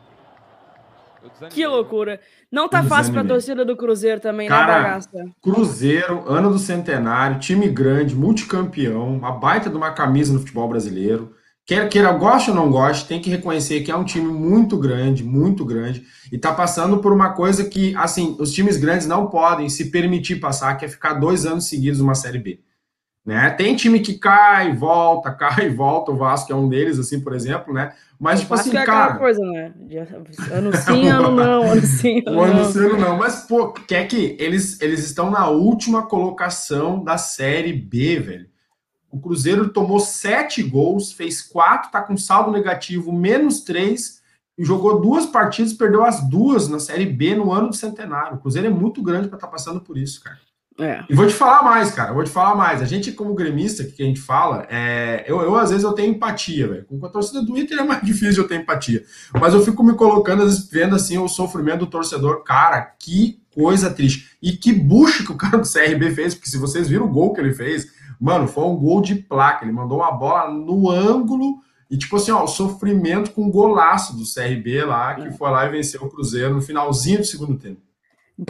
Que 1.50 1.66
loucura. 1.66 2.20
Não 2.52 2.68
tá 2.68 2.84
fácil 2.84 3.14
pra 3.14 3.22
desanimei. 3.24 3.30
torcida 3.30 3.66
do 3.66 3.78
Cruzeiro 3.78 4.20
também, 4.20 4.50
né, 4.50 4.56
Cara, 4.56 4.74
bagaça? 4.74 5.26
Cruzeiro, 5.42 6.24
ano 6.28 6.52
do 6.52 6.60
centenário, 6.60 7.40
time 7.40 7.68
grande, 7.70 8.14
multicampeão, 8.14 9.08
uma 9.16 9.32
baita 9.32 9.70
de 9.70 9.78
uma 9.78 9.92
camisa 9.92 10.34
no 10.34 10.40
futebol 10.40 10.68
brasileiro. 10.68 11.35
Quer 11.66 11.90
queira, 11.90 12.12
goste 12.12 12.52
ou 12.52 12.56
não 12.56 12.70
goste, 12.70 13.08
tem 13.08 13.20
que 13.20 13.30
reconhecer 13.30 13.82
que 13.82 13.90
é 13.90 13.96
um 13.96 14.04
time 14.04 14.32
muito 14.32 14.78
grande, 14.78 15.24
muito 15.24 15.66
grande, 15.66 16.06
e 16.32 16.38
tá 16.38 16.54
passando 16.54 17.00
por 17.00 17.12
uma 17.12 17.34
coisa 17.34 17.66
que, 17.66 17.96
assim, 17.96 18.36
os 18.40 18.52
times 18.54 18.78
grandes 18.78 19.08
não 19.08 19.28
podem 19.28 19.68
se 19.68 19.90
permitir 19.90 20.36
passar, 20.36 20.76
que 20.76 20.86
é 20.86 20.88
ficar 20.88 21.14
dois 21.16 21.44
anos 21.44 21.68
seguidos 21.68 22.00
numa 22.00 22.14
Série 22.14 22.38
B. 22.38 22.60
Né? 23.26 23.50
Tem 23.50 23.76
time 23.76 24.00
que 24.00 24.14
cai, 24.20 24.76
volta, 24.76 25.32
cai, 25.34 25.68
volta, 25.72 26.12
o 26.12 26.16
Vasco 26.16 26.54
é 26.54 26.56
um 26.56 26.70
deles, 26.70 27.00
assim, 27.00 27.20
por 27.20 27.34
exemplo, 27.34 27.74
né? 27.74 27.94
Mas, 28.20 28.42
tipo 28.42 28.56
Vasco 28.56 28.70
assim, 28.70 28.78
é 28.78 28.86
cara. 28.86 29.16
coisa, 29.16 29.42
né? 29.42 29.74
Ano 30.52 30.72
sim, 30.78 31.08
ano 31.10 31.32
não, 31.32 31.64
ano 31.72 31.82
sim, 31.82 32.22
ano 32.28 32.38
O 32.38 32.44
ano 32.44 32.54
não. 32.58 32.72
sendo 32.72 32.98
não, 32.98 33.18
mas 33.18 33.42
pô, 33.48 33.72
quer 33.72 34.08
que 34.08 34.38
eles, 34.40 34.80
eles 34.82 35.04
estão 35.04 35.32
na 35.32 35.50
última 35.50 36.04
colocação 36.04 37.04
da 37.04 37.18
Série 37.18 37.74
B, 37.74 38.20
velho. 38.20 38.55
O 39.16 39.20
Cruzeiro 39.20 39.70
tomou 39.70 39.98
sete 39.98 40.62
gols, 40.62 41.14
fez 41.14 41.42
quatro, 41.42 41.90
tá 41.90 42.02
com 42.02 42.18
saldo 42.18 42.52
negativo, 42.52 43.14
menos 43.14 43.62
três, 43.62 44.22
e 44.58 44.66
jogou 44.66 45.00
duas 45.00 45.26
partidas, 45.26 45.72
perdeu 45.72 46.04
as 46.04 46.20
duas 46.30 46.68
na 46.68 46.80
Série 46.80 47.06
B 47.06 47.34
no 47.34 47.54
ano 47.54 47.70
do 47.70 47.76
centenário. 47.76 48.36
O 48.36 48.42
Cruzeiro 48.42 48.68
é 48.68 48.70
muito 48.72 49.02
grande 49.02 49.30
para 49.30 49.38
estar 49.38 49.48
passando 49.48 49.80
por 49.80 49.98
isso, 49.98 50.22
cara. 50.22 50.38
É. 50.78 51.06
E 51.10 51.16
vou 51.16 51.26
te 51.26 51.34
falar 51.34 51.64
mais, 51.64 51.92
cara. 51.92 52.12
Vou 52.12 52.26
te 52.26 52.30
falar 52.30 52.56
mais. 52.56 52.82
A 52.82 52.86
gente, 52.86 53.14
como 53.14 53.34
gremista, 53.34 53.86
que 53.86 54.04
a 54.04 54.06
gente 54.06 54.20
fala, 54.20 54.68
é, 54.70 55.24
eu, 55.26 55.40
eu, 55.40 55.56
às 55.56 55.70
vezes 55.70 55.86
eu 55.86 55.94
tenho 55.94 56.12
empatia, 56.12 56.68
velho. 56.68 56.84
Com 56.84 57.06
a 57.06 57.10
torcida 57.10 57.42
do 57.42 57.58
Inter 57.58 57.80
é 57.80 57.84
mais 57.86 58.04
difícil 58.04 58.44
eu 58.44 58.50
ter 58.50 58.56
empatia. 58.56 59.02
Mas 59.40 59.54
eu 59.54 59.64
fico 59.64 59.82
me 59.82 59.94
colocando, 59.94 60.44
às 60.44 60.56
vezes, 60.56 60.70
vendo 60.70 60.94
assim 60.94 61.18
o 61.18 61.30
sofrimento 61.30 61.80
do 61.80 61.88
torcedor. 61.88 62.44
Cara, 62.44 62.82
que 63.00 63.40
coisa 63.54 63.90
triste. 63.90 64.36
E 64.42 64.52
que 64.52 64.74
bucha 64.74 65.24
que 65.24 65.32
o 65.32 65.38
cara 65.38 65.58
do 65.58 65.72
CRB 65.72 66.14
fez, 66.14 66.36
porque 66.36 66.50
se 66.50 66.58
vocês 66.58 66.90
viram 66.90 67.06
o 67.06 67.10
gol 67.10 67.34
que 67.34 67.40
ele 67.40 67.54
fez, 67.54 67.88
mano, 68.20 68.48
foi 68.48 68.64
um 68.64 68.76
gol 68.76 69.02
de 69.02 69.16
placa. 69.16 69.66
Ele 69.66 69.72
mandou 69.72 70.00
uma 70.00 70.12
bola 70.12 70.52
no 70.52 70.90
ângulo. 70.90 71.58
E, 71.90 71.98
tipo 71.98 72.16
assim, 72.16 72.32
ó, 72.32 72.44
o 72.44 72.48
sofrimento 72.48 73.32
com 73.32 73.46
o 73.46 73.52
golaço 73.52 74.16
do 74.16 74.24
CRB 74.24 74.84
lá, 74.86 75.16
que 75.16 75.32
foi 75.32 75.52
lá 75.52 75.66
e 75.66 75.70
venceu 75.70 76.02
o 76.04 76.10
Cruzeiro 76.10 76.56
no 76.56 76.62
finalzinho 76.62 77.20
do 77.20 77.26
segundo 77.26 77.58
tempo. 77.58 77.80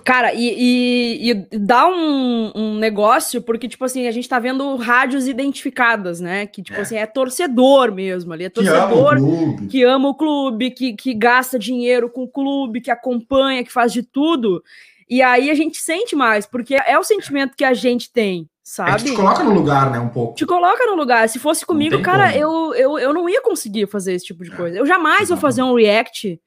Cara, 0.04 0.34
e, 0.34 0.48
e, 0.50 1.32
e 1.32 1.60
dá 1.60 1.86
um, 1.88 2.52
um 2.56 2.76
negócio, 2.80 3.40
porque, 3.40 3.68
tipo 3.68 3.86
assim, 3.86 4.08
a 4.08 4.12
gente 4.12 4.28
tá 4.28 4.40
vendo 4.40 4.76
rádios 4.78 5.28
identificadas, 5.28 6.20
né? 6.20 6.48
Que, 6.48 6.64
tipo 6.64 6.78
É. 6.80 6.82
assim, 6.82 6.96
é 6.98 7.06
torcedor 7.06 7.92
mesmo 7.94 8.34
ali, 8.34 8.46
é 8.46 8.50
Que 8.50 8.68
ama 8.68 8.88
torcedor 8.90 9.68
que 9.70 9.84
ama 9.84 10.10
o 10.10 10.16
clube, 10.16 10.72
que, 10.72 10.94
que 10.94 11.14
gasta 11.14 11.60
dinheiro 11.60 12.10
com 12.10 12.24
o 12.24 12.28
clube, 12.28 12.82
que 12.82 12.90
acompanha, 12.90 13.64
que 13.64 13.72
faz 13.72 13.94
de 13.94 14.02
tudo. 14.02 14.64
E 15.08 15.22
aí 15.22 15.52
a 15.52 15.54
gente 15.54 15.78
sente 15.78 16.16
mais, 16.16 16.48
porque 16.48 16.74
é 16.74 16.98
o 16.98 17.04
sentimento 17.04 17.56
que 17.56 17.64
a 17.64 17.76
gente 17.76 18.12
tem, 18.12 18.50
É 18.66 18.68
que 18.68 18.72
sabe? 18.72 19.04
te 19.04 19.14
coloca 19.14 19.44
no 19.44 19.54
lugar, 19.54 19.92
né, 19.92 20.00
um 20.00 20.10
pouco. 20.10 20.34
te 20.34 20.46
coloca 20.46 20.84
no 20.88 20.96
lugar. 20.96 21.30
Se 21.30 21.38
fosse 21.38 21.64
comigo, 21.64 22.02
cara, 22.02 22.32
como. 22.32 22.40
eu, 22.40 22.74
eu, 22.74 23.00
eu 23.00 23.14
não 23.14 23.30
ia 23.30 23.42
conseguir 23.42 23.88
fazer 23.88 24.14
esse 24.14 24.26
tipo 24.26 24.44
de 24.44 24.50
coisa. 24.50 24.76
Eu 24.76 24.88
jamais 24.88 25.30
vou 25.30 25.38
fazer 25.38 25.62
um 25.62 25.76
react 25.76 26.42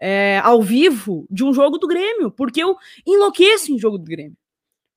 é, 0.00 0.38
ao 0.44 0.62
vivo 0.62 1.26
de 1.28 1.44
um 1.44 1.52
jogo 1.52 1.76
do 1.76 1.88
Grêmio, 1.88 2.30
porque 2.30 2.62
eu 2.62 2.76
enlouqueço 3.04 3.72
em 3.72 3.78
jogo 3.78 3.98
do 3.98 4.04
Grêmio. 4.04 4.36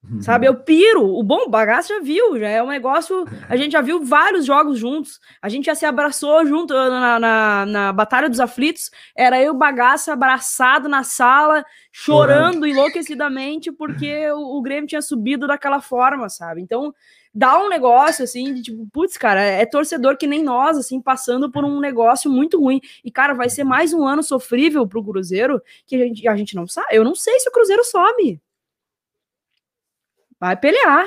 Uhum. 0.09 0.21
Sabe, 0.21 0.47
eu 0.47 0.55
piro. 0.55 1.03
O 1.03 1.21
bom 1.21 1.49
bagaço 1.49 1.89
já 1.89 1.99
viu, 1.99 2.39
já 2.39 2.47
é 2.47 2.63
um 2.63 2.67
negócio. 2.67 3.25
A 3.49 3.57
gente 3.57 3.73
já 3.73 3.81
viu 3.81 4.03
vários 4.03 4.45
jogos 4.45 4.79
juntos. 4.79 5.19
A 5.41 5.49
gente 5.49 5.65
já 5.65 5.75
se 5.75 5.85
abraçou 5.85 6.45
junto 6.45 6.73
na, 6.73 7.19
na, 7.19 7.65
na 7.65 7.93
Batalha 7.93 8.29
dos 8.29 8.39
Aflitos. 8.39 8.89
Era 9.15 9.41
eu, 9.41 9.53
bagaço, 9.53 10.11
abraçado 10.11 10.87
na 10.87 11.03
sala, 11.03 11.65
chorando 11.91 12.65
enlouquecidamente, 12.65 13.71
porque 13.71 14.31
o, 14.31 14.57
o 14.57 14.61
Grêmio 14.61 14.87
tinha 14.87 15.01
subido 15.01 15.45
daquela 15.45 15.81
forma, 15.81 16.29
sabe? 16.29 16.61
Então, 16.61 16.93
dá 17.33 17.59
um 17.59 17.69
negócio 17.69 18.23
assim, 18.23 18.53
de 18.53 18.63
tipo, 18.63 18.87
putz, 18.91 19.17
cara, 19.17 19.41
é 19.41 19.65
torcedor 19.65 20.17
que 20.17 20.25
nem 20.25 20.41
nós, 20.41 20.77
assim, 20.77 21.01
passando 21.01 21.51
por 21.51 21.65
um 21.65 21.79
negócio 21.79 22.31
muito 22.31 22.59
ruim. 22.59 22.79
E, 23.03 23.11
cara, 23.11 23.33
vai 23.33 23.49
ser 23.49 23.63
mais 23.63 23.93
um 23.93 24.05
ano 24.05 24.23
sofrível 24.23 24.87
pro 24.87 25.03
Cruzeiro 25.03 25.61
que 25.85 25.95
a 25.95 25.99
gente, 25.99 26.27
a 26.27 26.35
gente 26.35 26.55
não 26.55 26.65
sabe. 26.65 26.87
Eu 26.91 27.03
não 27.03 27.13
sei 27.13 27.39
se 27.39 27.49
o 27.49 27.51
Cruzeiro 27.51 27.83
sobe. 27.83 28.41
Vai 30.39 30.55
pelear. 30.55 31.05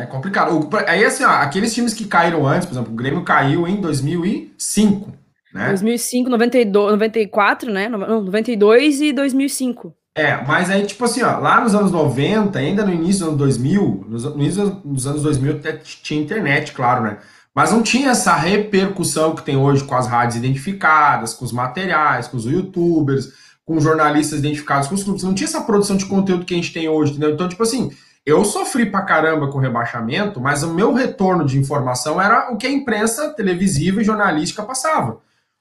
É 0.00 0.06
complicado. 0.06 0.56
O- 0.56 0.68
aí, 0.86 1.04
assim, 1.04 1.24
ó, 1.24 1.30
aqueles 1.30 1.74
times 1.74 1.92
que 1.94 2.04
caíram 2.04 2.46
antes, 2.46 2.66
por 2.66 2.74
exemplo, 2.74 2.92
o 2.92 2.96
Grêmio 2.96 3.24
caiu 3.24 3.66
em 3.66 3.80
2005, 3.80 5.12
né? 5.52 5.68
2005, 5.68 6.30
92, 6.30 6.92
94, 6.92 7.70
né? 7.72 7.88
Não, 7.88 8.22
92 8.22 9.00
e 9.00 9.12
2005. 9.12 9.92
É, 10.16 10.36
mas 10.44 10.68
aí, 10.70 10.84
tipo 10.84 11.04
assim, 11.04 11.22
ó, 11.22 11.38
lá 11.38 11.60
nos 11.60 11.74
anos 11.74 11.92
90, 11.92 12.58
ainda 12.58 12.84
no 12.84 12.92
início 12.92 13.20
dos 13.20 13.28
anos 13.28 13.38
2000, 13.38 14.04
nos, 14.08 14.24
no 14.24 14.34
início 14.42 14.70
dos 14.84 15.06
anos 15.06 15.22
2000 15.22 15.52
até 15.52 15.72
tinha 15.72 16.20
internet, 16.20 16.72
claro, 16.72 17.04
né? 17.04 17.18
Mas 17.54 17.72
não 17.72 17.82
tinha 17.82 18.10
essa 18.10 18.34
repercussão 18.34 19.34
que 19.34 19.42
tem 19.42 19.56
hoje 19.56 19.82
com 19.84 19.94
as 19.94 20.06
rádios 20.06 20.36
identificadas, 20.36 21.34
com 21.34 21.44
os 21.44 21.52
materiais, 21.52 22.28
com 22.28 22.36
os 22.36 22.44
youtubers, 22.46 23.28
com 23.64 23.80
jornalistas 23.80 24.38
identificados 24.40 24.88
com 24.88 24.94
os 24.94 25.02
clubes. 25.04 25.22
Não 25.22 25.34
tinha 25.34 25.46
essa 25.46 25.60
produção 25.60 25.96
de 25.96 26.06
conteúdo 26.06 26.44
que 26.44 26.54
a 26.54 26.56
gente 26.56 26.72
tem 26.72 26.88
hoje, 26.88 27.12
entendeu? 27.12 27.32
Então, 27.34 27.48
tipo 27.48 27.62
assim, 27.62 27.90
eu 28.28 28.44
sofri 28.44 28.84
pra 28.84 29.02
caramba 29.02 29.48
com 29.48 29.56
o 29.56 29.60
rebaixamento, 29.60 30.38
mas 30.38 30.62
o 30.62 30.74
meu 30.74 30.92
retorno 30.92 31.46
de 31.46 31.58
informação 31.58 32.20
era 32.20 32.52
o 32.52 32.58
que 32.58 32.66
a 32.66 32.70
imprensa 32.70 33.30
televisiva 33.30 34.02
e 34.02 34.04
jornalística 34.04 34.62
passava. 34.62 35.18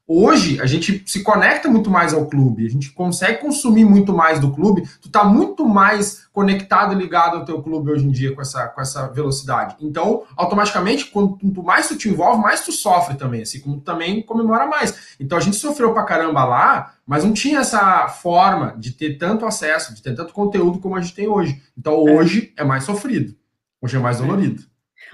Hoje, 0.09 0.61
a 0.61 0.65
gente 0.65 1.03
se 1.05 1.21
conecta 1.21 1.67
muito 1.67 1.89
mais 1.89 2.13
ao 2.13 2.27
clube, 2.27 2.65
a 2.65 2.69
gente 2.69 2.91
consegue 2.93 3.41
consumir 3.41 3.83
muito 3.83 4.13
mais 4.13 4.39
do 4.39 4.53
clube, 4.53 4.87
tu 5.01 5.09
tá 5.09 5.25
muito 5.25 5.65
mais 5.65 6.29
conectado 6.31 6.93
e 6.93 6.95
ligado 6.95 7.35
ao 7.35 7.43
teu 7.43 7.61
clube 7.61 7.91
hoje 7.91 8.05
em 8.05 8.11
dia 8.11 8.33
com 8.33 8.39
essa, 8.39 8.69
com 8.69 8.79
essa 8.79 9.07
velocidade. 9.09 9.75
Então, 9.81 10.23
automaticamente, 10.37 11.07
quanto 11.07 11.61
mais 11.61 11.89
tu 11.89 11.97
te 11.97 12.07
envolve, 12.07 12.41
mais 12.41 12.63
tu 12.63 12.71
sofre 12.71 13.15
também, 13.15 13.41
assim 13.41 13.59
como 13.59 13.75
tu 13.75 13.83
também 13.83 14.21
comemora 14.21 14.65
mais. 14.65 15.17
Então, 15.19 15.37
a 15.37 15.41
gente 15.41 15.57
sofreu 15.57 15.91
pra 15.91 16.05
caramba 16.05 16.45
lá, 16.45 16.93
mas 17.05 17.25
não 17.25 17.33
tinha 17.33 17.59
essa 17.59 18.07
forma 18.07 18.75
de 18.77 18.91
ter 18.91 19.17
tanto 19.17 19.45
acesso, 19.45 19.93
de 19.93 20.01
ter 20.01 20.15
tanto 20.15 20.31
conteúdo 20.31 20.79
como 20.79 20.95
a 20.95 21.01
gente 21.01 21.15
tem 21.15 21.27
hoje. 21.27 21.61
Então, 21.77 22.01
hoje 22.01 22.53
é 22.55 22.63
mais 22.63 22.85
sofrido, 22.85 23.35
hoje 23.81 23.97
é 23.97 23.99
mais 23.99 24.19
dolorido. 24.19 24.63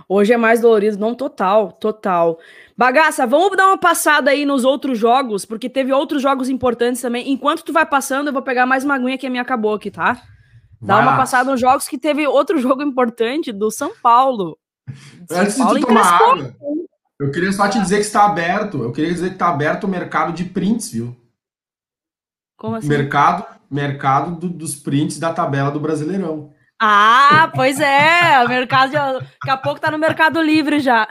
Hoje 0.07 0.33
é 0.33 0.37
mais 0.37 0.61
dolorido, 0.61 0.97
não 0.97 1.15
total, 1.15 1.71
total. 1.71 2.39
Bagaça, 2.75 3.27
vamos 3.27 3.55
dar 3.55 3.67
uma 3.67 3.77
passada 3.77 4.31
aí 4.31 4.45
nos 4.45 4.63
outros 4.63 4.97
jogos, 4.97 5.45
porque 5.45 5.69
teve 5.69 5.93
outros 5.93 6.21
jogos 6.21 6.49
importantes 6.49 7.01
também. 7.01 7.31
Enquanto 7.31 7.63
tu 7.63 7.71
vai 7.71 7.85
passando, 7.85 8.27
eu 8.27 8.33
vou 8.33 8.41
pegar 8.41 8.65
mais 8.65 8.83
uma 8.83 8.95
aguinha 8.95 9.17
que 9.17 9.27
a 9.27 9.29
minha 9.29 9.41
acabou 9.43 9.73
aqui, 9.75 9.91
tá? 9.91 10.21
Dá 10.81 10.99
uma 10.99 11.15
passada 11.17 11.49
nos 11.51 11.61
jogos 11.61 11.87
que 11.87 11.97
teve 11.97 12.27
outro 12.27 12.57
jogo 12.59 12.81
importante 12.81 13.51
do 13.53 13.71
São 13.71 13.93
Paulo. 14.01 14.57
São 15.29 15.39
Antes 15.39 15.55
de 15.55 15.61
Paulo 15.61 15.79
tu 15.79 15.87
tomar 15.87 16.13
água, 16.21 16.55
eu 17.19 17.31
queria 17.31 17.51
só 17.53 17.69
te 17.69 17.79
dizer 17.79 17.97
que 17.97 18.01
está 18.01 18.25
aberto. 18.25 18.83
Eu 18.83 18.91
queria 18.91 19.13
dizer 19.13 19.27
que 19.29 19.35
está 19.35 19.47
aberto 19.49 19.85
o 19.85 19.87
mercado 19.87 20.33
de 20.33 20.43
prints, 20.43 20.91
viu? 20.91 21.15
Como 22.57 22.75
assim? 22.75 22.87
Mercado, 22.87 23.45
mercado 23.69 24.35
do- 24.35 24.49
dos 24.49 24.75
prints 24.75 25.19
da 25.19 25.31
tabela 25.33 25.71
do 25.71 25.79
Brasileirão. 25.79 26.51
Ah, 26.85 27.49
pois 27.55 27.79
é, 27.79 28.45
mercado 28.45 28.89
de... 28.89 28.97
daqui 28.97 29.49
a 29.49 29.55
pouco 29.55 29.79
tá 29.79 29.89
no 29.89 29.97
Mercado 29.97 30.41
Livre 30.41 30.81
já. 30.81 31.07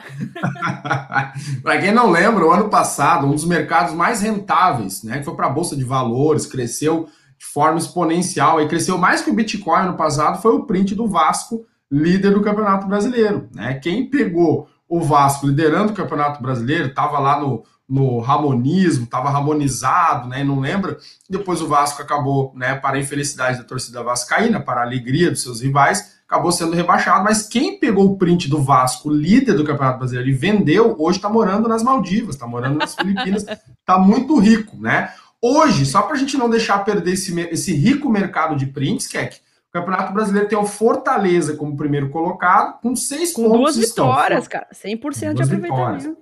para 1.63 1.81
quem 1.81 1.91
não 1.91 2.11
lembra, 2.11 2.45
o 2.45 2.51
ano 2.51 2.69
passado, 2.69 3.25
um 3.25 3.31
dos 3.31 3.43
mercados 3.43 3.91
mais 3.91 4.21
rentáveis, 4.21 5.01
né, 5.01 5.17
que 5.17 5.25
foi 5.25 5.35
para 5.35 5.47
a 5.47 5.49
bolsa 5.49 5.75
de 5.75 5.83
valores, 5.83 6.45
cresceu 6.45 7.07
de 7.39 7.45
forma 7.51 7.79
exponencial 7.79 8.61
e 8.61 8.67
cresceu 8.67 8.99
mais 8.99 9.23
que 9.23 9.31
o 9.31 9.33
Bitcoin 9.33 9.81
ano 9.81 9.97
passado, 9.97 10.39
foi 10.43 10.53
o 10.53 10.63
print 10.63 10.93
do 10.93 11.07
Vasco, 11.07 11.65
líder 11.91 12.35
do 12.35 12.43
Campeonato 12.43 12.85
Brasileiro, 12.85 13.49
né? 13.51 13.79
Quem 13.81 14.07
pegou 14.07 14.69
o 14.87 15.01
Vasco 15.01 15.47
liderando 15.47 15.91
o 15.91 15.95
Campeonato 15.95 16.39
Brasileiro, 16.39 16.89
estava 16.89 17.17
lá 17.17 17.39
no, 17.39 17.63
no 17.87 18.19
ramonismo, 18.19 19.03
estava 19.03 19.29
ramonizado, 19.29 20.27
né? 20.29 20.43
Não 20.43 20.59
lembra? 20.59 20.97
Depois 21.29 21.61
o 21.61 21.67
Vasco 21.67 22.01
acabou, 22.01 22.53
né, 22.55 22.75
para 22.75 22.97
a 22.97 22.99
infelicidade 22.99 23.57
da 23.57 23.63
torcida 23.63 24.01
vascaína, 24.01 24.59
para 24.59 24.81
a 24.81 24.83
alegria 24.83 25.29
dos 25.29 25.41
seus 25.41 25.61
rivais, 25.61 26.13
acabou 26.25 26.51
sendo 26.51 26.73
rebaixado. 26.73 27.23
Mas 27.23 27.47
quem 27.47 27.79
pegou 27.79 28.05
o 28.05 28.17
print 28.17 28.49
do 28.49 28.61
Vasco, 28.61 29.09
líder 29.09 29.53
do 29.53 29.65
Campeonato 29.65 29.99
Brasileiro, 29.99 30.29
e 30.29 30.33
vendeu, 30.33 30.95
hoje 30.97 31.17
está 31.17 31.29
morando 31.29 31.67
nas 31.67 31.83
Maldivas, 31.83 32.35
está 32.35 32.47
morando 32.47 32.77
nas 32.77 32.95
Filipinas, 32.95 33.45
tá 33.85 33.99
muito 33.99 34.39
rico, 34.39 34.77
né? 34.77 35.13
Hoje, 35.41 35.85
só 35.85 36.01
para 36.03 36.15
a 36.15 36.19
gente 36.19 36.37
não 36.37 36.49
deixar 36.49 36.79
perder 36.85 37.11
esse, 37.11 37.37
esse 37.51 37.73
rico 37.73 38.09
mercado 38.09 38.55
de 38.55 38.65
prints, 38.65 39.07
Keck, 39.07 39.35
o 39.69 39.73
Campeonato 39.73 40.13
Brasileiro 40.13 40.47
tem 40.47 40.57
o 40.57 40.65
Fortaleza 40.65 41.57
como 41.57 41.75
primeiro 41.75 42.09
colocado, 42.09 42.79
com 42.79 42.95
seis 42.95 43.33
Com 43.33 43.43
pontos. 43.43 43.59
duas 43.59 43.75
vitórias, 43.75 44.47
cara. 44.47 44.67
100% 44.73 45.33
de 45.33 45.43
aproveitamento. 45.43 46.17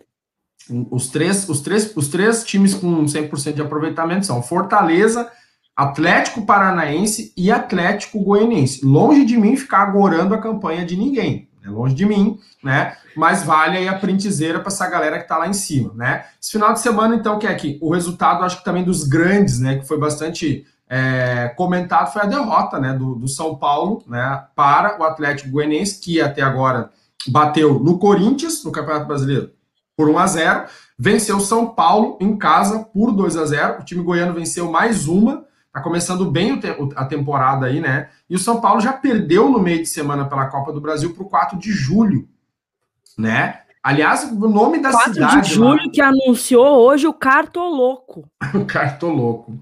Os 0.90 1.08
três, 1.08 1.48
os, 1.50 1.62
três, 1.62 1.96
os 1.96 2.08
três 2.08 2.44
times 2.44 2.74
com 2.74 3.04
100% 3.04 3.54
de 3.54 3.62
aproveitamento 3.62 4.26
são 4.26 4.44
Fortaleza, 4.44 5.30
Atlético 5.76 6.46
Paranaense 6.46 7.34
e 7.36 7.52
Atlético 7.52 8.24
Goianiense. 8.24 8.86
Longe 8.86 9.26
de 9.26 9.38
mim 9.38 9.56
ficar 9.56 9.84
agorando 9.84 10.34
a 10.34 10.42
campanha 10.42 10.86
de 10.86 10.96
ninguém. 10.96 11.50
É 11.64 11.70
longe 11.70 11.94
de 11.94 12.06
mim, 12.06 12.40
né? 12.64 12.96
Mas 13.16 13.44
vale 13.44 13.78
aí 13.78 13.88
a 13.88 13.98
printzeira 13.98 14.60
para 14.60 14.70
essa 14.70 14.90
galera 14.90 15.20
que 15.20 15.28
tá 15.28 15.38
lá 15.38 15.48
em 15.48 15.54
cima, 15.54 15.94
né? 15.94 16.26
Esse 16.42 16.52
final 16.52 16.74
de 16.74 16.80
semana, 16.80 17.16
então, 17.16 17.38
que 17.38 17.46
é 17.46 17.52
aqui, 17.52 17.78
o 17.82 17.94
resultado, 17.94 18.44
acho 18.44 18.60
que 18.60 18.66
também 18.66 18.84
dos 18.84 19.04
grandes, 19.04 19.60
né? 19.60 19.78
Que 19.78 19.88
foi 19.88 20.00
bastante 20.00 20.66
é, 20.90 21.54
comentado, 21.56 22.12
foi 22.12 22.24
a 22.24 22.26
derrota, 22.26 22.80
né? 22.80 22.94
Do, 22.94 23.16
do 23.16 23.28
São 23.28 23.56
Paulo, 23.56 24.04
né? 24.08 24.44
Para 24.56 25.00
o 25.00 25.04
Atlético 25.04 25.52
Goianiense, 25.52 26.02
que 26.02 26.20
até 26.20 26.42
agora 26.42 26.90
bateu 27.28 27.80
no 27.80 28.00
Corinthians, 28.00 28.64
no 28.64 28.72
Campeonato 28.72 29.06
Brasileiro, 29.06 29.52
por 29.96 30.10
1 30.10 30.18
a 30.18 30.28
0 30.28 30.64
venceu 30.98 31.38
o 31.38 31.42
São 31.42 31.68
Paulo 31.68 32.18
em 32.22 32.38
casa 32.38 32.80
por 32.94 33.12
2 33.12 33.38
a 33.38 33.46
0 33.46 33.80
O 33.82 33.84
time 33.86 34.04
goiano 34.04 34.34
venceu 34.34 34.72
mais 34.72 35.08
uma, 35.08 35.46
tá 35.74 35.82
começando 35.82 36.30
bem 36.30 36.60
a 36.96 37.06
temporada 37.06 37.66
aí, 37.66 37.80
né? 37.80 38.10
E 38.30 38.36
o 38.36 38.40
São 38.40 38.62
Paulo 38.62 38.80
já 38.82 38.94
perdeu 38.94 39.50
no 39.50 39.60
meio 39.60 39.80
de 39.80 39.88
semana 39.88 40.26
pela 40.26 40.46
Copa 40.48 40.72
do 40.72 40.82
Brasil 40.82 41.14
para 41.14 41.24
o 41.24 41.30
4 41.30 41.58
de 41.58 41.72
julho, 41.72 42.28
né? 43.18 43.60
Aliás, 43.84 44.24
o 44.32 44.48
nome 44.48 44.80
da 44.80 44.92
4 44.92 45.14
cidade. 45.16 45.42
de 45.50 45.56
julho 45.56 45.90
que 45.92 46.00
anunciou 46.00 46.78
hoje 46.82 47.08
o 47.08 47.14
Cartoloco. 47.14 48.30
Lá, 48.40 48.52
o 48.62 48.64
Cartoloco. 48.66 49.58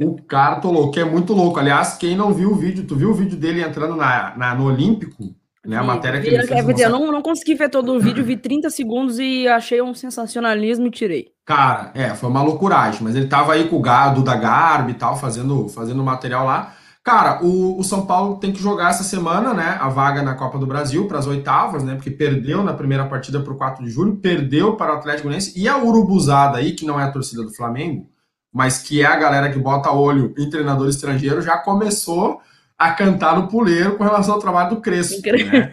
O 0.00 0.22
Cartoloco, 0.22 0.92
que 0.92 1.00
é 1.00 1.04
muito 1.04 1.32
louco. 1.32 1.58
Aliás, 1.58 1.94
quem 1.96 2.16
não 2.16 2.32
viu 2.32 2.52
o 2.52 2.54
vídeo, 2.54 2.86
tu 2.86 2.94
viu 2.94 3.10
o 3.10 3.14
vídeo 3.14 3.36
dele 3.36 3.60
entrando 3.60 3.96
na, 3.96 4.36
na- 4.36 4.54
no 4.54 4.66
Olímpico? 4.66 5.34
Né? 5.66 5.76
A 5.76 5.82
matéria 5.82 6.20
que 6.20 6.28
vi- 6.30 6.34
ele 6.36 6.46
fez. 6.46 6.64
quer 6.64 6.72
dizer, 6.72 6.86
eu 6.86 6.90
não, 6.90 7.12
não 7.12 7.22
consegui 7.22 7.54
ver 7.54 7.68
todo 7.68 7.92
o 7.92 8.00
vídeo, 8.00 8.24
vi 8.24 8.36
30 8.36 8.70
segundos 8.70 9.18
e 9.18 9.46
achei 9.46 9.82
um 9.82 9.94
sensacionalismo 9.94 10.86
e 10.86 10.90
tirei. 10.90 11.28
Cara, 11.44 11.90
é, 11.94 12.10
foi 12.10 12.30
uma 12.30 12.42
loucuragem, 12.42 13.00
mas 13.02 13.14
ele 13.14 13.26
tava 13.26 13.52
aí 13.52 13.68
com 13.68 13.76
o 13.76 13.80
gado 13.82 14.22
da 14.22 14.36
Garbi 14.36 14.92
e 14.92 14.94
tal, 14.94 15.16
fazendo, 15.16 15.68
fazendo 15.68 16.02
material 16.02 16.46
lá. 16.46 16.74
Cara, 17.02 17.42
o, 17.44 17.78
o 17.78 17.82
São 17.82 18.06
Paulo 18.06 18.36
tem 18.36 18.52
que 18.52 18.62
jogar 18.62 18.90
essa 18.90 19.02
semana, 19.02 19.52
né? 19.52 19.76
A 19.80 19.88
vaga 19.88 20.22
na 20.22 20.34
Copa 20.34 20.58
do 20.58 20.66
Brasil 20.66 21.06
para 21.08 21.18
as 21.18 21.26
oitavas, 21.26 21.82
né? 21.82 21.94
Porque 21.94 22.10
perdeu 22.10 22.62
na 22.62 22.72
primeira 22.74 23.06
partida 23.06 23.40
para 23.40 23.52
o 23.52 23.56
4 23.56 23.84
de 23.84 23.90
julho, 23.90 24.16
perdeu 24.16 24.76
para 24.76 24.92
o 24.94 24.96
Atlético 24.96 25.24
Goianiense 25.24 25.58
e 25.58 25.66
a 25.66 25.76
Urubuzada 25.78 26.58
aí, 26.58 26.72
que 26.72 26.84
não 26.86 27.00
é 27.00 27.04
a 27.04 27.10
torcida 27.10 27.42
do 27.42 27.52
Flamengo, 27.54 28.06
mas 28.52 28.78
que 28.78 29.02
é 29.02 29.06
a 29.06 29.16
galera 29.16 29.50
que 29.50 29.58
bota 29.58 29.90
olho 29.90 30.34
em 30.38 30.48
treinador 30.50 30.88
estrangeiro, 30.88 31.40
já 31.42 31.56
começou 31.58 32.40
a 32.80 32.92
cantar 32.94 33.36
no 33.36 33.46
puleiro 33.46 33.98
com 33.98 34.04
relação 34.04 34.32
ao 34.32 34.40
trabalho 34.40 34.70
do 34.70 34.80
Crespo, 34.80 35.20
né? 35.22 35.70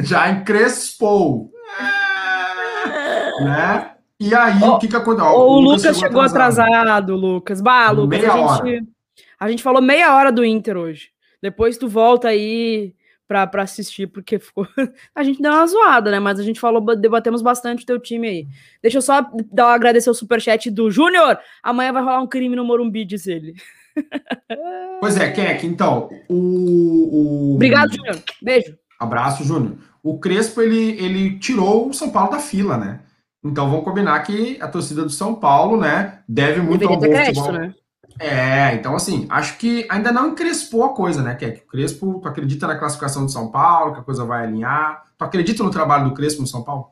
Já 0.00 0.28
encrespou. 0.28 1.52
É, 1.80 3.44
né? 3.44 3.92
E 4.18 4.34
aí, 4.34 4.60
Ó, 4.60 4.74
o 4.74 4.78
que 4.80 4.88
que 4.88 4.96
aconteceu? 4.96 5.30
Ó, 5.30 5.46
o 5.46 5.60
Lucas 5.60 5.96
chegou 5.96 6.20
atrasado, 6.20 7.14
Lucas. 7.14 7.60
Bah, 7.60 7.92
Lucas, 7.92 8.18
Meia 8.18 8.32
a 8.32 8.64
gente, 8.64 8.88
a 9.38 9.48
gente 9.48 9.62
falou 9.62 9.80
meia 9.80 10.12
hora 10.16 10.32
do 10.32 10.44
Inter 10.44 10.76
hoje. 10.76 11.10
Depois 11.40 11.78
tu 11.78 11.88
volta 11.88 12.26
aí 12.26 12.96
pra, 13.28 13.46
pra 13.46 13.62
assistir, 13.62 14.08
porque 14.08 14.40
ficou. 14.40 14.66
A 15.14 15.22
gente 15.22 15.40
deu 15.40 15.52
uma 15.52 15.66
zoada, 15.68 16.10
né? 16.10 16.18
Mas 16.18 16.40
a 16.40 16.42
gente 16.42 16.58
falou, 16.58 16.80
debatemos 16.96 17.42
bastante 17.42 17.84
o 17.84 17.86
teu 17.86 18.00
time 18.00 18.26
aí. 18.26 18.48
Deixa 18.82 18.98
eu 18.98 19.02
só 19.02 19.20
dar, 19.52 19.72
agradecer 19.72 20.10
o 20.10 20.14
superchat 20.14 20.68
do 20.68 20.90
Júnior. 20.90 21.38
Amanhã 21.62 21.92
vai 21.92 22.02
rolar 22.02 22.20
um 22.20 22.26
crime 22.26 22.56
no 22.56 22.64
Morumbi, 22.64 23.04
diz 23.04 23.28
ele. 23.28 23.54
Pois 25.00 25.16
é, 25.16 25.30
Keck, 25.30 25.66
então, 25.66 26.08
o, 26.28 26.34
o- 26.34 27.54
Obrigado, 27.54 27.94
Júnior. 27.94 28.18
Beijo. 28.42 28.76
Abraço, 28.98 29.44
Júnior. 29.44 29.76
O 30.02 30.18
Crespo, 30.18 30.60
ele, 30.60 30.90
ele 31.02 31.38
tirou 31.38 31.88
o 31.88 31.92
São 31.94 32.10
Paulo 32.10 32.30
da 32.32 32.38
fila, 32.38 32.76
né? 32.76 33.00
Então 33.44 33.68
vamos 33.70 33.84
combinar 33.84 34.18
que 34.20 34.58
a 34.60 34.66
torcida 34.68 35.02
do 35.02 35.10
São 35.10 35.34
Paulo, 35.34 35.76
né, 35.76 36.20
deve 36.28 36.60
muito 36.60 36.80
Deveria 36.80 36.96
ao 36.96 37.00
bom 37.00 37.08
crédito, 37.08 37.40
futebol. 37.44 37.60
né? 37.60 37.74
É, 38.20 38.74
então 38.74 38.96
assim, 38.96 39.26
acho 39.30 39.56
que 39.58 39.86
ainda 39.88 40.10
não 40.10 40.30
encrespou 40.30 40.82
a 40.84 40.88
coisa, 40.94 41.22
né, 41.22 41.36
Keck? 41.36 41.62
O 41.62 41.66
Crespo, 41.68 42.18
tu 42.20 42.26
acredita 42.28 42.66
na 42.66 42.76
classificação 42.76 43.24
do 43.24 43.30
São 43.30 43.48
Paulo, 43.48 43.92
que 43.94 44.00
a 44.00 44.02
coisa 44.02 44.24
vai 44.24 44.42
alinhar? 44.44 45.04
Tu 45.16 45.24
acredita 45.24 45.62
no 45.62 45.70
trabalho 45.70 46.04
do 46.08 46.14
Crespo 46.14 46.40
no 46.40 46.48
São 46.48 46.64
Paulo? 46.64 46.88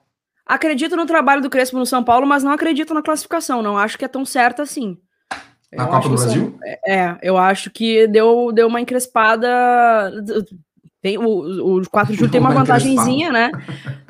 Acredito 0.46 0.94
no 0.94 1.04
trabalho 1.06 1.42
do 1.42 1.50
Crespo 1.50 1.76
no 1.76 1.86
São 1.86 2.04
Paulo, 2.04 2.24
mas 2.24 2.44
não 2.44 2.52
acredito 2.52 2.94
na 2.94 3.02
classificação. 3.02 3.60
Não 3.60 3.76
acho 3.76 3.98
que 3.98 4.04
é 4.04 4.08
tão 4.08 4.24
certa 4.24 4.62
assim. 4.62 4.96
Na 5.72 5.84
Eu 5.84 5.88
Copa 5.88 6.08
do 6.08 6.14
o 6.14 6.18
São- 6.18 6.26
Brasil? 6.28 6.58
É, 6.86 7.16
eu 7.22 7.36
acho 7.36 7.70
que 7.70 8.06
deu, 8.06 8.50
deu 8.52 8.66
uma 8.68 8.80
encrespada. 8.80 10.12
Tem, 11.02 11.18
o, 11.18 11.78
o 11.78 11.90
4 11.90 12.12
de 12.12 12.18
julho 12.18 12.30
tem 12.30 12.40
uma 12.40 12.50
vantagenzinha, 12.52 13.30
né? 13.30 13.50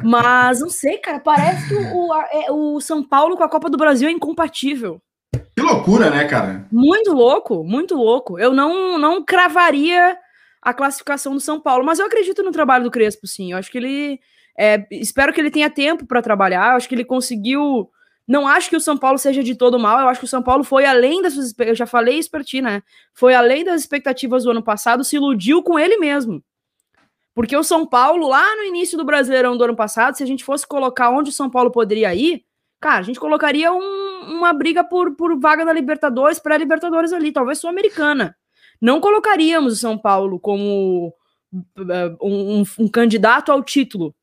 Mas 0.03 0.61
não 0.61 0.69
sei, 0.71 0.99
cara. 0.99 1.19
Parece 1.19 1.69
que 1.69 1.75
o, 1.75 2.15
é- 2.15 2.51
o 2.53 2.81
São 2.81 3.03
Paulo 3.03 3.37
com 3.37 3.43
a 3.45 3.49
Copa 3.49 3.69
do 3.71 3.77
Brasil 3.79 4.09
é 4.09 4.13
incompatível. 4.13 5.01
Que 5.55 5.63
loucura, 5.63 6.11
né, 6.11 6.25
cara? 6.27 6.67
Muito 6.71 7.13
louco, 7.13 7.65
muito 7.65 7.95
louco. 7.95 8.39
Eu 8.39 8.53
não, 8.53 8.99
não 8.99 9.25
cravaria 9.25 10.17
a 10.63 10.75
classificação 10.75 11.33
do 11.35 11.41
São 11.41 11.61
Paulo, 11.61 11.85
mas 11.85 11.99
eu 11.99 12.07
acredito 12.07 12.43
no 12.43 12.51
trabalho 12.53 12.85
do 12.85 12.91
Crespo, 12.91 13.27
sim. 13.27 13.53
Eu 13.53 13.59
acho 13.59 13.71
que 13.71 13.79
ele. 13.79 14.21
é, 14.59 14.87
espero 14.91 15.33
que 15.33 15.41
ele 15.41 15.51
tenha 15.51 15.71
tempo 15.71 16.07
para 16.07 16.23
trabalhar. 16.23 16.73
Eu 16.73 16.77
acho 16.77 16.89
que 16.89 16.95
ele 16.95 17.05
conseguiu. 17.05 17.89
Não 18.27 18.47
acho 18.49 18.69
que 18.69 18.77
o 18.77 18.81
São 18.81 18.97
Paulo 18.97 19.19
seja 19.19 19.43
de 19.43 19.55
todo 19.55 19.79
mal. 19.79 20.01
Eu 20.01 20.09
acho 20.09 20.19
que 20.21 20.27
o 20.27 20.29
São 20.29 20.43
Paulo 20.43 20.65
foi 20.65 20.85
além 20.85 21.23
das 21.23 21.35
suas. 21.35 21.55
Eu 21.59 21.75
já 21.75 21.87
falei 21.87 22.19
isso 22.19 22.31
pra 22.31 22.43
ti, 22.43 22.61
né? 22.61 22.83
Foi 23.15 23.35
além 23.35 23.65
das 23.65 23.81
expectativas 23.81 24.43
do 24.45 24.51
ano 24.51 24.63
passado, 24.63 25.05
se 25.05 25.17
iludiu 25.17 25.63
com 25.63 25.79
ele 25.79 25.97
mesmo. 25.97 26.43
Porque 27.35 27.57
o 27.57 27.63
São 27.63 27.87
Paulo, 27.87 28.27
lá 28.29 28.57
no 28.57 28.63
início 28.65 28.97
do 28.99 29.05
Brasileirão 29.05 29.57
do 29.57 29.63
ano 29.65 29.77
passado, 29.77 30.17
se 30.17 30.23
a 30.23 30.27
gente 30.27 30.43
fosse 30.43 30.67
colocar 30.67 31.11
onde 31.11 31.31
o 31.31 31.33
São 31.33 31.49
Paulo 31.51 31.71
poderia 31.71 32.13
ir, 32.15 32.45
cara, 32.81 32.99
a 32.99 33.03
gente 33.03 33.21
colocaria 33.21 33.73
um- 33.73 34.39
uma 34.39 34.53
briga 34.53 34.83
por, 34.83 35.15
por 35.15 35.39
vaga 35.39 35.65
da 35.65 35.73
Libertadores, 35.73 36.39
pré-Libertadores 36.41 37.13
ali, 37.13 37.31
talvez 37.31 37.59
Sul-Americana. 37.59 38.37
Não 38.81 39.01
colocaríamos 39.01 39.75
o 39.75 39.77
São 39.77 39.97
Paulo 39.97 40.41
como 40.41 41.15
um, 41.53 42.61
um- 42.61 42.65
um 42.81 42.89
candidato 42.89 43.53
ao 43.53 43.63
título. 43.63 44.15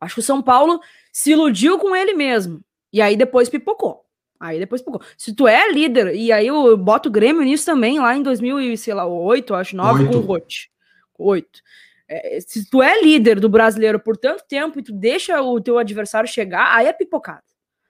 Acho 0.00 0.14
que 0.14 0.20
o 0.20 0.24
São 0.24 0.42
Paulo 0.42 0.80
se 1.12 1.30
iludiu 1.32 1.78
com 1.78 1.94
ele 1.94 2.14
mesmo. 2.14 2.62
E 2.96 3.02
aí 3.02 3.14
depois 3.14 3.50
pipocou. 3.50 4.06
Aí 4.40 4.58
depois 4.58 4.80
pipocou. 4.80 5.06
Se 5.18 5.34
tu 5.34 5.46
é 5.46 5.70
líder, 5.70 6.14
e 6.14 6.32
aí 6.32 6.46
eu 6.46 6.74
boto 6.78 7.10
o 7.10 7.12
Grêmio 7.12 7.42
nisso 7.42 7.66
também, 7.66 8.00
lá 8.00 8.16
em 8.16 8.22
2008, 8.22 9.54
acho, 9.54 9.76
9, 9.76 10.06
com 10.06 10.12
o 10.12 10.16
Oito. 10.16 10.26
Rote. 10.26 10.70
8. 11.18 11.60
É, 12.08 12.40
se 12.40 12.70
tu 12.70 12.82
é 12.82 12.98
líder 13.02 13.38
do 13.38 13.50
brasileiro 13.50 14.00
por 14.00 14.16
tanto 14.16 14.44
tempo 14.48 14.78
e 14.78 14.82
tu 14.82 14.94
deixa 14.94 15.42
o 15.42 15.60
teu 15.60 15.76
adversário 15.76 16.26
chegar, 16.26 16.74
aí 16.74 16.86
é 16.86 16.92
pipocada. 16.94 17.42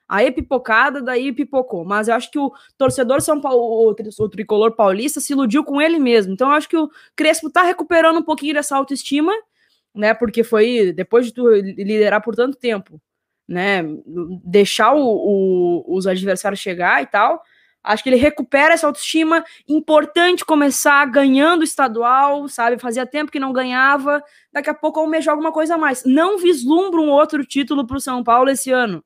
Aí 0.09 0.27
é 0.27 0.31
pipocada, 0.33 1.01
daí 1.01 1.33
pipocou. 1.33 1.85
Mas 1.85 2.09
eu 2.09 2.15
acho 2.17 2.29
que 2.29 2.39
o 2.41 2.53
torcedor 2.77 3.21
São 3.21 3.41
Paulo, 3.41 3.89
o 3.89 4.29
tricolor 4.29 4.73
paulista, 4.73 5.21
se 5.21 5.35
iludiu 5.35 5.63
com 5.63 5.81
ele 5.81 6.01
mesmo. 6.01 6.33
Então 6.33 6.49
eu 6.49 6.55
acho 6.55 6.69
que 6.69 6.77
o 6.77 6.91
Crespo 7.15 7.49
tá 7.49 7.63
recuperando 7.63 8.19
um 8.19 8.25
pouquinho 8.25 8.55
dessa 8.55 8.77
autoestima, 8.77 9.33
né? 9.95 10.15
Porque 10.15 10.43
foi 10.43 10.93
depois 10.93 11.27
de 11.27 11.33
tu 11.33 11.49
liderar 11.49 12.21
por 12.21 12.35
tanto 12.35 12.59
tempo, 12.59 13.01
né? 13.49 13.83
Deixar 14.45 14.95
o- 14.95 15.01
o- 15.01 15.97
os 15.97 16.07
adversários 16.07 16.61
chegar 16.61 17.03
e 17.03 17.07
tal. 17.07 17.43
Acho 17.83 18.03
que 18.03 18.09
ele 18.09 18.17
recupera 18.17 18.75
essa 18.75 18.87
autoestima. 18.89 19.45
Importante 19.69 20.45
começar 20.45 21.05
ganhando 21.07 21.63
estadual, 21.63 22.49
sabe? 22.49 22.81
Fazia 22.81 23.07
tempo 23.07 23.31
que 23.31 23.39
não 23.39 23.53
ganhava. 23.53 24.21
Daqui 24.53 24.69
a 24.69 24.75
pouco 24.75 24.99
almejar 24.99 25.33
alguma 25.33 25.53
coisa 25.53 25.77
a 25.77 25.79
mais. 25.79 26.03
Não 26.05 26.37
vislumbro 26.37 27.01
um 27.01 27.11
outro 27.11 27.45
título 27.45 27.87
para 27.87 27.97
o 27.97 28.01
São 28.01 28.25
Paulo 28.25 28.51
esse 28.51 28.73
ano. 28.73 29.05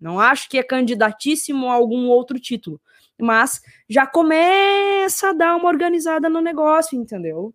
Não 0.00 0.18
acho 0.18 0.48
que 0.48 0.58
é 0.58 0.62
candidatíssimo 0.62 1.70
a 1.70 1.74
algum 1.74 2.06
outro 2.08 2.38
título. 2.40 2.80
Mas 3.20 3.60
já 3.88 4.06
começa 4.06 5.30
a 5.30 5.32
dar 5.32 5.56
uma 5.56 5.68
organizada 5.68 6.28
no 6.28 6.40
negócio, 6.40 6.98
entendeu? 6.98 7.54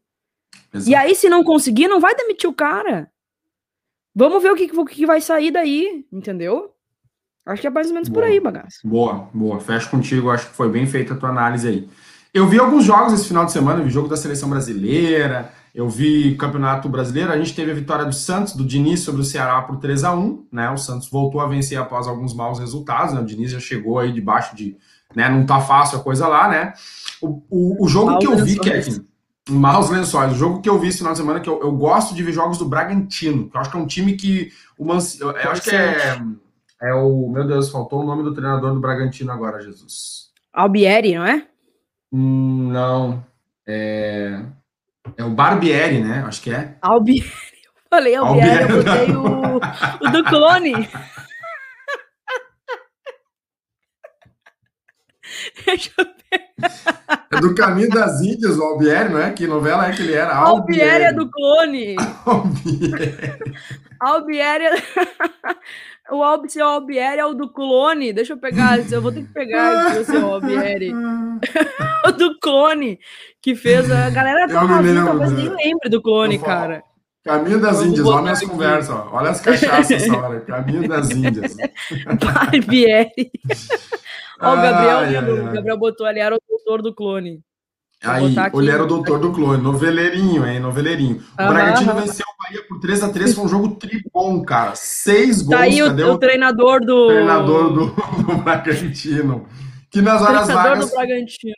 E 0.87 0.95
aí, 0.95 1.15
se 1.15 1.27
não 1.29 1.43
conseguir, 1.43 1.87
não 1.87 1.99
vai 1.99 2.15
demitir 2.15 2.49
o 2.49 2.53
cara. 2.53 3.10
Vamos 4.15 4.43
ver 4.43 4.51
o 4.51 4.55
que, 4.55 4.71
o 4.77 4.85
que 4.85 5.05
vai 5.05 5.21
sair 5.21 5.51
daí, 5.51 6.05
entendeu? 6.11 6.71
Acho 7.45 7.61
que 7.61 7.67
é 7.67 7.71
mais 7.71 7.87
ou 7.87 7.93
menos 7.93 8.09
por 8.09 8.15
Boa. 8.15 8.27
aí, 8.27 8.39
bagaço. 8.39 8.79
Boa, 8.83 9.29
boa. 9.33 9.59
Fecho 9.59 9.89
contigo, 9.89 10.29
acho 10.29 10.49
que 10.49 10.55
foi 10.55 10.69
bem 10.69 10.85
feita 10.85 11.13
a 11.13 11.17
tua 11.17 11.29
análise 11.29 11.67
aí. 11.67 11.89
Eu 12.33 12.47
vi 12.47 12.59
alguns 12.59 12.85
jogos 12.85 13.13
esse 13.13 13.27
final 13.27 13.45
de 13.45 13.51
semana, 13.51 13.79
eu 13.79 13.85
vi 13.85 13.89
jogo 13.89 14.07
da 14.07 14.15
seleção 14.15 14.49
brasileira, 14.49 15.51
eu 15.73 15.89
vi 15.89 16.35
Campeonato 16.35 16.87
Brasileiro, 16.87 17.31
a 17.31 17.37
gente 17.37 17.53
teve 17.53 17.71
a 17.71 17.73
vitória 17.73 18.05
do 18.05 18.13
Santos, 18.13 18.55
do 18.55 18.63
Diniz 18.63 19.01
sobre 19.01 19.21
o 19.21 19.23
Ceará 19.23 19.61
por 19.61 19.77
3 19.77 20.03
a 20.03 20.13
1 20.13 20.47
né? 20.51 20.69
O 20.69 20.77
Santos 20.77 21.09
voltou 21.09 21.41
a 21.41 21.47
vencer 21.47 21.77
após 21.77 22.07
alguns 22.07 22.33
maus 22.33 22.59
resultados, 22.59 23.13
né? 23.13 23.21
O 23.21 23.25
Diniz 23.25 23.51
já 23.51 23.59
chegou 23.59 23.99
aí 23.99 24.13
debaixo 24.13 24.55
de, 24.55 24.77
né? 25.15 25.27
Não 25.29 25.45
tá 25.45 25.59
fácil 25.59 25.99
a 25.99 26.03
coisa 26.03 26.27
lá, 26.27 26.47
né? 26.47 26.73
O, 27.21 27.41
o, 27.49 27.85
o 27.85 27.87
jogo 27.87 28.17
que 28.19 28.27
eu 28.27 28.37
vi. 28.37 28.59
Kevin, 28.59 29.05
maus 29.51 29.89
lençóis, 29.89 30.31
o 30.31 30.35
jogo 30.35 30.61
que 30.61 30.69
eu 30.69 30.79
vi 30.79 30.87
esse 30.87 30.99
final 30.99 31.13
de 31.13 31.19
semana, 31.19 31.39
que 31.39 31.49
eu, 31.49 31.61
eu 31.61 31.71
gosto 31.71 32.15
de 32.15 32.23
ver 32.23 32.31
jogos 32.31 32.57
do 32.57 32.65
Bragantino, 32.65 33.49
que 33.49 33.55
eu 33.55 33.61
acho 33.61 33.69
que 33.69 33.77
é 33.77 33.79
um 33.79 33.87
time 33.87 34.13
que 34.13 34.51
o 34.77 34.85
Manci, 34.85 35.21
eu, 35.21 35.31
eu 35.31 35.51
acho 35.51 35.61
que 35.61 35.75
é 35.75 36.21
É 36.81 36.93
o. 36.93 37.29
Meu 37.29 37.45
Deus, 37.45 37.69
faltou 37.69 38.01
o 38.01 38.05
nome 38.05 38.23
do 38.23 38.33
treinador 38.33 38.73
do 38.73 38.79
Bragantino 38.79 39.31
agora, 39.31 39.61
Jesus. 39.61 40.31
Albieri, 40.53 41.15
não 41.15 41.25
é? 41.25 41.45
Hum, 42.11 42.69
não. 42.71 43.23
É. 43.67 44.41
É 45.17 45.23
o 45.23 45.29
Barbieri, 45.29 46.01
né? 46.01 46.23
Acho 46.25 46.41
que 46.41 46.51
é. 46.51 46.75
Albieri. 46.81 47.31
Eu 47.91 47.97
falei 47.97 48.15
Albieri, 48.15 48.61
eu 48.61 48.77
botei 48.77 49.11
o, 49.13 49.57
o 49.57 50.11
do 50.11 50.23
clone. 50.23 50.71
Deixa 55.20 55.20
eu 55.20 55.20
ver. 55.20 55.20
É 57.31 57.39
do 57.39 57.55
Caminho 57.55 57.89
das 57.89 58.21
Índias, 58.21 58.57
o 58.57 58.63
Albieri, 58.63 59.09
não 59.09 59.19
é? 59.19 59.31
Que 59.31 59.47
novela 59.47 59.87
é 59.87 59.91
que 59.91 60.01
ele 60.01 60.13
era? 60.13 60.35
Albieri 60.35 61.05
é 61.05 61.13
do 61.13 61.29
clone. 61.29 61.95
Albieri. 62.25 63.15
Albieri 63.99 64.65
é... 64.65 64.71
O 66.11 66.49
seu 66.49 66.67
Albieri 66.67 67.21
é 67.21 67.25
o 67.25 67.33
do 67.33 67.49
clone. 67.49 68.11
Deixa 68.11 68.33
eu 68.33 68.37
pegar, 68.37 68.79
eu 68.91 69.01
vou 69.01 69.13
ter 69.13 69.21
que 69.21 69.33
pegar 69.33 69.87
aqui 69.87 69.99
o 69.99 70.05
seu 70.05 70.25
Albieri. 70.25 70.93
o 70.93 72.11
do 72.11 72.37
clone, 72.39 72.99
que 73.41 73.55
fez 73.55 73.89
a 73.89 74.09
galera 74.09 74.45
tá 74.45 74.81
lembro, 74.81 75.05
talvez 75.05 75.31
nem 75.31 75.49
né? 75.49 75.55
lembre 75.63 75.89
do 75.89 76.01
clone, 76.01 76.37
cara. 76.37 76.83
Caminho 77.23 77.61
das 77.61 77.81
Índias, 77.83 78.07
olha 78.07 78.31
as 78.31 78.41
conversas, 78.41 78.95
olha 79.11 79.29
as 79.29 79.39
cachaças 79.39 80.09
hora. 80.09 80.41
Caminho 80.41 80.89
das 80.89 81.11
Índias. 81.11 81.55
Barbieri. 82.19 83.31
Ó, 84.41 84.53
o 84.53 84.55
Gabriel, 84.55 84.97
Ai, 84.99 85.15
ai, 85.15 85.29
o. 85.31 85.51
Gabriel 85.53 85.77
botou 85.77 86.05
ali, 86.07 86.19
era 86.19 86.35
o 86.35 86.39
doutor 86.49 86.81
do 86.81 86.93
clone. 86.95 87.39
Aí, 88.03 88.35
ele 88.55 88.71
era 88.71 88.83
o 88.83 88.87
doutor 88.87 89.19
do 89.19 89.31
clone, 89.31 89.61
noveleirinho, 89.61 90.43
hein? 90.47 90.59
Noveleirinho. 90.59 91.21
O 91.33 91.35
Bragantino 91.35 91.93
venceu 91.93 92.25
o 92.27 92.43
Bahia 92.43 92.65
por 92.67 92.79
3x3, 92.79 93.35
foi 93.35 93.45
um 93.45 93.47
jogo 93.47 93.75
tribom, 93.75 94.41
cara. 94.43 94.71
Seis 94.73 95.43
gols, 95.43 95.55
Tá 95.55 95.63
aí 95.65 95.83
o, 95.83 96.11
o 96.11 96.17
treinador 96.17 96.79
do. 96.83 97.07
treinador 97.09 97.71
do, 97.71 97.85
do 98.23 98.37
Bragantino? 98.43 99.47
Que 99.91 100.01
nas 100.01 100.19
horas 100.21 100.45
treinador 100.45 100.71
vagas 100.71 100.89
do 100.89 100.95
Bragantino. 100.95 101.53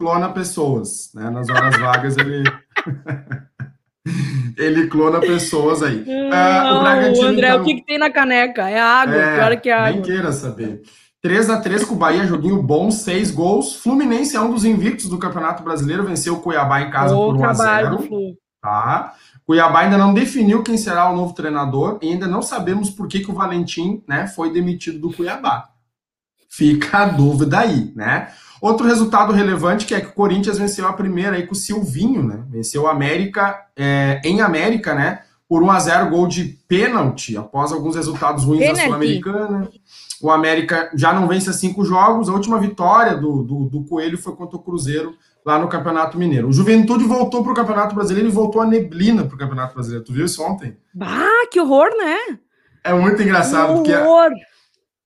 clona 0.00 0.28
pessoas, 0.30 1.10
né? 1.14 1.30
Nas 1.30 1.48
horas 1.48 1.78
vagas 1.78 2.16
ele. 2.16 2.42
ele 4.56 4.86
clona 4.88 5.20
pessoas 5.20 5.82
aí. 5.82 6.04
Ah, 6.32 6.64
Não, 6.64 6.78
o 6.78 6.80
Bragantino, 6.82 7.26
André, 7.28 7.48
então- 7.50 7.62
o 7.62 7.64
que, 7.64 7.74
que 7.76 7.84
tem 7.84 7.98
na 7.98 8.10
caneca? 8.10 8.68
É 8.68 8.80
água, 8.80 9.14
pior 9.14 9.60
que 9.60 9.68
nem 9.70 9.78
água. 9.78 10.02
queira 10.02 10.32
saber. 10.32 10.82
3x3 11.28 11.84
com 11.84 11.94
o 11.94 11.98
Bahia, 11.98 12.26
joguinho 12.26 12.62
bom, 12.62 12.90
seis 12.90 13.30
gols. 13.30 13.76
Fluminense 13.76 14.34
é 14.34 14.40
um 14.40 14.50
dos 14.50 14.64
invictos 14.64 15.08
do 15.08 15.18
Campeonato 15.18 15.62
Brasileiro, 15.62 16.04
venceu 16.04 16.34
o 16.34 16.40
Cuiabá 16.40 16.80
em 16.80 16.90
casa 16.90 17.14
por 17.14 17.34
1x0. 17.34 17.38
trabalho 17.38 17.90
do 17.90 18.02
Flu. 18.02 18.36
Tá? 18.62 19.14
Cuiabá 19.46 19.80
ainda 19.80 19.98
não 19.98 20.14
definiu 20.14 20.62
quem 20.62 20.78
será 20.78 21.10
o 21.10 21.16
novo 21.16 21.34
treinador 21.34 21.98
e 22.02 22.10
ainda 22.10 22.26
não 22.26 22.40
sabemos 22.40 22.90
por 22.90 23.06
que, 23.06 23.20
que 23.20 23.30
o 23.30 23.34
Valentim 23.34 24.02
né, 24.08 24.26
foi 24.26 24.52
demitido 24.52 24.98
do 24.98 25.12
Cuiabá. 25.14 25.68
Fica 26.48 26.98
a 26.98 27.06
dúvida 27.06 27.58
aí, 27.58 27.92
né? 27.94 28.32
Outro 28.60 28.86
resultado 28.86 29.32
relevante 29.32 29.86
que 29.86 29.94
é 29.94 30.00
que 30.00 30.08
o 30.08 30.12
Corinthians 30.12 30.58
venceu 30.58 30.88
a 30.88 30.92
primeira 30.92 31.36
aí 31.36 31.46
com 31.46 31.52
o 31.52 31.56
Silvinho, 31.56 32.22
né? 32.22 32.42
Venceu 32.48 32.82
o 32.82 32.88
América 32.88 33.66
é, 33.76 34.20
em 34.24 34.40
América, 34.40 34.94
né? 34.94 35.20
Por 35.46 35.62
1 35.62 35.70
a 35.70 35.78
0 35.78 36.10
gol 36.10 36.26
de 36.26 36.44
pênalti, 36.66 37.36
após 37.36 37.70
alguns 37.70 37.96
resultados 37.96 38.44
ruins 38.44 38.60
da 38.60 38.66
Pênalti. 38.66 38.84
Sul-Americana. 38.84 39.70
O 40.22 40.30
América 40.30 40.90
já 40.94 41.12
não 41.12 41.28
vence 41.28 41.52
cinco 41.52 41.84
jogos. 41.84 42.28
A 42.28 42.32
última 42.32 42.58
vitória 42.58 43.16
do, 43.16 43.42
do, 43.42 43.64
do 43.68 43.84
Coelho 43.84 44.18
foi 44.18 44.34
contra 44.34 44.56
o 44.56 44.62
Cruzeiro 44.62 45.14
lá 45.44 45.58
no 45.58 45.68
Campeonato 45.68 46.18
Mineiro. 46.18 46.48
O 46.48 46.52
Juventude 46.52 47.04
voltou 47.04 47.42
para 47.42 47.52
o 47.52 47.54
Campeonato 47.54 47.94
Brasileiro 47.94 48.28
e 48.28 48.32
voltou 48.32 48.60
a 48.60 48.66
neblina 48.66 49.24
para 49.24 49.34
o 49.34 49.38
Campeonato 49.38 49.74
Brasileiro. 49.74 50.04
Tu 50.04 50.12
viu 50.12 50.24
isso 50.26 50.42
ontem? 50.42 50.76
Bah, 50.92 51.46
que 51.50 51.60
horror, 51.60 51.88
né? 51.96 52.16
É 52.84 52.92
muito 52.92 53.22
engraçado, 53.22 53.74
porque 53.74 53.92
a- 53.92 54.02
horror. 54.04 54.30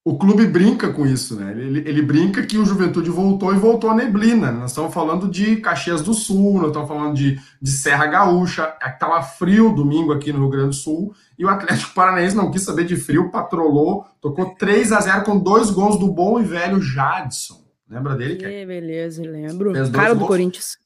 O 0.05 0.18
clube 0.18 0.46
brinca 0.46 0.92
com 0.92 1.07
isso, 1.07 1.36
né? 1.38 1.53
Ele, 1.53 1.88
ele 1.88 2.03
brinca 2.03 2.44
que 2.44 2.59
o 2.59 2.64
Juventude 2.64 3.09
voltou 3.09 3.55
e 3.55 3.59
voltou 3.59 3.88
a 3.88 3.94
neblina. 3.94 4.50
Nós 4.50 4.72
estamos 4.72 4.92
falando 4.92 5.28
de 5.28 5.57
Caxias 5.57 6.03
do 6.03 6.12
Sul, 6.12 6.55
nós 6.55 6.68
estamos 6.68 6.88
falando 6.88 7.14
de, 7.14 7.40
de 7.61 7.70
Serra 7.70 8.07
Gaúcha. 8.07 8.74
Estava 8.84 9.22
frio 9.22 9.72
domingo 9.72 10.12
aqui 10.12 10.32
no 10.32 10.40
Rio 10.40 10.48
Grande 10.48 10.68
do 10.70 10.74
Sul 10.74 11.14
e 11.38 11.44
o 11.44 11.48
Atlético 11.48 11.94
Paranaense 11.94 12.34
não 12.34 12.50
quis 12.50 12.62
saber 12.62 12.84
de 12.84 12.96
frio, 12.96 13.30
patrolou, 13.30 14.05
tocou 14.20 14.57
3 14.57 14.90
a 14.90 15.00
0 15.00 15.22
com 15.22 15.38
dois 15.38 15.70
gols 15.70 15.96
do 15.96 16.09
bom 16.09 16.40
e 16.40 16.42
velho 16.42 16.80
Jadson. 16.80 17.62
Lembra 17.88 18.16
dele? 18.16 18.36
Que 18.36 18.44
é 18.44 18.66
beleza, 18.66 19.22
lembro. 19.22 19.72
Cara 19.92 20.14
do 20.14 20.20
gols. 20.20 20.28
Corinthians. 20.28 20.82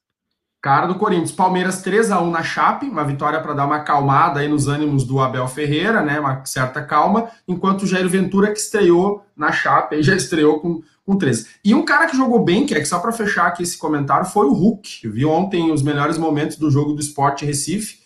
Cara 0.67 0.87
do 0.87 0.97
Corinthians, 0.97 1.31
Palmeiras 1.31 1.81
3 1.81 2.11
a 2.11 2.21
1 2.21 2.29
na 2.29 2.43
Chape, 2.43 2.87
uma 2.87 3.05
vitória 3.05 3.41
para 3.41 3.55
dar 3.55 3.67
uma 3.67 3.77
acalmada 3.77 4.41
aí 4.41 4.49
nos 4.49 4.67
ânimos 4.67 5.05
do 5.05 5.21
Abel 5.21 5.47
Ferreira, 5.47 6.03
né? 6.03 6.19
Uma 6.19 6.45
certa 6.45 6.83
calma, 6.83 7.29
enquanto 7.47 7.83
o 7.83 7.87
Jair 7.87 8.09
Ventura 8.09 8.51
que 8.51 8.59
estreou 8.59 9.25
na 9.37 9.53
Chape, 9.53 9.95
aí 9.95 10.03
já 10.03 10.17
estreou 10.17 10.59
com 10.59 10.83
com 11.05 11.17
13. 11.17 11.47
E 11.65 11.73
um 11.73 11.85
cara 11.85 12.07
que 12.09 12.17
jogou 12.17 12.43
bem, 12.43 12.67
que 12.67 12.75
é 12.75 12.81
que 12.81 12.85
só 12.85 12.99
para 12.99 13.13
fechar 13.13 13.47
aqui 13.47 13.63
esse 13.63 13.79
comentário, 13.79 14.27
foi 14.27 14.45
o 14.47 14.53
Hulk. 14.53 15.07
Eu 15.07 15.13
vi 15.13 15.25
ontem 15.25 15.71
os 15.71 15.81
melhores 15.81 16.19
momentos 16.19 16.57
do 16.57 16.69
jogo 16.69 16.95
do 16.95 17.01
Sport 17.01 17.43
Recife 17.43 17.99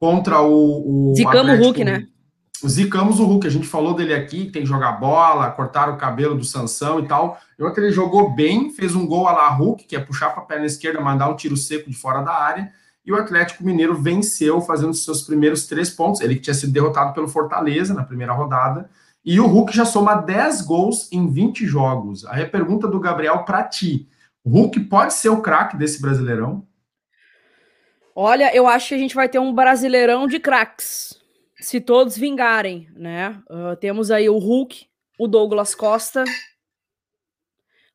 contra 0.00 0.40
o, 0.40 1.12
o 1.12 1.14
Zicamos 1.14 1.56
o 1.56 1.62
Hulk, 1.62 1.84
né? 1.84 2.08
Zicamos 2.66 3.20
o 3.20 3.24
Hulk, 3.24 3.46
a 3.46 3.50
gente 3.50 3.66
falou 3.66 3.94
dele 3.94 4.14
aqui, 4.14 4.50
tem 4.50 4.62
que 4.62 4.68
jogar 4.68 4.92
bola, 4.92 5.50
cortar 5.50 5.88
o 5.90 5.96
cabelo 5.96 6.34
do 6.34 6.44
Sansão 6.44 6.98
e 6.98 7.06
tal. 7.06 7.38
Eu 7.56 7.66
acho 7.66 7.74
que 7.74 7.80
ele 7.80 7.92
jogou 7.92 8.34
bem, 8.34 8.70
fez 8.70 8.94
um 8.94 9.06
gol 9.06 9.28
a 9.28 9.32
la 9.32 9.48
Hulk, 9.50 9.84
que 9.84 9.94
é 9.94 10.00
puxar 10.00 10.30
para 10.30 10.42
a 10.42 10.46
perna 10.46 10.66
esquerda, 10.66 11.00
mandar 11.00 11.28
um 11.28 11.36
tiro 11.36 11.56
seco 11.56 11.88
de 11.88 11.96
fora 11.96 12.20
da 12.22 12.32
área. 12.32 12.72
E 13.04 13.12
o 13.12 13.16
Atlético 13.16 13.64
Mineiro 13.64 13.94
venceu, 13.94 14.60
fazendo 14.60 14.92
seus 14.92 15.22
primeiros 15.22 15.66
três 15.66 15.88
pontos. 15.88 16.20
Ele 16.20 16.34
que 16.34 16.42
tinha 16.42 16.54
sido 16.54 16.72
derrotado 16.72 17.14
pelo 17.14 17.28
Fortaleza 17.28 17.94
na 17.94 18.04
primeira 18.04 18.32
rodada. 18.32 18.90
E 19.24 19.38
o 19.38 19.46
Hulk 19.46 19.74
já 19.74 19.84
soma 19.84 20.14
10 20.16 20.62
gols 20.62 21.08
em 21.12 21.30
20 21.30 21.66
jogos. 21.66 22.26
Aí 22.26 22.42
a 22.42 22.48
pergunta 22.48 22.88
do 22.88 23.00
Gabriel 23.00 23.44
para 23.44 23.62
ti: 23.62 24.08
o 24.44 24.50
Hulk 24.50 24.80
pode 24.80 25.14
ser 25.14 25.28
o 25.28 25.40
craque 25.40 25.76
desse 25.76 26.00
brasileirão? 26.00 26.66
Olha, 28.14 28.54
eu 28.54 28.66
acho 28.66 28.88
que 28.88 28.94
a 28.94 28.98
gente 28.98 29.14
vai 29.14 29.28
ter 29.28 29.38
um 29.38 29.52
brasileirão 29.52 30.26
de 30.26 30.40
craques. 30.40 31.16
Se 31.60 31.80
todos 31.80 32.16
vingarem, 32.16 32.88
né? 32.94 33.40
Ah, 33.50 33.76
temos 33.76 34.10
aí 34.10 34.28
o 34.28 34.38
Hulk, 34.38 34.86
o 35.18 35.26
Douglas 35.26 35.74
Costa. 35.74 36.24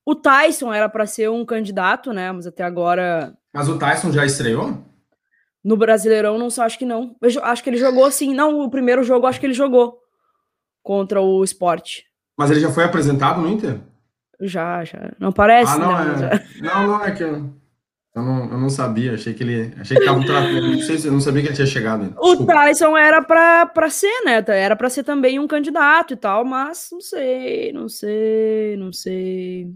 O 0.05 0.14
Tyson 0.16 0.74
era 0.74 0.89
para 0.89 1.05
ser 1.05 1.30
um 1.30 1.45
candidato, 1.45 2.11
né? 2.11 2.32
Mas 2.32 2.45
até 2.45 2.64
agora 2.64 3.34
Mas 3.53 3.70
o 3.70 3.78
Tyson 3.80 4.11
já 4.11 4.26
estreou? 4.26 4.84
no 5.64 5.78
Brasileirão 5.78 6.38
não 6.38 6.49
só 6.49 6.64
acho 6.64 6.78
que 6.78 6.86
não. 6.86 7.16
Eu 7.22 7.43
acho 7.45 7.64
que 7.64 7.70
ele 7.70 7.78
jogou 7.78 8.11
sim. 8.11 8.34
Não, 8.36 8.59
o 8.59 8.70
primeiro 8.70 9.01
jogo 9.03 9.26
acho 9.26 9.39
que 9.39 9.45
ele 9.45 9.53
jogou 9.53 9.97
contra 10.82 11.22
o 11.22 11.41
Sport. 11.45 12.01
Mas 12.38 12.51
ele 12.51 12.59
já 12.59 12.70
foi 12.70 12.84
apresentado 12.84 13.39
no 13.39 13.47
Inter? 13.47 13.80
Já, 14.41 14.84
já. 14.84 15.14
Não 15.18 15.32
parece, 15.32 15.72
Ah, 15.72 15.78
não, 15.78 15.91
né? 16.18 16.30
É. 16.34 16.61
Não, 16.61 16.88
não, 16.88 17.05
é 17.05 17.11
que 17.11 17.24
eu, 18.16 18.22
não, 18.22 18.51
eu 18.51 18.57
não 18.57 18.70
sabia. 18.70 19.14
Achei 19.14 19.34
que 19.34 19.43
ele. 19.43 19.74
Achei 19.80 19.97
que 19.97 20.05
tava 20.05 20.24
tratando. 20.26 20.72
Não 20.72 20.80
sei 20.80 20.97
se 20.97 21.07
eu 21.07 21.14
não 21.14 21.20
sabia 21.20 21.41
que 21.41 21.47
ele 21.49 21.55
tinha 21.55 21.68
chegado. 21.68 22.14
O. 22.18 22.45
Tyson 22.45 22.95
era 22.97 23.22
pra, 23.22 23.66
pra 23.66 23.89
ser, 23.89 24.22
né? 24.26 24.43
Era 24.47 24.76
pra 24.76 24.89
ser 24.89 25.03
também 25.03 25.39
um 25.39 25.47
candidato 25.47 26.14
e 26.14 26.18
tal, 26.18 26.45
mas 26.45 26.89
não 26.91 27.01
sei, 27.01 27.72
não 27.74 27.89
sei, 27.89 28.78
não 28.78 28.93
sei. 28.93 29.72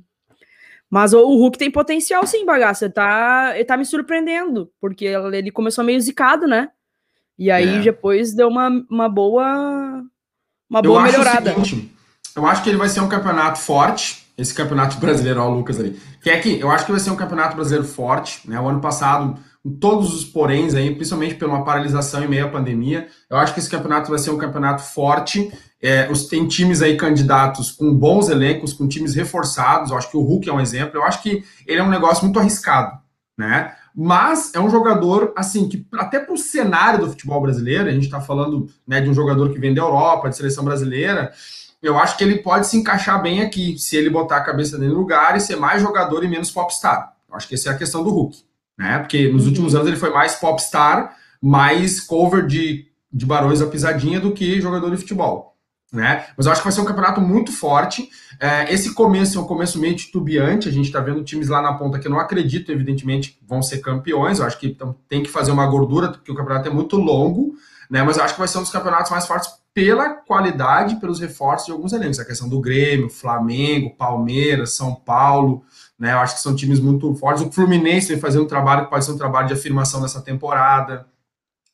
Mas 0.89 1.13
o, 1.13 1.19
o 1.19 1.38
Hulk 1.38 1.57
tem 1.57 1.69
potencial 1.71 2.25
sim, 2.25 2.45
bagaça. 2.45 2.85
Ele 2.85 2.93
tá, 2.93 3.51
ele 3.55 3.65
tá 3.65 3.75
me 3.75 3.85
surpreendendo, 3.85 4.71
porque 4.79 5.05
ele 5.05 5.51
começou 5.51 5.83
meio 5.83 5.99
zicado, 5.99 6.47
né? 6.47 6.69
E 7.38 7.51
aí 7.51 7.77
É. 7.77 7.81
depois 7.81 8.33
deu 8.33 8.47
uma, 8.47 8.69
uma 8.89 9.09
boa. 9.09 10.03
Uma 10.69 10.79
Eu 10.79 10.83
boa 10.83 11.01
melhorada. 11.03 11.51
seguinte, 11.53 11.91
eu 12.35 12.45
acho 12.45 12.61
que 12.63 12.69
ele 12.69 12.77
vai 12.77 12.89
ser 12.89 12.99
um 12.99 13.09
campeonato 13.09 13.59
forte. 13.59 14.26
Esse 14.38 14.53
campeonato 14.53 14.97
brasileiro, 15.01 15.41
ó, 15.41 15.49
o 15.49 15.55
Lucas 15.55 15.79
ali. 15.79 15.99
Que 16.21 16.29
é 16.29 16.39
que 16.39 16.59
eu 16.59 16.69
acho 16.69 16.85
que 16.85 16.91
vai 16.91 16.99
ser 16.99 17.09
um 17.09 17.15
campeonato 17.15 17.55
brasileiro 17.55 17.88
forte, 17.88 18.47
né? 18.49 18.59
O 18.59 18.67
ano 18.67 18.79
passado, 18.79 19.39
com 19.63 19.71
todos 19.71 20.13
os 20.13 20.23
poréns 20.23 20.75
aí, 20.75 20.93
principalmente 20.93 21.35
pela 21.35 21.63
paralisação 21.63 22.23
em 22.23 22.27
meio 22.27 22.45
à 22.45 22.49
pandemia, 22.49 23.07
eu 23.29 23.38
acho 23.38 23.53
que 23.53 23.59
esse 23.59 23.69
campeonato 23.69 24.09
vai 24.09 24.19
ser 24.19 24.29
um 24.29 24.38
campeonato 24.38 24.81
forte. 24.81 25.51
É, 25.81 26.09
os, 26.11 26.27
tem 26.27 26.47
times 26.47 26.81
aí 26.81 26.97
candidatos 26.97 27.71
com 27.71 27.93
bons 27.93 28.29
elencos, 28.29 28.73
com 28.73 28.88
times 28.88 29.15
reforçados. 29.15 29.91
Eu 29.91 29.97
acho 29.97 30.09
que 30.09 30.17
o 30.17 30.21
Hulk 30.21 30.49
é 30.49 30.53
um 30.53 30.61
exemplo. 30.61 30.97
Eu 30.97 31.03
acho 31.03 31.21
que 31.21 31.43
ele 31.65 31.79
é 31.79 31.83
um 31.83 31.89
negócio 31.89 32.23
muito 32.23 32.39
arriscado, 32.39 32.97
né? 33.38 33.73
Mas 33.99 34.53
é 34.53 34.59
um 34.59 34.69
jogador, 34.69 35.33
assim, 35.35 35.67
que 35.67 35.83
até 35.95 36.19
para 36.19 36.31
o 36.31 36.38
cenário 36.38 36.99
do 36.99 37.09
futebol 37.09 37.41
brasileiro, 37.41 37.89
a 37.89 37.91
gente 37.91 38.05
está 38.05 38.21
falando 38.21 38.69
né, 38.88 39.01
de 39.01 39.09
um 39.09 39.13
jogador 39.13 39.51
que 39.51 39.57
vem 39.57 39.73
da 39.73 39.81
Europa, 39.81 40.29
de 40.29 40.38
seleção 40.38 40.63
brasileira, 40.63 41.31
eu 41.82 41.97
acho 41.97 42.17
que 42.17 42.23
ele 42.23 42.38
pode 42.39 42.67
se 42.67 42.78
encaixar 42.78 43.21
bem 43.21 43.41
aqui, 43.41 43.78
se 43.78 43.95
ele 43.95 44.09
botar 44.09 44.38
a 44.38 44.41
cabeça 44.41 44.78
dele 44.78 44.93
no 44.93 44.99
lugar 44.99 45.36
e 45.36 45.39
ser 45.39 45.55
mais 45.55 45.82
jogador 45.82 46.23
e 46.23 46.28
menos 46.28 46.51
popstar. 46.51 47.13
Eu 47.30 47.36
acho 47.36 47.47
que 47.47 47.55
essa 47.55 47.69
é 47.69 47.73
a 47.73 47.78
questão 47.78 48.03
do 48.03 48.09
Hulk, 48.09 48.38
né? 48.78 48.99
Porque 48.99 49.30
nos 49.32 49.43
Uhum. 49.43 49.49
últimos 49.49 49.75
anos 49.75 49.88
ele 49.88 49.97
foi 49.97 50.09
mais 50.09 50.36
popstar, 50.36 51.15
mais 51.41 51.99
cover 51.99 52.45
de, 52.45 52.88
de 53.11 53.25
Barões 53.25 53.59
da 53.59 53.67
Pisadinha 53.67 54.19
do 54.19 54.32
que 54.32 54.59
jogador 54.61 54.89
de 54.89 54.97
futebol. 54.97 55.55
Né? 55.93 56.25
Mas 56.36 56.45
eu 56.45 56.51
acho 56.51 56.59
que 56.61 56.67
vai 56.67 56.73
ser 56.73 56.82
um 56.82 56.86
campeonato 56.86 57.21
muito 57.21 57.49
forte. 57.49 58.09
É, 58.41 58.73
esse 58.73 58.93
começo 58.93 59.38
é 59.38 59.41
um 59.41 59.45
começo 59.45 59.80
meio 59.80 59.95
titubeante. 59.95 60.67
A 60.67 60.71
gente 60.71 60.88
está 60.88 60.99
vendo 60.99 61.23
times 61.23 61.47
lá 61.47 61.61
na 61.61 61.73
ponta 61.75 61.97
que 61.97 62.07
eu 62.07 62.11
não 62.11 62.19
acredito, 62.19 62.73
evidentemente, 62.73 63.39
vão 63.47 63.61
ser 63.61 63.78
campeões. 63.78 64.39
Eu 64.39 64.45
acho 64.45 64.59
que 64.59 64.67
então, 64.67 64.93
tem 65.07 65.23
que 65.23 65.30
fazer 65.30 65.51
uma 65.51 65.65
gordura, 65.65 66.09
porque 66.09 66.30
o 66.30 66.36
campeonato 66.36 66.67
é 66.67 66.71
muito 66.71 66.97
longo, 66.97 67.55
né? 67.89 68.03
Mas 68.03 68.17
eu 68.17 68.23
acho 68.25 68.34
que 68.34 68.39
vai 68.39 68.49
ser 68.49 68.57
um 68.57 68.63
dos 68.63 68.71
campeonatos 68.71 69.09
mais 69.09 69.25
fortes 69.25 69.49
pela 69.78 70.09
qualidade, 70.09 70.95
pelos 70.95 71.19
reforços 71.19 71.67
de 71.67 71.71
alguns 71.71 71.93
elencos. 71.93 72.19
A 72.19 72.25
questão 72.25 72.49
do 72.49 72.59
Grêmio, 72.59 73.11
Flamengo, 73.11 73.95
Palmeiras, 73.95 74.73
São 74.73 74.95
Paulo, 74.95 75.63
né? 75.99 76.13
Eu 76.13 76.17
acho 76.17 76.34
que 76.34 76.41
são 76.41 76.55
times 76.55 76.80
muito 76.80 77.13
fortes. 77.13 77.43
O 77.43 77.51
Fluminense 77.51 78.07
vem 78.07 78.19
fazendo 78.19 78.45
um 78.45 78.47
trabalho 78.47 78.86
que 78.86 78.89
pode 78.89 79.05
ser 79.05 79.11
um 79.11 79.17
trabalho 79.19 79.45
de 79.45 79.53
afirmação 79.53 80.01
nessa 80.01 80.19
temporada, 80.19 81.05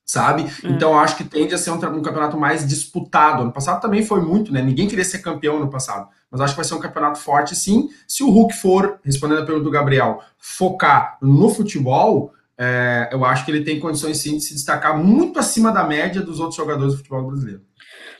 sabe? 0.05 0.43
É. 0.65 0.67
Então 0.67 0.91
eu 0.91 0.99
acho 0.99 1.15
que 1.15 1.23
tende 1.23 1.55
a 1.55 1.57
ser 1.57 1.71
um, 1.71 1.75
um, 1.75 2.01
campeonato 2.01 2.37
mais 2.37 2.67
disputado. 2.67 3.41
Ano 3.41 3.53
passado 3.53 3.79
também 3.79 4.05
foi 4.05 4.19
muito, 4.19 4.51
né? 4.51 4.61
Ninguém 4.61 4.85
queria 4.85 5.05
ser 5.05 5.19
campeão 5.19 5.57
no 5.57 5.69
passado. 5.69 6.09
Mas 6.29 6.41
acho 6.41 6.55
que 6.55 6.57
vai 6.57 6.65
ser 6.65 6.75
um 6.75 6.79
campeonato 6.79 7.19
forte, 7.19 7.55
sim. 7.55 7.87
Se 8.05 8.21
o 8.21 8.29
Hulk 8.29 8.53
for, 8.53 8.99
respondendo 9.01 9.43
a 9.43 9.45
pergunta 9.45 9.63
do 9.63 9.71
Gabriel, 9.71 10.19
focar 10.37 11.17
no 11.21 11.49
futebol, 11.49 12.33
é, 12.57 13.09
eu 13.11 13.25
acho 13.25 13.45
que 13.45 13.51
ele 13.51 13.63
tem 13.63 13.79
condições 13.79 14.17
sim 14.17 14.37
de 14.37 14.43
se 14.43 14.53
destacar 14.53 14.97
muito 14.97 15.39
acima 15.39 15.71
da 15.71 15.83
média 15.83 16.21
dos 16.21 16.39
outros 16.39 16.55
jogadores 16.55 16.93
do 16.93 16.97
futebol 16.97 17.27
brasileiro. 17.27 17.61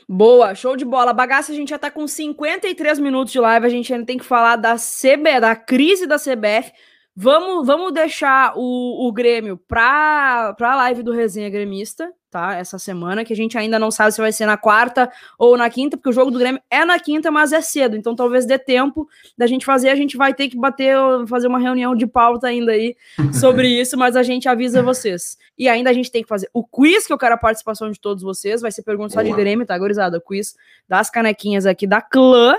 Boa, 0.08 0.54
show 0.54 0.76
de 0.76 0.84
bola. 0.84 1.12
Bagaça, 1.12 1.52
a 1.52 1.54
gente 1.54 1.70
já 1.70 1.78
tá 1.78 1.90
com 1.90 2.06
53 2.06 2.98
minutos 2.98 3.32
de 3.32 3.40
live, 3.40 3.66
a 3.66 3.70
gente 3.70 3.92
ainda 3.92 4.04
tem 4.04 4.18
que 4.18 4.24
falar 4.24 4.56
da 4.56 4.76
CB, 4.76 5.40
da 5.40 5.56
crise 5.56 6.06
da 6.06 6.18
CBF. 6.18 6.72
Vamos, 7.16 7.64
vamos 7.64 7.92
deixar 7.92 8.54
o, 8.56 9.06
o 9.06 9.12
Grêmio 9.12 9.56
para 9.56 10.56
a 10.58 10.74
live 10.74 11.00
do 11.04 11.12
Resenha 11.12 11.48
Gremista, 11.48 12.12
tá? 12.28 12.56
Essa 12.56 12.76
semana, 12.76 13.24
que 13.24 13.32
a 13.32 13.36
gente 13.36 13.56
ainda 13.56 13.78
não 13.78 13.92
sabe 13.92 14.10
se 14.10 14.20
vai 14.20 14.32
ser 14.32 14.46
na 14.46 14.56
quarta 14.56 15.08
ou 15.38 15.56
na 15.56 15.70
quinta, 15.70 15.96
porque 15.96 16.08
o 16.08 16.12
jogo 16.12 16.32
do 16.32 16.40
Grêmio 16.40 16.60
é 16.68 16.84
na 16.84 16.98
quinta, 16.98 17.30
mas 17.30 17.52
é 17.52 17.60
cedo, 17.60 17.96
então 17.96 18.16
talvez 18.16 18.44
dê 18.44 18.58
tempo 18.58 19.06
da 19.38 19.46
gente 19.46 19.64
fazer. 19.64 19.90
A 19.90 19.94
gente 19.94 20.16
vai 20.16 20.34
ter 20.34 20.48
que 20.48 20.56
bater, 20.56 20.96
fazer 21.28 21.46
uma 21.46 21.60
reunião 21.60 21.94
de 21.94 22.04
pauta 22.04 22.48
ainda 22.48 22.72
aí 22.72 22.96
sobre 23.32 23.68
isso, 23.80 23.96
mas 23.96 24.16
a 24.16 24.24
gente 24.24 24.48
avisa 24.48 24.82
vocês. 24.82 25.38
E 25.56 25.68
ainda 25.68 25.90
a 25.90 25.92
gente 25.92 26.10
tem 26.10 26.22
que 26.24 26.28
fazer 26.28 26.50
o 26.52 26.64
quiz, 26.64 27.06
que 27.06 27.12
eu 27.12 27.18
quero 27.18 27.36
a 27.36 27.38
participação 27.38 27.92
de 27.92 28.00
todos 28.00 28.24
vocês. 28.24 28.60
Vai 28.60 28.72
ser 28.72 28.82
pergunta 28.82 29.14
só 29.14 29.22
de 29.22 29.32
Grêmio, 29.32 29.64
tá, 29.64 29.78
gorizada? 29.78 30.18
O 30.18 30.20
quiz 30.20 30.56
das 30.88 31.10
canequinhas 31.10 31.64
aqui 31.64 31.86
da 31.86 32.02
clã. 32.02 32.56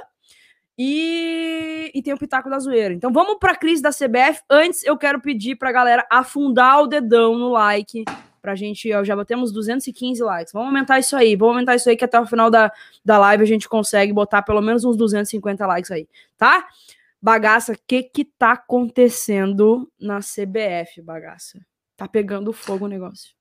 E, 0.77 1.91
e 1.93 2.01
tem 2.01 2.13
o 2.13 2.17
Pitaco 2.17 2.49
da 2.49 2.59
Zoeira. 2.59 2.93
Então 2.93 3.11
vamos 3.11 3.37
para 3.39 3.53
a 3.53 3.55
crise 3.55 3.81
da 3.81 3.91
CBF. 3.91 4.41
Antes, 4.49 4.83
eu 4.83 4.97
quero 4.97 5.21
pedir 5.21 5.55
para 5.55 5.69
a 5.69 5.73
galera 5.73 6.05
afundar 6.11 6.81
o 6.81 6.87
dedão 6.87 7.37
no 7.37 7.49
like. 7.49 8.03
Pra 8.41 8.55
gente, 8.55 8.91
ó, 8.93 9.03
já 9.03 9.15
batemos 9.15 9.51
215 9.51 10.21
likes. 10.21 10.53
Vamos 10.53 10.67
aumentar 10.67 10.99
isso 10.99 11.15
aí. 11.15 11.35
Vamos 11.35 11.55
aumentar 11.55 11.75
isso 11.75 11.89
aí, 11.89 11.95
que 11.95 12.05
até 12.05 12.19
o 12.19 12.27
final 12.27 12.51
da, 12.51 12.71
da 13.03 13.17
live 13.17 13.43
a 13.43 13.47
gente 13.47 13.67
consegue 13.67 14.13
botar 14.13 14.41
pelo 14.41 14.61
menos 14.61 14.83
uns 14.83 14.97
250 14.97 15.65
likes 15.65 15.89
aí, 15.91 16.07
tá? 16.37 16.67
Bagaça, 17.21 17.73
o 17.73 17.77
que 17.87 18.03
que 18.03 18.23
tá 18.23 18.51
acontecendo 18.51 19.91
na 19.99 20.19
CBF, 20.19 21.01
bagaça? 21.01 21.59
Tá 21.97 22.07
pegando 22.07 22.53
fogo 22.53 22.85
o 22.85 22.87
negócio. 22.87 23.33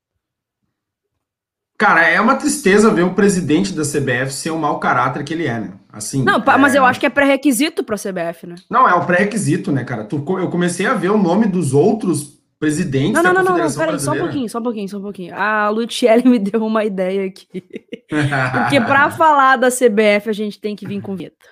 Cara, 1.77 2.09
é 2.09 2.21
uma 2.21 2.37
tristeza 2.37 2.91
ver 2.91 3.03
o 3.03 3.15
presidente 3.15 3.73
da 3.73 3.83
CBF 3.83 4.33
ser 4.33 4.51
o 4.51 4.59
mau 4.59 4.79
caráter 4.79 5.25
que 5.25 5.35
ele 5.35 5.47
é, 5.47 5.59
né? 5.59 5.73
Assim. 5.93 6.23
Não, 6.23 6.37
é... 6.37 6.57
mas 6.57 6.75
eu 6.75 6.85
acho 6.85 7.01
que 7.01 7.07
é 7.07 7.11
pré-requisito 7.11 7.83
pra 7.83 7.97
CBF, 7.97 8.47
né? 8.47 8.55
Não, 8.71 8.89
é 8.89 8.95
o 8.95 9.05
pré-requisito, 9.05 9.73
né, 9.73 9.85
cara? 9.85 10.09
Eu 10.11 10.49
comecei 10.49 10.87
a 10.87 10.95
ver 10.95 11.11
o 11.11 11.19
nome 11.19 11.47
dos 11.47 11.75
outros 11.75 12.35
presidentes 12.59 13.13
não, 13.13 13.23
não, 13.23 13.35
da 13.35 13.41
não, 13.41 13.47
Confederação 13.47 13.85
não, 13.85 13.93
não, 13.93 13.99
peraí, 13.99 14.05
só 14.05 14.13
um 14.13 14.19
pouquinho, 14.19 14.49
só 14.49 14.59
um 14.59 14.63
pouquinho, 14.63 14.89
só 14.89 14.99
um 14.99 15.03
pouquinho. 15.03 15.35
A 15.35 15.69
Luciele 15.69 16.23
me 16.29 16.39
deu 16.39 16.65
uma 16.65 16.85
ideia 16.85 17.27
aqui. 17.27 17.47
Porque 18.09 18.81
pra 18.81 19.11
falar 19.11 19.57
da 19.57 19.69
CBF 19.69 20.31
a 20.31 20.33
gente 20.33 20.61
tem 20.61 20.77
que 20.77 20.87
vir 20.87 21.01
com 21.01 21.17
vinheta. 21.17 21.47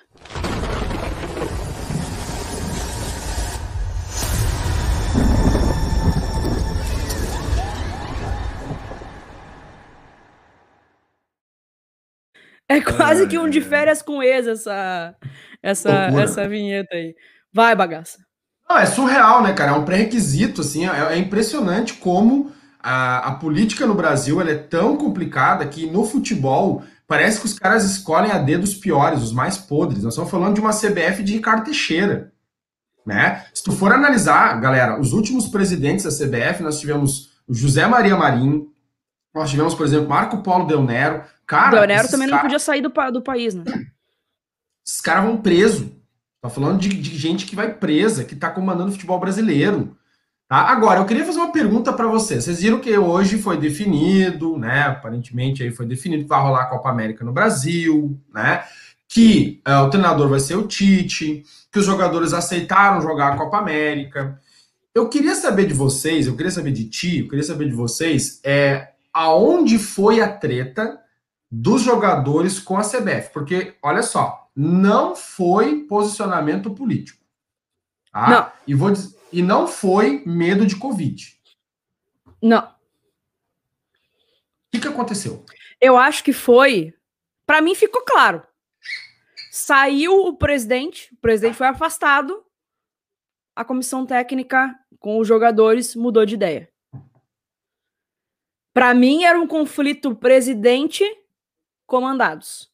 É 12.67 12.81
quase 12.81 13.27
que 13.27 13.37
um 13.37 13.49
de 13.49 13.61
férias 13.61 14.01
com 14.01 14.23
ex 14.23 14.47
essa, 14.47 15.15
essa, 15.61 15.91
essa 15.91 16.47
vinheta 16.47 16.95
aí. 16.95 17.15
Vai, 17.53 17.75
bagaça. 17.75 18.19
Não, 18.69 18.77
é 18.77 18.85
surreal, 18.85 19.43
né, 19.43 19.53
cara? 19.53 19.71
É 19.71 19.75
um 19.75 19.85
pré-requisito, 19.85 20.61
assim. 20.61 20.87
É, 20.87 21.13
é, 21.13 21.17
impressionante 21.17 21.95
como 21.95 22.51
a, 22.81 23.29
a 23.29 23.31
política 23.35 23.85
no 23.85 23.93
Brasil 23.93 24.41
é 24.41 24.55
tão 24.55 24.97
complicada 24.97 25.65
que 25.67 25.85
no 25.85 26.03
futebol 26.03 26.83
parece 27.07 27.39
que 27.39 27.45
os 27.45 27.53
caras 27.53 27.83
escolhem 27.83 28.31
a 28.31 28.37
D 28.37 28.57
dos 28.57 28.73
piores, 28.73 29.21
os 29.21 29.31
mais 29.31 29.57
podres. 29.57 30.03
Nós 30.03 30.13
estamos 30.13 30.31
falando 30.31 30.55
de 30.55 30.61
uma 30.61 30.71
CBF 30.71 31.21
de 31.21 31.33
Ricardo 31.33 31.65
Teixeira. 31.65 32.31
Né? 33.05 33.45
Se 33.53 33.63
tu 33.63 33.73
for 33.73 33.91
analisar, 33.91 34.59
galera, 34.59 34.99
os 34.99 35.13
últimos 35.13 35.47
presidentes 35.47 36.05
da 36.05 36.11
CBF, 36.11 36.63
nós 36.63 36.79
tivemos 36.79 37.31
José 37.49 37.85
Maria 37.85 38.15
Marinho, 38.15 38.71
nós 39.35 39.49
tivemos, 39.49 39.75
por 39.75 39.85
exemplo, 39.85 40.07
Marco 40.07 40.37
Polo 40.41 40.65
Del 40.65 40.83
Nero, 40.83 41.23
Cara, 41.45 41.81
o 41.81 41.85
Nero 41.85 42.09
também 42.09 42.27
não 42.27 42.39
podia 42.39 42.59
sair 42.59 42.81
do, 42.81 42.91
do 43.11 43.21
país, 43.21 43.53
né? 43.53 43.63
Esses 44.85 45.01
caras 45.01 45.25
vão 45.25 45.37
preso. 45.37 45.91
Tá 46.41 46.49
falando 46.49 46.79
de, 46.79 46.89
de, 46.89 47.17
gente 47.17 47.45
que 47.45 47.55
vai 47.55 47.73
presa, 47.73 48.25
que 48.25 48.35
tá 48.35 48.49
comandando 48.49 48.89
o 48.89 48.91
futebol 48.91 49.19
brasileiro. 49.19 49.95
Tá? 50.49 50.57
Agora, 50.57 50.99
eu 50.99 51.05
queria 51.05 51.25
fazer 51.25 51.39
uma 51.39 51.53
pergunta 51.53 51.93
para 51.93 52.05
vocês. 52.05 52.43
Vocês 52.43 52.61
viram 52.61 52.81
que 52.81 52.97
hoje 52.97 53.41
foi 53.41 53.57
definido, 53.57 54.57
né? 54.57 54.83
Aparentemente 54.83 55.63
aí 55.63 55.71
foi 55.71 55.85
definido 55.85 56.23
que 56.23 56.29
vai 56.29 56.41
rolar 56.41 56.63
a 56.63 56.69
Copa 56.69 56.89
América 56.89 57.23
no 57.23 57.31
Brasil, 57.31 58.19
né? 58.33 58.63
Que 59.07 59.61
uh, 59.65 59.85
o 59.85 59.89
treinador 59.89 60.27
vai 60.27 60.39
ser 60.39 60.55
o 60.55 60.67
Tite, 60.67 61.45
que 61.71 61.79
os 61.79 61.85
jogadores 61.85 62.33
aceitaram 62.33 63.01
jogar 63.01 63.33
a 63.33 63.37
Copa 63.37 63.57
América. 63.57 64.37
Eu 64.93 65.07
queria 65.07 65.35
saber 65.35 65.65
de 65.65 65.73
vocês, 65.73 66.27
eu 66.27 66.35
queria 66.35 66.51
saber 66.51 66.71
de 66.71 66.89
ti, 66.89 67.19
eu 67.19 67.29
queria 67.29 67.43
saber 67.43 67.69
de 67.69 67.73
vocês, 67.73 68.41
é 68.43 68.89
aonde 69.13 69.79
foi 69.79 70.19
a 70.19 70.27
treta 70.27 70.99
dos 71.55 71.83
jogadores 71.83 72.59
com 72.59 72.77
a 72.77 72.81
CBF, 72.81 73.29
porque 73.31 73.75
olha 73.79 74.01
só, 74.01 74.49
não 74.55 75.15
foi 75.15 75.83
posicionamento 75.83 76.73
político. 76.73 77.23
Tá? 78.11 78.27
Não. 78.27 78.51
E, 78.65 78.73
vou 78.73 78.89
dizer, 78.89 79.15
e 79.31 79.43
não 79.43 79.67
foi 79.67 80.23
medo 80.25 80.65
de 80.65 80.75
Covid. 80.75 81.39
Não. 82.41 82.63
O 82.63 82.71
que, 84.71 84.79
que 84.79 84.87
aconteceu? 84.87 85.45
Eu 85.79 85.95
acho 85.95 86.23
que 86.23 86.33
foi. 86.33 86.91
Para 87.45 87.61
mim 87.61 87.75
ficou 87.75 88.01
claro. 88.01 88.41
Saiu 89.51 90.25
o 90.25 90.35
presidente, 90.35 91.13
o 91.13 91.17
presidente 91.17 91.55
foi 91.55 91.67
afastado, 91.67 92.43
a 93.55 93.63
comissão 93.63 94.07
técnica 94.07 94.73
com 94.97 95.19
os 95.19 95.27
jogadores 95.27 95.95
mudou 95.95 96.25
de 96.25 96.33
ideia. 96.33 96.67
Para 98.73 98.91
mim 98.95 99.23
era 99.23 99.39
um 99.39 99.45
conflito 99.45 100.15
presidente 100.15 101.03
comandados. 101.93 102.71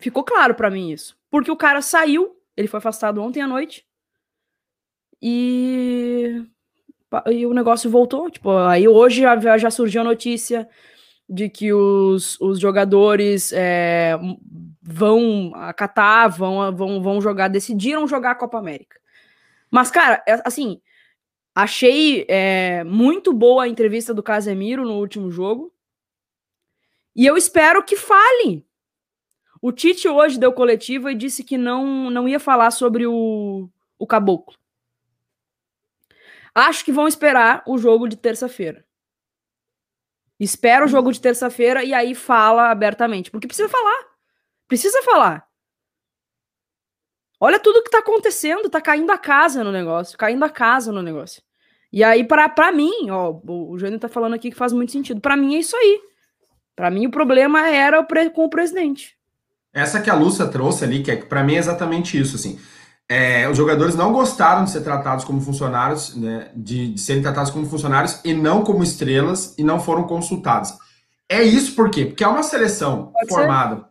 Ficou 0.00 0.24
claro 0.24 0.56
para 0.56 0.68
mim 0.68 0.90
isso. 0.90 1.16
Porque 1.30 1.52
o 1.52 1.56
cara 1.56 1.80
saiu, 1.80 2.36
ele 2.56 2.66
foi 2.66 2.78
afastado 2.78 3.22
ontem 3.22 3.40
à 3.40 3.46
noite. 3.46 3.86
E, 5.22 6.44
e 7.30 7.46
o 7.46 7.54
negócio 7.54 7.88
voltou. 7.88 8.28
Tipo, 8.28 8.50
aí 8.50 8.88
hoje 8.88 9.20
já, 9.22 9.56
já 9.56 9.70
surgiu 9.70 10.00
a 10.00 10.04
notícia 10.04 10.68
de 11.28 11.48
que 11.48 11.72
os, 11.72 12.40
os 12.40 12.58
jogadores 12.58 13.52
é, 13.52 14.18
vão 14.82 15.52
acatar, 15.54 16.28
vão, 16.28 16.74
vão, 16.74 17.00
vão 17.00 17.20
jogar, 17.20 17.46
decidiram 17.46 18.08
jogar 18.08 18.32
a 18.32 18.36
Copa 18.36 18.58
América. 18.58 18.98
Mas, 19.70 19.92
cara, 19.92 20.24
é, 20.26 20.42
assim, 20.44 20.80
achei 21.54 22.26
é, 22.28 22.82
muito 22.82 23.32
boa 23.32 23.62
a 23.62 23.68
entrevista 23.68 24.12
do 24.12 24.24
Casemiro 24.24 24.84
no 24.84 24.94
último 24.98 25.30
jogo. 25.30 25.72
E 27.16 27.24
eu 27.24 27.34
espero 27.34 27.82
que 27.82 27.96
fale. 27.96 28.66
O 29.62 29.72
Tite 29.72 30.06
hoje 30.06 30.38
deu 30.38 30.52
coletiva 30.52 31.10
e 31.10 31.14
disse 31.14 31.42
que 31.42 31.56
não, 31.56 32.10
não 32.10 32.28
ia 32.28 32.38
falar 32.38 32.70
sobre 32.70 33.06
o, 33.06 33.70
o 33.98 34.06
caboclo. 34.06 34.54
Acho 36.54 36.84
que 36.84 36.92
vão 36.92 37.08
esperar 37.08 37.62
o 37.66 37.78
jogo 37.78 38.06
de 38.06 38.16
terça-feira. 38.16 38.84
Espera 40.38 40.84
o 40.84 40.88
jogo 40.88 41.10
de 41.10 41.18
terça-feira 41.18 41.82
e 41.82 41.94
aí 41.94 42.14
fala 42.14 42.70
abertamente. 42.70 43.30
Porque 43.30 43.46
precisa 43.46 43.68
falar. 43.68 44.08
Precisa 44.68 45.02
falar. 45.02 45.48
Olha 47.40 47.58
tudo 47.58 47.82
que 47.82 47.90
tá 47.90 48.00
acontecendo. 48.00 48.68
Tá 48.68 48.80
caindo 48.80 49.10
a 49.10 49.16
casa 49.16 49.64
no 49.64 49.72
negócio. 49.72 50.18
Caindo 50.18 50.44
a 50.44 50.50
casa 50.50 50.92
no 50.92 51.00
negócio. 51.00 51.42
E 51.90 52.04
aí, 52.04 52.24
para 52.24 52.72
mim, 52.72 53.08
ó, 53.10 53.40
o 53.46 53.78
Jânio 53.78 53.98
tá 53.98 54.08
falando 54.08 54.34
aqui 54.34 54.50
que 54.50 54.56
faz 54.56 54.74
muito 54.74 54.92
sentido. 54.92 55.18
Para 55.18 55.36
mim 55.36 55.56
é 55.56 55.60
isso 55.60 55.74
aí. 55.74 56.02
Para 56.76 56.90
mim, 56.90 57.06
o 57.06 57.10
problema 57.10 57.66
era 57.68 58.06
com 58.34 58.44
o 58.44 58.50
presidente. 58.50 59.16
Essa 59.72 60.00
que 60.00 60.10
a 60.10 60.14
Lúcia 60.14 60.46
trouxe 60.46 60.84
ali, 60.84 61.02
que 61.02 61.10
é 61.10 61.16
para 61.16 61.42
mim 61.42 61.54
é 61.54 61.58
exatamente 61.58 62.20
isso, 62.20 62.36
assim. 62.36 62.58
É, 63.08 63.48
os 63.48 63.56
jogadores 63.56 63.94
não 63.94 64.12
gostaram 64.12 64.64
de 64.64 64.70
ser 64.70 64.82
tratados 64.82 65.24
como 65.24 65.40
funcionários, 65.40 66.14
né, 66.16 66.50
de, 66.54 66.92
de, 66.92 67.00
serem 67.00 67.22
tratados 67.22 67.52
como 67.52 67.66
funcionários 67.66 68.20
e 68.24 68.34
não 68.34 68.64
como 68.64 68.82
estrelas 68.82 69.54
e 69.56 69.62
não 69.62 69.78
foram 69.78 70.04
consultados. 70.04 70.72
É 71.28 71.42
isso 71.42 71.74
por 71.74 71.88
quê? 71.88 72.04
Porque 72.04 72.24
é 72.24 72.28
uma 72.28 72.42
seleção 72.42 73.12
Pode 73.12 73.28
formada 73.28 73.76
ser. 73.76 73.84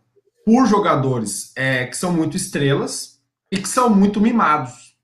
por 0.46 0.68
jogadores 0.68 1.54
é, 1.56 1.86
que 1.86 1.96
são 1.96 2.12
muito 2.12 2.36
estrelas 2.36 3.20
e 3.52 3.58
que 3.58 3.70
são 3.70 3.90
muito 3.90 4.20
mimados. 4.20 4.96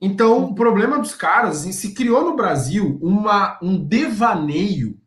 Então, 0.00 0.44
o 0.44 0.54
problema 0.54 0.98
dos 0.98 1.14
caras, 1.14 1.60
assim, 1.60 1.72
se 1.72 1.94
criou 1.94 2.24
no 2.24 2.36
Brasil 2.36 2.98
uma, 3.00 3.58
um 3.62 3.82
devaneio 3.82 4.98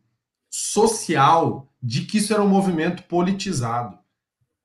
social 0.50 1.65
de 1.86 2.02
que 2.02 2.18
isso 2.18 2.32
era 2.32 2.42
um 2.42 2.48
movimento 2.48 3.04
politizado, 3.04 3.96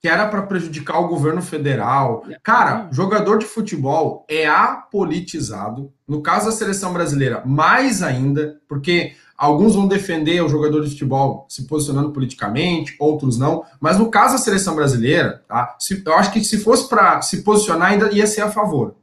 que 0.02 0.08
era 0.08 0.28
para 0.28 0.42
prejudicar 0.42 0.98
o 1.00 1.08
governo 1.08 1.40
federal. 1.40 2.26
Cara, 2.42 2.88
jogador 2.92 3.38
de 3.38 3.46
futebol 3.46 4.26
é 4.28 4.48
apolitizado. 4.48 5.94
No 6.08 6.22
caso 6.24 6.48
da 6.48 6.52
seleção 6.52 6.92
brasileira, 6.92 7.44
mais 7.46 8.02
ainda, 8.02 8.60
porque 8.68 9.14
alguns 9.38 9.76
vão 9.76 9.88
defender 9.88 10.42
o 10.44 10.50
jogador 10.50 10.82
de 10.84 10.90
futebol 10.90 11.46
se 11.48 11.68
posicionando 11.68 12.12
politicamente, 12.12 12.96
outros 13.00 13.38
não. 13.38 13.64
Mas 13.80 14.00
no 14.00 14.10
caso 14.10 14.34
da 14.34 14.40
seleção 14.40 14.76
brasileira, 14.76 15.44
tá? 15.48 15.78
Eu 16.04 16.16
acho 16.16 16.32
que 16.32 16.44
se 16.44 16.58
fosse 16.58 16.90
para 16.90 17.22
se 17.22 17.44
posicionar, 17.44 17.92
ainda 17.92 18.12
ia 18.12 18.26
ser 18.26 18.42
a 18.42 18.50
favor. 18.50 18.96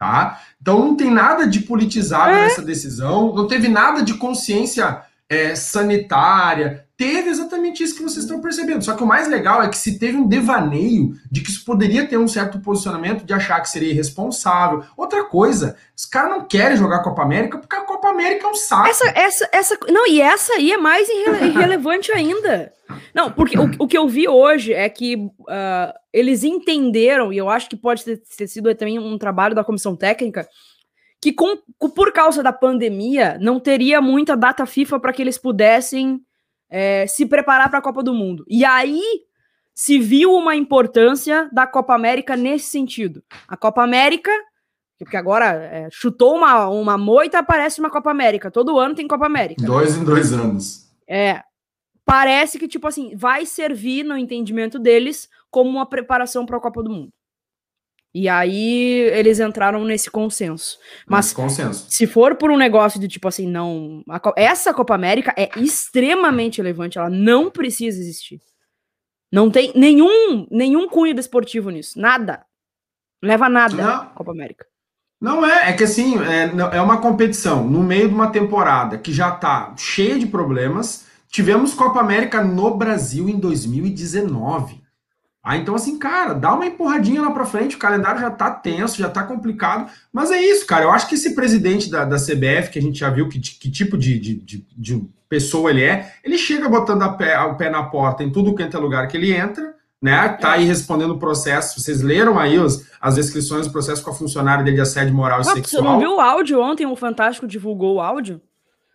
Tá? 0.00 0.40
Então 0.60 0.80
não 0.80 0.96
tem 0.96 1.12
nada 1.12 1.46
de 1.46 1.60
politizado 1.60 2.30
É. 2.32 2.42
nessa 2.42 2.60
decisão, 2.62 3.32
não 3.32 3.46
teve 3.46 3.68
nada 3.68 4.02
de 4.02 4.14
consciência 4.14 5.00
é, 5.32 5.54
sanitária, 5.54 6.84
teve 6.94 7.30
exatamente 7.30 7.82
isso 7.82 7.96
que 7.96 8.02
vocês 8.02 8.24
estão 8.24 8.40
percebendo. 8.40 8.84
Só 8.84 8.94
que 8.94 9.02
o 9.02 9.06
mais 9.06 9.26
legal 9.26 9.62
é 9.62 9.68
que 9.68 9.78
se 9.78 9.98
teve 9.98 10.18
um 10.18 10.28
devaneio 10.28 11.14
de 11.30 11.40
que 11.40 11.50
isso 11.50 11.64
poderia 11.64 12.06
ter 12.06 12.18
um 12.18 12.28
certo 12.28 12.60
posicionamento 12.60 13.24
de 13.24 13.32
achar 13.32 13.58
que 13.62 13.70
seria 13.70 13.90
irresponsável. 13.90 14.84
Outra 14.94 15.24
coisa, 15.24 15.74
os 15.96 16.04
caras 16.04 16.30
não 16.30 16.44
querem 16.44 16.76
jogar 16.76 16.96
a 16.96 17.02
Copa 17.02 17.22
América 17.22 17.56
porque 17.56 17.74
a 17.74 17.80
Copa 17.80 18.08
América 18.08 18.46
é 18.46 18.50
um 18.50 18.54
saco. 18.54 18.88
Essa, 18.88 19.08
essa, 19.16 19.48
essa. 19.52 19.78
Não, 19.88 20.06
e 20.06 20.20
essa 20.20 20.52
aí 20.52 20.70
é 20.70 20.76
mais 20.76 21.08
irre- 21.08 21.46
irrelevante 21.56 22.12
ainda. 22.12 22.70
Não, 23.14 23.30
porque 23.32 23.58
o, 23.58 23.70
o 23.78 23.88
que 23.88 23.96
eu 23.96 24.06
vi 24.06 24.28
hoje 24.28 24.74
é 24.74 24.86
que 24.88 25.30
ah, 25.48 25.94
eles 26.12 26.44
entenderam, 26.44 27.32
e 27.32 27.38
eu 27.38 27.48
acho 27.48 27.70
que 27.70 27.76
pode 27.76 28.04
ter, 28.04 28.20
ter 28.36 28.46
sido 28.46 28.74
também 28.74 28.98
um 28.98 29.16
trabalho 29.16 29.54
da 29.54 29.64
comissão 29.64 29.96
técnica, 29.96 30.46
que 31.22 31.32
com, 31.32 31.56
por 31.94 32.12
causa 32.12 32.42
da 32.42 32.52
pandemia 32.52 33.38
não 33.40 33.60
teria 33.60 34.00
muita 34.00 34.36
data 34.36 34.66
FIFA 34.66 34.98
para 34.98 35.12
que 35.12 35.22
eles 35.22 35.38
pudessem 35.38 36.20
eh, 36.68 37.06
se 37.06 37.24
preparar 37.24 37.70
para 37.70 37.78
a 37.78 37.82
Copa 37.82 38.02
do 38.02 38.12
Mundo. 38.12 38.44
E 38.48 38.64
aí 38.64 39.00
se 39.72 40.00
viu 40.00 40.34
uma 40.34 40.56
importância 40.56 41.48
da 41.52 41.64
Copa 41.64 41.94
América 41.94 42.36
nesse 42.36 42.66
sentido. 42.66 43.22
A 43.46 43.56
Copa 43.56 43.84
América 43.84 44.32
porque 44.98 45.16
agora 45.16 45.46
é, 45.46 45.88
chutou 45.90 46.36
uma, 46.36 46.68
uma 46.68 46.96
moita, 46.96 47.38
aparece 47.38 47.80
uma 47.80 47.90
Copa 47.90 48.10
América. 48.10 48.50
Todo 48.50 48.78
ano 48.78 48.94
tem 48.94 49.08
Copa 49.08 49.26
América. 49.26 49.64
Dois 49.64 49.96
em 49.96 50.04
dois 50.04 50.32
anos. 50.32 50.88
É. 51.08 51.42
Parece 52.04 52.58
que, 52.58 52.68
tipo 52.68 52.86
assim, 52.86 53.16
vai 53.16 53.44
servir 53.44 54.04
no 54.04 54.16
entendimento 54.16 54.78
deles 54.78 55.28
como 55.50 55.70
uma 55.70 55.86
preparação 55.86 56.46
para 56.46 56.56
a 56.56 56.60
Copa 56.60 56.82
do 56.82 56.90
Mundo. 56.90 57.12
E 58.14 58.28
aí 58.28 58.90
eles 59.14 59.40
entraram 59.40 59.84
nesse 59.84 60.10
consenso. 60.10 60.78
Mas 61.06 61.32
consenso. 61.32 61.86
se 61.88 62.06
for 62.06 62.36
por 62.36 62.50
um 62.50 62.58
negócio 62.58 63.00
de 63.00 63.08
tipo 63.08 63.26
assim, 63.26 63.46
não. 63.46 64.04
essa 64.36 64.74
Copa 64.74 64.94
América 64.94 65.34
é 65.36 65.48
extremamente 65.56 66.58
relevante, 66.58 66.98
ela 66.98 67.08
não 67.08 67.50
precisa 67.50 67.98
existir. 67.98 68.40
Não 69.32 69.50
tem 69.50 69.72
nenhum, 69.74 70.46
nenhum 70.50 70.86
cunho 70.88 71.14
desportivo 71.14 71.70
nisso. 71.70 71.98
Nada. 71.98 72.44
Não 73.22 73.30
leva 73.30 73.48
nada 73.48 73.74
Não. 73.74 74.06
Copa 74.14 74.30
América. 74.30 74.66
Não 75.18 75.46
é, 75.46 75.70
é 75.70 75.72
que 75.72 75.84
assim, 75.84 76.18
é, 76.18 76.76
é 76.76 76.80
uma 76.82 77.00
competição 77.00 77.66
no 77.66 77.82
meio 77.82 78.08
de 78.08 78.14
uma 78.14 78.30
temporada 78.30 78.98
que 78.98 79.12
já 79.12 79.30
tá 79.30 79.72
cheia 79.78 80.18
de 80.18 80.26
problemas. 80.26 81.06
Tivemos 81.28 81.72
Copa 81.72 82.00
América 82.00 82.44
no 82.44 82.76
Brasil 82.76 83.28
em 83.28 83.38
2019. 83.38 84.81
Ah, 85.44 85.56
então 85.56 85.74
assim, 85.74 85.98
cara, 85.98 86.34
dá 86.34 86.54
uma 86.54 86.64
empurradinha 86.66 87.20
lá 87.20 87.30
pra 87.32 87.44
frente, 87.44 87.74
o 87.74 87.78
calendário 87.78 88.20
já 88.20 88.30
tá 88.30 88.48
tenso, 88.50 88.96
já 88.98 89.08
tá 89.08 89.24
complicado, 89.24 89.90
mas 90.12 90.30
é 90.30 90.40
isso, 90.40 90.64
cara, 90.64 90.84
eu 90.84 90.90
acho 90.92 91.08
que 91.08 91.16
esse 91.16 91.34
presidente 91.34 91.90
da, 91.90 92.04
da 92.04 92.16
CBF, 92.16 92.70
que 92.70 92.78
a 92.78 92.82
gente 92.82 93.00
já 93.00 93.10
viu 93.10 93.28
que, 93.28 93.40
que 93.40 93.68
tipo 93.70 93.98
de, 93.98 94.18
de, 94.20 94.34
de, 94.36 94.66
de 94.76 95.04
pessoa 95.28 95.70
ele 95.70 95.82
é, 95.82 96.12
ele 96.22 96.38
chega 96.38 96.68
botando 96.68 97.02
a 97.02 97.08
pé, 97.08 97.36
o 97.40 97.56
pé 97.56 97.68
na 97.68 97.82
porta 97.82 98.22
em 98.22 98.30
tudo 98.30 98.54
quanto 98.54 98.76
é 98.76 98.80
lugar 98.80 99.08
que 99.08 99.16
ele 99.16 99.32
entra, 99.32 99.74
né, 100.00 100.28
tá 100.28 100.52
aí 100.52 100.64
respondendo 100.64 101.12
o 101.14 101.18
processo, 101.18 101.80
vocês 101.80 102.02
leram 102.02 102.38
aí 102.38 102.58
os, 102.58 102.86
as 103.00 103.16
descrições 103.16 103.66
do 103.66 103.72
processo 103.72 104.02
com 104.02 104.10
a 104.10 104.14
funcionária 104.14 104.62
dele 104.62 104.76
de 104.76 104.82
assédio 104.82 105.12
moral 105.12 105.38
e 105.38 105.40
Ah, 105.40 105.44
você 105.44 105.54
sexual? 105.54 105.82
não 105.84 105.98
viu 105.98 106.16
o 106.16 106.20
áudio 106.20 106.60
ontem? 106.60 106.86
O 106.86 106.94
Fantástico 106.94 107.48
divulgou 107.48 107.96
o 107.96 108.00
áudio? 108.00 108.40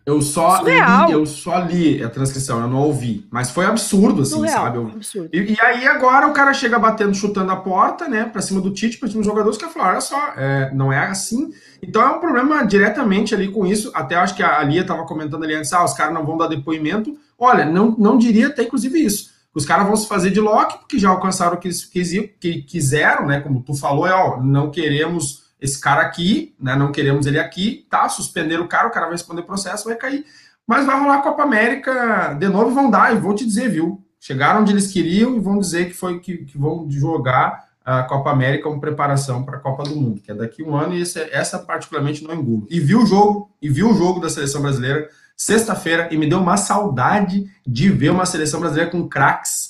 Eu 0.08 0.22
só 0.22 0.56
Surreal. 0.58 1.06
li, 1.06 1.12
eu 1.12 1.26
só 1.26 1.58
li 1.58 2.02
a 2.02 2.08
transcrição, 2.08 2.60
eu 2.62 2.66
não 2.68 2.78
ouvi, 2.78 3.26
mas 3.30 3.50
foi 3.50 3.66
absurdo, 3.66 4.22
assim, 4.22 4.36
Surreal. 4.36 4.64
sabe? 4.64 4.78
Eu- 4.78 4.86
Absurdo. 4.88 5.28
E, 5.32 5.38
e 5.52 5.60
aí 5.60 5.86
agora 5.86 6.26
o 6.26 6.32
cara 6.32 6.54
chega 6.54 6.78
batendo, 6.78 7.14
chutando 7.14 7.52
a 7.52 7.56
porta, 7.56 8.08
né, 8.08 8.24
pra 8.24 8.40
cima 8.40 8.60
do 8.60 8.70
Tite, 8.70 8.96
pra 8.98 9.08
cima 9.08 9.20
dos 9.20 9.26
jogadores, 9.26 9.58
que 9.58 9.64
vai 9.66 9.74
falar, 9.74 9.90
olha 9.90 10.00
só, 10.00 10.32
é, 10.36 10.70
não 10.72 10.90
é 10.92 11.06
assim. 11.06 11.50
Então 11.82 12.00
é 12.00 12.06
um 12.10 12.20
problema 12.20 12.64
diretamente 12.66 13.34
ali 13.34 13.48
com 13.52 13.66
isso. 13.66 13.90
Até 13.94 14.14
acho 14.16 14.34
que 14.34 14.42
a 14.42 14.62
Lia 14.62 14.84
tava 14.84 15.04
comentando 15.04 15.44
ali 15.44 15.54
antes, 15.54 15.72
ah, 15.72 15.84
os 15.84 15.92
caras 15.92 16.14
não 16.14 16.24
vão 16.24 16.38
dar 16.38 16.46
depoimento. 16.48 17.16
Olha, 17.38 17.64
não, 17.66 17.94
não 17.98 18.16
diria 18.16 18.46
até 18.48 18.62
inclusive 18.62 18.98
isso. 18.98 19.30
Os 19.54 19.66
caras 19.66 19.86
vão 19.86 19.96
se 19.96 20.06
fazer 20.08 20.30
de 20.30 20.40
Loki, 20.40 20.78
porque 20.78 20.98
já 20.98 21.08
alcançaram 21.10 21.56
o 21.56 21.58
que, 21.58 21.68
eles 21.68 21.84
quisi- 21.84 22.32
que 22.40 22.62
quiseram, 22.62 23.26
né? 23.26 23.40
Como 23.40 23.60
tu 23.62 23.74
falou, 23.74 24.06
é, 24.06 24.12
ó, 24.14 24.40
não 24.40 24.70
queremos 24.70 25.47
esse 25.60 25.80
cara 25.80 26.02
aqui, 26.02 26.54
né? 26.60 26.74
Não 26.76 26.92
queremos 26.92 27.26
ele 27.26 27.38
aqui, 27.38 27.86
tá? 27.90 28.08
Suspenderam 28.08 28.64
o 28.64 28.68
cara, 28.68 28.88
o 28.88 28.90
cara 28.90 29.06
vai 29.06 29.14
responder 29.14 29.42
processo, 29.42 29.84
vai 29.86 29.96
cair. 29.96 30.24
Mas 30.66 30.84
vai 30.84 30.98
rolar 31.00 31.16
a 31.18 31.22
Copa 31.22 31.42
América 31.42 32.34
de 32.34 32.48
novo 32.48 32.70
vão 32.74 32.90
dar, 32.90 33.14
e 33.14 33.18
vou 33.18 33.34
te 33.34 33.44
dizer, 33.46 33.68
viu? 33.70 34.04
Chegaram 34.20 34.60
onde 34.62 34.72
eles 34.72 34.92
queriam 34.92 35.36
e 35.36 35.40
vão 35.40 35.58
dizer 35.58 35.86
que 35.86 35.94
foi 35.94 36.18
que, 36.20 36.38
que 36.38 36.58
vão 36.58 36.86
jogar 36.90 37.68
a 37.84 38.02
Copa 38.02 38.30
América 38.30 38.64
como 38.64 38.80
preparação 38.80 39.42
para 39.44 39.56
a 39.56 39.60
Copa 39.60 39.82
do 39.84 39.96
Mundo, 39.96 40.20
que 40.20 40.30
é 40.30 40.34
daqui 40.34 40.62
um 40.62 40.76
ano, 40.76 40.94
e 40.94 41.00
esse- 41.00 41.28
essa 41.32 41.58
particularmente 41.58 42.22
não 42.22 42.34
engulo. 42.34 42.66
E 42.68 42.78
viu 42.80 43.02
o 43.02 43.06
jogo, 43.06 43.50
e 43.62 43.68
viu 43.70 43.90
o 43.90 43.94
jogo 43.94 44.20
da 44.20 44.28
seleção 44.28 44.60
brasileira 44.60 45.08
sexta-feira, 45.34 46.08
e 46.10 46.16
me 46.18 46.28
deu 46.28 46.38
uma 46.40 46.56
saudade 46.58 47.46
de 47.66 47.88
ver 47.88 48.10
uma 48.10 48.26
seleção 48.26 48.60
brasileira 48.60 48.90
com 48.90 49.08
craques. 49.08 49.67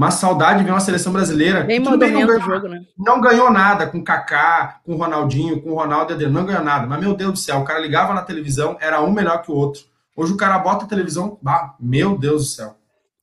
Uma 0.00 0.10
saudade 0.10 0.60
de 0.60 0.64
ver 0.64 0.70
uma 0.70 0.80
seleção 0.80 1.12
brasileira. 1.12 1.62
Bem 1.62 1.82
tudo 1.82 1.98
bem, 1.98 2.10
não 2.10 2.26
ganhou 2.26 2.40
jogo, 2.40 2.68
né? 2.68 2.80
não 2.96 3.20
ganhou 3.20 3.50
nada 3.50 3.86
com 3.86 3.98
o 3.98 4.02
Kaká, 4.02 4.80
com 4.82 4.94
o 4.94 4.96
Ronaldinho, 4.96 5.60
com 5.60 5.72
o 5.72 5.74
Ronaldo 5.74 6.14
Eder, 6.14 6.30
não 6.30 6.46
ganhou 6.46 6.64
nada. 6.64 6.86
Mas, 6.86 7.00
meu 7.00 7.12
Deus 7.12 7.32
do 7.32 7.38
céu, 7.38 7.58
o 7.58 7.64
cara 7.64 7.80
ligava 7.80 8.14
na 8.14 8.22
televisão, 8.22 8.78
era 8.80 9.02
um 9.02 9.12
melhor 9.12 9.42
que 9.42 9.50
o 9.50 9.54
outro. 9.54 9.82
Hoje 10.16 10.32
o 10.32 10.38
cara 10.38 10.58
bota 10.58 10.86
a 10.86 10.88
televisão, 10.88 11.38
bah, 11.42 11.74
meu 11.78 12.16
Deus 12.16 12.44
do 12.44 12.48
céu. 12.48 12.76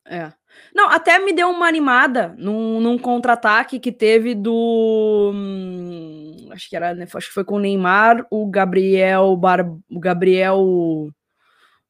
É. 0.05 0.32
Não, 0.71 0.88
até 0.88 1.17
me 1.17 1.34
deu 1.34 1.49
uma 1.49 1.67
animada 1.67 2.36
num, 2.38 2.80
num 2.80 2.99
contra-ataque 2.99 3.80
que 3.80 3.91
teve 3.91 4.36
do. 4.36 5.32
hum, 5.34 6.47
acho 6.51 6.69
que 6.69 6.75
era, 6.75 6.93
né, 6.93 7.07
acho 7.11 7.28
que 7.30 7.34
foi 7.34 7.43
com 7.43 7.55
o 7.55 7.59
Neymar, 7.59 8.23
o 8.30 8.45
Gabriel 8.45 9.36
Bar, 9.36 9.67
o 9.89 9.99
Gabriel 9.99 11.09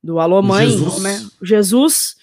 do 0.02 0.18
Alô 0.18 0.42
Mãe, 0.42 0.70
Jesus. 0.70 1.04
né? 1.04 1.20
Jesus 1.44 2.17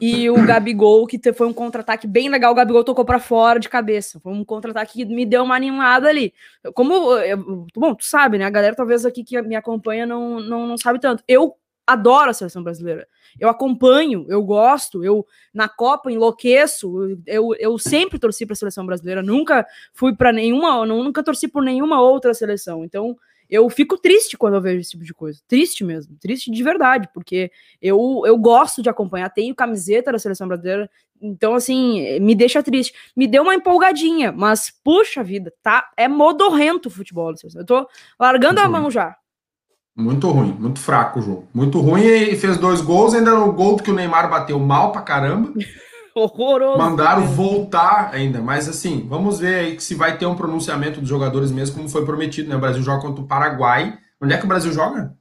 e 0.00 0.28
o 0.28 0.46
Gabigol, 0.46 1.06
que 1.06 1.20
foi 1.32 1.46
um 1.46 1.52
contra-ataque 1.52 2.06
bem 2.06 2.28
legal. 2.28 2.52
O 2.52 2.54
Gabigol 2.54 2.84
tocou 2.84 3.04
pra 3.04 3.18
fora 3.18 3.58
de 3.58 3.68
cabeça. 3.68 4.20
Foi 4.20 4.32
um 4.32 4.44
contra-ataque 4.44 4.92
que 4.92 5.04
me 5.04 5.24
deu 5.24 5.42
uma 5.42 5.56
animada 5.56 6.08
ali. 6.08 6.32
Como. 6.74 6.94
eu- 7.18 7.66
bom, 7.74 7.94
tu 7.94 8.04
sabe, 8.04 8.38
né? 8.38 8.44
A 8.44 8.50
galera 8.50 8.76
talvez 8.76 9.06
aqui 9.06 9.24
que 9.24 9.40
me 9.42 9.56
acompanha 9.56 10.06
não, 10.06 10.40
não, 10.40 10.66
não 10.66 10.76
sabe 10.76 11.00
tanto. 11.00 11.22
Eu 11.26 11.56
adoro 11.86 12.30
a 12.30 12.34
seleção 12.34 12.62
brasileira. 12.62 13.06
Eu 13.38 13.48
acompanho, 13.48 14.26
eu 14.28 14.42
gosto, 14.42 15.04
eu 15.04 15.24
na 15.54 15.68
Copa 15.68 16.10
enlouqueço. 16.10 17.16
Eu, 17.26 17.50
eu 17.58 17.78
sempre 17.78 18.18
torci 18.18 18.44
para 18.44 18.54
a 18.54 18.56
seleção 18.56 18.84
brasileira, 18.84 19.22
nunca 19.22 19.66
fui 19.92 20.14
para 20.14 20.32
nenhuma, 20.32 20.84
nunca 20.84 21.22
torci 21.22 21.46
por 21.46 21.62
nenhuma 21.62 22.00
outra 22.00 22.34
seleção. 22.34 22.84
Então, 22.84 23.16
eu 23.48 23.68
fico 23.70 23.98
triste 23.98 24.36
quando 24.36 24.54
eu 24.54 24.60
vejo 24.60 24.80
esse 24.80 24.90
tipo 24.90 25.04
de 25.04 25.14
coisa. 25.14 25.40
Triste 25.46 25.84
mesmo, 25.84 26.16
triste 26.20 26.50
de 26.50 26.62
verdade, 26.62 27.08
porque 27.12 27.50
eu, 27.80 28.22
eu 28.24 28.36
gosto 28.36 28.82
de 28.82 28.88
acompanhar, 28.88 29.30
tenho 29.30 29.54
camiseta 29.54 30.12
da 30.12 30.18
seleção 30.18 30.48
brasileira, 30.48 30.90
então 31.20 31.54
assim, 31.54 32.18
me 32.20 32.34
deixa 32.34 32.62
triste. 32.62 32.92
Me 33.16 33.26
deu 33.26 33.42
uma 33.42 33.54
empolgadinha, 33.54 34.32
mas 34.32 34.72
puxa 34.84 35.22
vida, 35.22 35.52
tá? 35.62 35.90
É 35.96 36.08
modorrento 36.08 36.88
o 36.88 36.90
futebol. 36.90 37.32
Eu 37.54 37.64
tô 37.64 37.88
largando 38.18 38.60
a 38.60 38.68
Muito 38.68 38.82
mão 38.82 38.90
já. 38.90 39.16
Muito 39.96 40.30
ruim, 40.30 40.54
muito 40.58 40.78
fraco 40.78 41.20
o 41.20 41.22
jogo. 41.22 41.48
Muito 41.54 41.80
ruim 41.80 42.02
e 42.02 42.36
fez 42.36 42.58
dois 42.58 42.82
gols, 42.82 43.14
ainda 43.14 43.30
no 43.30 43.50
gol 43.50 43.78
que 43.78 43.90
o 43.90 43.94
Neymar 43.94 44.28
bateu 44.28 44.58
mal 44.58 44.92
pra 44.92 45.00
caramba. 45.00 45.54
Horroroso. 46.18 46.78
Mandaram 46.78 47.26
voltar 47.26 48.10
ainda, 48.12 48.40
mas 48.40 48.68
assim, 48.68 49.06
vamos 49.06 49.38
ver 49.38 49.54
aí 49.56 49.80
se 49.80 49.94
vai 49.94 50.16
ter 50.16 50.24
um 50.24 50.34
pronunciamento 50.34 50.98
dos 50.98 51.08
jogadores 51.10 51.50
mesmo, 51.52 51.76
como 51.76 51.88
foi 51.90 52.06
prometido, 52.06 52.48
né? 52.48 52.56
O 52.56 52.60
Brasil 52.60 52.82
joga 52.82 53.02
contra 53.02 53.22
o 53.22 53.26
Paraguai. 53.26 53.98
Onde 54.20 54.32
é 54.32 54.38
que 54.38 54.44
o 54.46 54.48
Brasil 54.48 54.72
joga? 54.72 55.12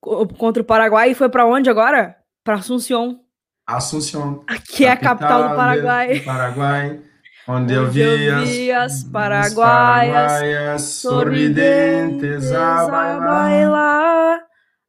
Co- 0.00 0.26
Contra 0.28 0.62
o 0.62 0.64
Paraguai 0.66 1.10
e 1.10 1.14
foi 1.14 1.28
pra 1.28 1.44
onde 1.44 1.68
agora? 1.68 2.16
Pra 2.42 2.54
Assunção, 2.54 3.20
Assunção. 3.66 4.42
que 4.70 4.86
é 4.86 4.92
a 4.92 4.96
capital 4.96 5.50
do 5.50 5.54
Paraguai. 5.56 6.18
do 6.20 6.24
Paraguai. 6.24 7.00
Onde 7.46 7.74
eu 7.74 7.90
vi 7.90 8.70
as, 8.70 9.04
paraguaias 9.04 9.54
paraguaias 9.54 10.82
sorridentes 10.82 12.50
a 12.52 12.86
bailar. 12.86 13.20
bailar. 13.20 14.38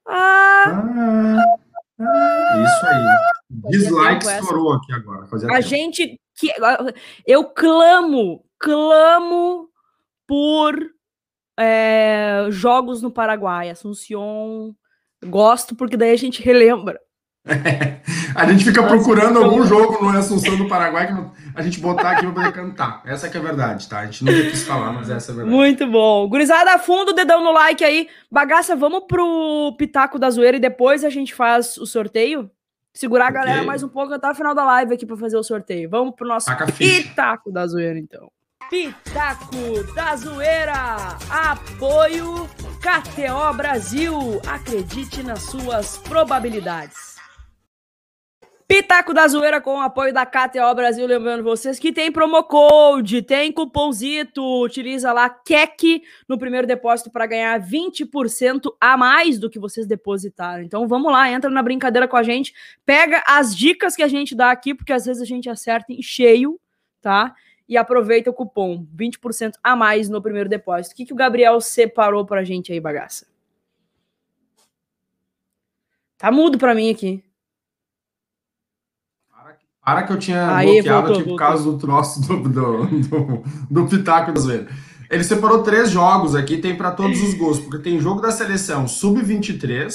Ah, 0.07 0.63
Ah, 0.67 1.43
ah, 2.01 2.63
isso 2.63 2.86
aí. 2.86 3.05
Dislike 3.50 4.26
estourou 4.26 4.74
aqui 4.74 4.93
agora. 4.93 5.28
A 5.52 5.62
gente 5.62 6.20
que 6.36 6.52
eu 7.26 7.45
clamo, 7.45 8.45
clamo 8.60 9.68
por 10.28 10.76
é, 11.60 12.45
jogos 12.50 13.02
no 13.02 13.12
Paraguai, 13.12 13.70
Assunção. 13.70 14.76
Gosto 15.26 15.76
porque 15.76 15.97
daí 15.97 16.12
a 16.12 16.18
gente 16.18 16.41
relembra. 16.41 17.00
A 18.36 18.45
gente 18.45 18.64
fica 18.64 18.86
procurando 18.86 19.39
algum 19.39 19.66
jogo 19.66 20.04
no 20.04 20.18
Assunção 20.18 20.56
do 20.56 20.68
Paraguai 20.68 21.08
que 21.08 21.14
a 21.56 21.62
gente 21.64 21.80
botar 21.80 22.12
aqui 22.12 22.22
pra 22.22 22.32
poder 22.32 22.52
cantar. 22.54 23.02
Essa 23.06 23.28
que 23.28 23.38
é 23.38 23.39
a 23.39 23.43
verdade, 23.43 23.89
tá? 23.89 24.00
A 24.00 24.06
gente 24.06 24.24
nunca 24.24 24.50
quis 24.50 24.64
falar, 24.64 24.93
mas 24.93 25.10
essa 25.10 25.32
é 25.32 25.34
a 25.34 25.36
verdade. 25.36 25.56
Muito 25.56 25.88
bom. 25.88 26.28
Gurizada, 26.30 26.78
fundo 26.78 27.12
dedão 27.12 27.43
no 27.43 27.52
like 27.52 27.84
aí. 27.84 28.08
Bagaça, 28.32 28.76
vamos 28.76 29.06
pro 29.08 29.76
Pitaco 29.78 30.20
da 30.20 30.30
Zoeira 30.30 30.58
e 30.58 30.60
depois 30.60 31.04
a 31.04 31.10
gente 31.10 31.34
faz 31.34 31.76
o 31.78 31.88
sorteio? 31.88 32.50
Segurar 32.93 33.27
a 33.27 33.31
galera 33.31 33.63
mais 33.63 33.83
um 33.83 33.87
pouco 33.87 34.13
até 34.13 34.29
o 34.29 34.35
final 34.35 34.53
da 34.55 34.65
live 34.65 34.93
aqui 34.93 35.05
pra 35.05 35.15
fazer 35.15 35.37
o 35.37 35.43
sorteio. 35.43 35.89
Vamos 35.89 36.15
pro 36.15 36.27
nosso 36.27 36.47
Taca. 36.47 36.65
Pitaco 36.71 37.51
da 37.51 37.65
Zoeira, 37.67 37.99
então. 37.99 38.31
Pitaco 38.69 39.93
da 39.93 40.15
Zoeira. 40.15 41.17
Apoio 41.29 42.47
KTO 42.79 43.53
Brasil. 43.55 44.41
Acredite 44.47 45.23
nas 45.23 45.43
suas 45.43 45.97
probabilidades. 45.99 47.18
Pitaco 48.70 49.15
da 49.15 49.28
Zoeira 49.28 49.59
com 49.59 49.78
o 49.78 49.82
apoio 49.82 50.13
da 50.13 50.28
KTO 50.28 50.76
Brasil, 50.76 51.07
lembrando 51.07 51.43
vocês 51.43 51.80
que 51.80 51.91
tem 51.91 52.11
promo 52.11 52.43
code, 52.43 53.24
tem 53.24 53.51
cupomzito, 53.51 54.43
utiliza 54.61 55.11
lá 55.11 55.28
KEC 55.28 56.03
no 56.28 56.38
primeiro 56.38 56.67
depósito 56.67 57.09
para 57.09 57.26
ganhar 57.26 57.59
20% 57.59 58.72
a 58.80 58.95
mais 58.95 59.39
do 59.39 59.49
que 59.49 59.57
vocês 59.57 59.88
depositaram. 59.88 60.61
Então 60.61 60.88
vamos 60.88 61.11
lá, 61.11 61.32
entra 61.32 61.49
na 61.49 61.63
brincadeira 61.63 62.07
com 62.07 62.15
a 62.15 62.22
gente, 62.22 62.53
pega 62.86 63.24
as 63.26 63.57
dicas 63.57 63.95
que 63.95 64.03
a 64.03 64.07
gente 64.07 64.36
dá 64.36 64.51
aqui, 64.51 64.76
porque 64.76 64.93
às 64.93 65.03
vezes 65.03 65.24
a 65.24 65.26
gente 65.26 65.49
acerta 65.49 65.91
em 65.91 66.03
cheio, 66.03 66.61
tá? 67.01 67.34
E 67.67 67.76
aproveita 67.76 68.30
o 68.30 68.34
cupom, 68.34 68.86
20% 68.95 69.53
a 69.63 69.76
mais 69.76 70.09
no 70.09 70.22
primeiro 70.22 70.47
depósito. 70.47 70.93
O 70.93 70.95
que, 70.95 71.07
que 71.07 71.13
o 71.13 71.15
Gabriel 71.15 71.59
separou 71.59 72.24
pra 72.24 72.43
gente 72.43 72.72
aí, 72.72 72.80
bagaça? 72.80 73.26
Tá 76.20 76.32
mudo 76.32 76.59
pra 76.59 76.76
mim 76.76 76.91
aqui. 76.91 77.24
Para 79.89 80.03
que 80.03 80.13
eu 80.13 80.19
tinha 80.19 80.55
Aí, 80.55 80.73
bloqueado 80.73 81.07
voltou, 81.07 81.21
aqui 81.21 81.29
por 81.29 81.35
causa 81.35 81.63
do 81.63 81.77
troço 81.79 82.21
do, 82.21 82.43
do, 82.43 82.85
do, 82.85 83.43
do 83.71 83.87
Pitaco 83.87 84.31
da 84.31 84.39
Zoeira. 84.39 84.67
Ele 85.09 85.23
separou 85.23 85.63
três 85.63 85.89
jogos 85.89 86.35
aqui, 86.35 86.57
tem 86.57 86.75
para 86.75 86.91
todos 86.91 87.19
os 87.23 87.33
gostos, 87.33 87.65
porque 87.65 87.79
tem 87.81 87.99
jogo 87.99 88.21
da 88.21 88.29
seleção 88.29 88.87
sub-23, 88.87 89.89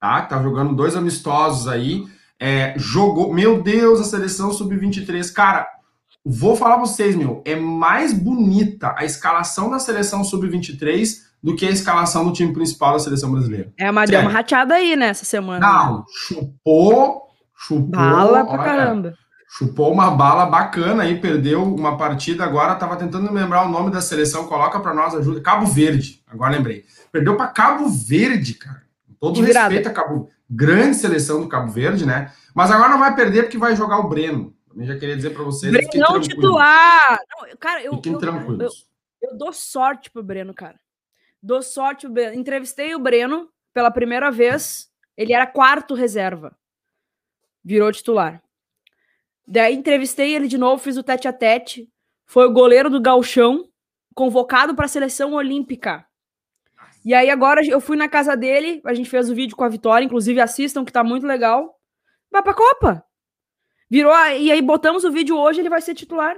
tá? 0.00 0.22
Que 0.22 0.30
tá 0.30 0.42
jogando 0.42 0.74
dois 0.74 0.96
amistosos 0.96 1.68
aí. 1.68 2.06
É, 2.40 2.72
jogou, 2.78 3.30
meu 3.30 3.62
Deus, 3.62 4.00
a 4.00 4.04
seleção 4.04 4.50
sub-23. 4.50 5.30
Cara, 5.34 5.68
vou 6.24 6.56
falar 6.56 6.76
pra 6.76 6.86
vocês, 6.86 7.14
meu, 7.14 7.42
é 7.44 7.54
mais 7.54 8.14
bonita 8.14 8.94
a 8.96 9.04
escalação 9.04 9.68
da 9.68 9.78
seleção 9.78 10.24
sub-23 10.24 11.28
do 11.42 11.54
que 11.54 11.66
a 11.66 11.70
escalação 11.70 12.24
do 12.24 12.32
time 12.32 12.54
principal 12.54 12.94
da 12.94 13.00
seleção 13.00 13.30
brasileira. 13.30 13.70
É, 13.78 13.92
mas 13.92 14.08
deu 14.08 14.22
uma 14.22 14.30
rateada 14.30 14.76
aí 14.76 14.96
nessa 14.96 15.26
semana. 15.26 15.60
Não, 15.60 16.06
chupou, 16.08 17.29
chupou. 17.60 17.88
Bala 17.90 18.44
pra 18.44 18.54
olha, 18.54 18.64
caramba. 18.64 19.14
Chupou 19.52 19.92
uma 19.92 20.10
bala 20.12 20.46
bacana 20.46 21.02
aí, 21.02 21.20
perdeu 21.20 21.62
uma 21.62 21.96
partida 21.96 22.44
agora. 22.44 22.76
Tava 22.76 22.96
tentando 22.96 23.32
lembrar 23.32 23.66
o 23.66 23.68
nome 23.68 23.90
da 23.90 24.00
seleção. 24.00 24.46
Coloca 24.46 24.78
pra 24.78 24.94
nós, 24.94 25.14
ajuda. 25.14 25.40
Cabo 25.40 25.66
Verde, 25.66 26.22
agora 26.26 26.52
lembrei. 26.52 26.84
Perdeu 27.10 27.36
pra 27.36 27.48
Cabo 27.48 27.88
Verde, 27.88 28.54
cara. 28.54 28.82
Com 29.06 29.14
todo 29.14 29.34
De 29.34 29.42
virada. 29.42 29.68
respeito 29.68 29.88
a 29.88 29.92
Cabo 29.92 30.30
Grande 30.52 30.96
seleção 30.96 31.40
do 31.40 31.48
Cabo 31.48 31.70
Verde, 31.70 32.04
né? 32.04 32.32
Mas 32.52 32.72
agora 32.72 32.88
não 32.88 32.98
vai 32.98 33.14
perder 33.14 33.44
porque 33.44 33.56
vai 33.56 33.76
jogar 33.76 33.98
o 33.98 34.08
Breno. 34.08 34.52
Também 34.68 34.84
já 34.86 34.98
queria 34.98 35.14
dizer 35.14 35.30
pra 35.30 35.44
vocês. 35.44 35.72
Brenão 35.72 35.88
tranquilos. 35.90 36.26
titular. 36.28 37.18
Não, 37.30 37.56
cara, 37.58 37.84
eu, 37.84 37.94
Fiquem 37.94 38.12
eu, 38.12 38.16
eu, 38.16 38.20
tranquilos. 38.20 38.86
eu 39.22 39.38
dou 39.38 39.52
sorte 39.52 40.10
pro 40.10 40.22
Breno, 40.24 40.52
cara. 40.52 40.74
Dou 41.40 41.62
sorte 41.62 42.06
pro 42.06 42.14
Breno. 42.14 42.34
Entrevistei 42.34 42.94
o 42.96 42.98
Breno 42.98 43.48
pela 43.72 43.92
primeira 43.92 44.30
vez. 44.30 44.88
Ele 45.16 45.32
era 45.32 45.46
quarto 45.46 45.94
reserva. 45.94 46.56
Virou 47.64 47.92
titular. 47.92 48.42
Daí 49.46 49.74
entrevistei 49.74 50.34
ele 50.34 50.48
de 50.48 50.56
novo, 50.58 50.82
fiz 50.82 50.96
o 50.96 51.02
tete 51.02 51.26
a 51.28 51.32
tete. 51.32 51.88
Foi 52.26 52.46
o 52.46 52.52
goleiro 52.52 52.88
do 52.88 53.00
Galchão, 53.00 53.64
convocado 54.14 54.74
para 54.74 54.84
a 54.84 54.88
seleção 54.88 55.32
olímpica. 55.32 56.04
E 57.04 57.14
aí 57.14 57.30
agora 57.30 57.64
eu 57.66 57.80
fui 57.80 57.96
na 57.96 58.08
casa 58.08 58.36
dele, 58.36 58.80
a 58.84 58.94
gente 58.94 59.08
fez 59.08 59.28
o 59.30 59.34
vídeo 59.34 59.56
com 59.56 59.64
a 59.64 59.68
Vitória, 59.68 60.04
inclusive 60.04 60.40
assistam 60.40 60.84
que 60.84 60.92
tá 60.92 61.02
muito 61.02 61.26
legal. 61.26 61.74
Vai 62.30 62.42
pra 62.42 62.54
Copa. 62.54 63.04
Virou, 63.90 64.12
a- 64.12 64.34
e 64.36 64.52
aí 64.52 64.62
botamos 64.62 65.02
o 65.04 65.10
vídeo 65.10 65.36
hoje, 65.36 65.60
ele 65.60 65.68
vai 65.70 65.80
ser 65.80 65.94
titular. 65.94 66.36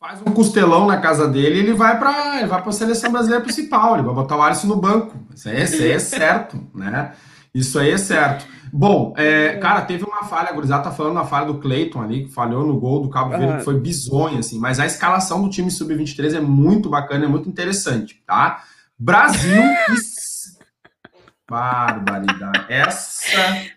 Faz 0.00 0.20
um 0.22 0.32
costelão 0.32 0.86
na 0.86 1.00
casa 1.00 1.28
dele 1.28 1.60
ele 1.60 1.72
vai 1.72 1.96
para 1.98 2.38
ele 2.40 2.48
vai 2.48 2.60
para 2.60 2.70
a 2.70 2.72
seleção 2.72 3.12
brasileira 3.12 3.44
principal. 3.44 3.94
Ele 3.94 4.02
vai 4.04 4.14
botar 4.14 4.36
o 4.36 4.42
Alisson 4.42 4.66
no 4.66 4.76
banco. 4.76 5.14
Isso 5.34 5.48
aí, 5.48 5.62
isso 5.62 5.82
aí 5.82 5.90
é 5.92 5.98
certo, 5.98 6.70
né? 6.74 7.14
Isso 7.54 7.78
aí 7.78 7.90
é 7.90 7.98
certo. 7.98 8.44
Bom, 8.74 9.12
é, 9.18 9.58
cara, 9.58 9.82
teve 9.82 10.02
uma 10.02 10.24
falha, 10.24 10.48
a 10.48 10.52
gurizada 10.52 10.84
tá 10.84 10.90
falando 10.90 11.14
na 11.14 11.26
falha 11.26 11.46
do 11.46 11.58
Cleiton 11.58 12.00
ali, 12.00 12.24
que 12.24 12.32
falhou 12.32 12.66
no 12.66 12.80
gol 12.80 13.02
do 13.02 13.10
Cabo 13.10 13.30
Verde, 13.30 13.58
que 13.58 13.64
foi 13.64 13.78
bizonha, 13.78 14.38
assim, 14.38 14.58
mas 14.58 14.80
a 14.80 14.86
escalação 14.86 15.42
do 15.42 15.50
time 15.50 15.70
sub-23 15.70 16.36
é 16.36 16.40
muito 16.40 16.88
bacana, 16.88 17.26
é 17.26 17.28
muito 17.28 17.50
interessante, 17.50 18.22
tá? 18.26 18.64
Brasil 18.98 19.62
e... 19.62 20.62
Barbaridade. 21.46 22.64
Essa... 22.70 23.70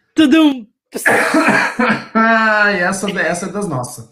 Ai, 2.13 2.79
essa, 2.79 3.11
essa 3.19 3.45
é 3.47 3.51
das 3.51 3.67
nossas. 3.67 4.09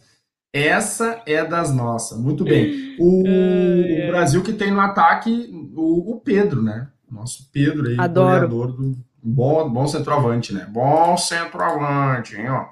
Essa 0.51 1.21
é 1.25 1.45
das 1.45 1.73
nossas. 1.73 2.19
Muito 2.19 2.43
bem. 2.43 2.97
O, 2.99 3.21
o 3.21 4.07
Brasil 4.07 4.43
que 4.43 4.51
tem 4.51 4.69
no 4.69 4.81
ataque 4.81 5.49
o, 5.73 6.11
o 6.11 6.19
Pedro, 6.19 6.61
né? 6.61 6.89
Nosso 7.09 7.49
Pedro 7.53 7.87
aí, 7.87 7.95
Adoro. 7.97 8.49
goleador 8.49 8.71
do 8.73 9.12
bom, 9.23 9.69
bom 9.69 9.87
centroavante, 9.87 10.53
né? 10.53 10.67
Bom 10.69 11.15
centroavante, 11.17 12.35
hein, 12.35 12.49
ó. 12.49 12.65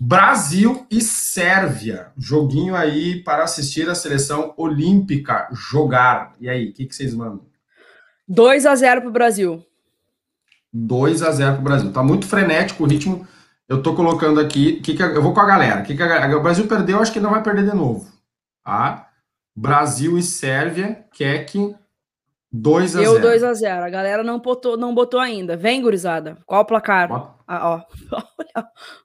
Brasil 0.00 0.86
e 0.90 1.00
Sérvia. 1.00 2.08
Joguinho 2.18 2.74
aí 2.74 3.22
para 3.22 3.44
assistir 3.44 3.88
a 3.88 3.94
seleção 3.94 4.52
olímpica 4.56 5.48
jogar. 5.52 6.32
E 6.40 6.48
aí, 6.48 6.70
o 6.70 6.72
que, 6.72 6.86
que 6.86 6.94
vocês 6.94 7.14
mandam? 7.14 7.42
2 8.28 8.66
a 8.66 8.74
0 8.74 9.02
pro 9.02 9.10
Brasil. 9.12 9.64
2 10.72 11.22
a 11.22 11.30
0 11.30 11.54
pro 11.56 11.64
Brasil. 11.64 11.92
Tá 11.92 12.02
muito 12.02 12.26
frenético 12.26 12.84
o 12.84 12.86
ritmo. 12.86 13.26
Eu 13.68 13.82
tô 13.82 13.94
colocando 13.94 14.40
aqui. 14.40 14.80
Que 14.80 14.94
que, 14.94 15.02
eu 15.02 15.22
vou 15.22 15.32
com 15.34 15.40
a 15.40 15.46
galera. 15.46 15.82
Que 15.82 15.94
que 15.96 16.02
a- 16.02 16.36
o 16.36 16.42
Brasil 16.42 16.66
perdeu, 16.66 17.00
acho 17.00 17.12
que 17.12 17.20
não 17.20 17.30
vai 17.30 17.42
perder 17.42 17.68
de 17.70 17.76
novo. 17.76 18.10
Tá? 18.64 19.08
Brasil 19.54 20.16
e 20.16 20.22
Sérvia, 20.22 21.04
Keck, 21.12 21.74
2 22.52 22.96
a 22.96 23.02
Eu 23.02 23.12
0 23.12 23.22
2 23.22 23.42
a 23.44 23.54
0. 23.54 23.84
A 23.84 23.88
galera 23.90 24.22
não 24.22 24.38
botou, 24.38 24.76
não 24.76 24.94
botou 24.94 25.18
ainda. 25.18 25.56
Vem, 25.56 25.80
gurizada. 25.80 26.36
Qual 26.44 26.60
o 26.62 26.64
placar? 26.66 27.08
Bota 27.08 27.34
Ah, 27.48 27.82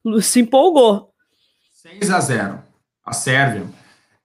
ó. 0.06 0.20
Se 0.22 0.42
empolgou. 0.42 1.10
6 1.74 2.12
a 2.12 2.20
0 2.20 2.60
A 3.06 3.14
Sérvia. 3.14 3.64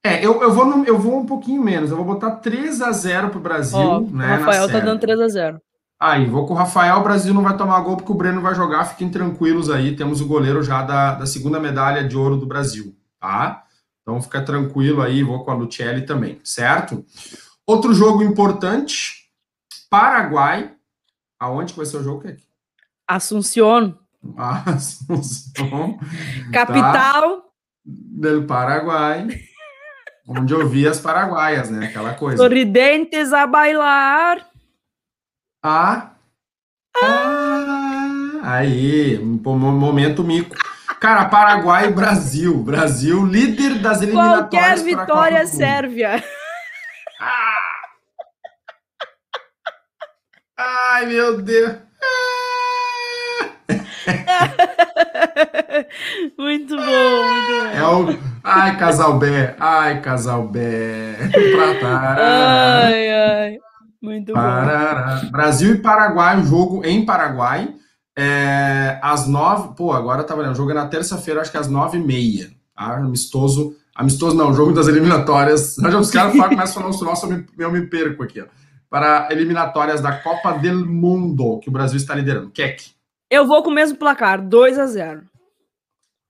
É, 0.04 0.24
eu, 0.24 0.42
eu, 0.42 0.52
vou 0.52 0.66
no- 0.66 0.84
eu 0.84 0.98
vou 0.98 1.20
um 1.20 1.26
pouquinho 1.26 1.62
menos. 1.62 1.90
Eu 1.90 1.96
vou 1.96 2.04
botar 2.04 2.32
3 2.36 2.82
a 2.82 2.90
0 2.90 3.30
pro 3.30 3.38
Brasil. 3.38 3.78
Ó, 3.78 4.00
né, 4.00 4.26
o 4.26 4.28
Rafael 4.40 4.68
tá 4.68 4.80
dando 4.80 4.98
3 5.00 5.20
a 5.20 5.28
0. 5.28 5.60
Aí, 6.00 6.26
vou 6.26 6.44
com 6.44 6.54
o 6.54 6.56
Rafael, 6.56 6.96
o 6.98 7.02
Brasil 7.04 7.32
não 7.32 7.42
vai 7.44 7.56
tomar 7.56 7.78
gol 7.82 7.96
porque 7.96 8.10
o 8.10 8.14
Breno 8.16 8.40
vai 8.40 8.56
jogar, 8.56 8.86
fiquem 8.86 9.08
tranquilos 9.08 9.70
aí, 9.70 9.94
temos 9.94 10.20
o 10.20 10.26
goleiro 10.26 10.60
já 10.60 10.82
da, 10.82 11.14
da 11.14 11.26
segunda 11.26 11.60
medalha 11.60 12.02
de 12.02 12.16
ouro 12.16 12.36
do 12.36 12.44
Brasil, 12.44 12.92
tá? 13.20 13.62
Então 14.02 14.20
fica 14.20 14.42
tranquilo 14.42 15.00
aí, 15.00 15.22
vou 15.22 15.44
com 15.44 15.52
a 15.52 15.54
Lucelli 15.54 16.04
também, 16.04 16.40
certo? 16.42 17.04
Outro 17.66 17.94
jogo 17.94 18.22
importante, 18.22 19.28
Paraguai, 19.88 20.72
aonde 21.38 21.72
que 21.72 21.78
vai 21.78 21.86
ser 21.86 21.98
o 21.98 22.02
jogo, 22.02 22.22
Kek? 22.22 22.42
Assunción, 23.06 23.98
Ah, 24.36 24.62
Assunção 24.74 25.98
capital. 26.52 27.52
do 27.84 28.44
Paraguai, 28.44 29.26
onde 30.28 30.54
eu 30.54 30.68
vi 30.68 30.86
as 30.86 31.00
paraguaias, 31.00 31.70
né? 31.70 31.86
Aquela 31.86 32.14
coisa. 32.14 32.36
Sorridentes 32.38 33.32
a 33.32 33.46
bailar. 33.46 34.46
Ah. 35.62 36.10
Ah, 37.02 38.40
aí, 38.42 39.18
um 39.18 39.38
momento 39.72 40.22
mico. 40.22 40.54
Cara, 41.00 41.24
Paraguai 41.24 41.88
e 41.88 41.92
Brasil. 41.92 42.62
Brasil, 42.62 43.24
líder 43.26 43.80
das 43.80 44.02
eliminatórias. 44.02 44.50
Qualquer 44.50 44.78
vitória. 44.84 45.46
Sérvia. 45.46 46.24
Ai, 50.92 51.06
meu 51.06 51.40
Deus. 51.40 51.72
muito 56.38 56.76
bom, 56.76 57.24
muito 57.24 57.52
bom. 57.56 57.66
É 57.74 57.82
o. 57.82 58.18
Ai, 58.44 58.76
casal 58.76 59.18
B. 59.18 59.26
Ai, 59.58 60.02
casal 60.02 60.48
B. 60.48 60.60
Pratar. 61.56 62.18
Ai, 62.18 63.08
ai. 63.08 63.58
Muito 64.02 64.34
bom. 64.34 64.38
Parará. 64.38 65.22
Brasil 65.30 65.76
e 65.76 65.78
Paraguai, 65.78 66.38
o 66.38 66.44
jogo 66.44 66.84
em 66.84 67.06
Paraguai. 67.06 67.74
É, 68.14 68.98
às 69.02 69.26
nove. 69.26 69.74
Pô, 69.74 69.92
agora 69.92 70.24
tá 70.24 70.34
valendo. 70.34 70.52
O 70.52 70.56
jogo 70.56 70.72
é 70.72 70.74
na 70.74 70.88
terça-feira, 70.88 71.40
acho 71.40 71.50
que 71.50 71.56
às 71.56 71.68
nove 71.68 71.96
e 71.96 72.04
meia. 72.04 72.50
Tá? 72.76 72.96
Amistoso. 72.96 73.74
Amistoso 73.94 74.36
não, 74.36 74.52
jogo 74.52 74.74
das 74.74 74.88
eliminatórias. 74.88 75.76
Já 75.76 75.88
os 75.98 76.10
caras 76.10 76.36
falam, 76.36 76.50
começam 76.50 76.82
a 76.82 76.92
falar 76.92 76.94
o 76.94 77.04
nosso, 77.06 77.24
eu 77.24 77.30
me, 77.30 77.46
eu 77.58 77.72
me 77.72 77.86
perco 77.86 78.22
aqui, 78.22 78.42
ó. 78.42 78.61
Para 78.92 79.28
eliminatórias 79.30 80.02
da 80.02 80.12
Copa 80.12 80.52
del 80.58 80.84
Mundo, 80.84 81.58
que 81.60 81.70
o 81.70 81.72
Brasil 81.72 81.96
está 81.96 82.14
liderando. 82.14 82.50
Keck. 82.50 82.90
Eu 83.30 83.46
vou 83.46 83.62
com 83.62 83.70
o 83.70 83.74
mesmo 83.74 83.96
placar, 83.96 84.46
2 84.46 84.78
a 84.78 84.84
0. 84.84 85.22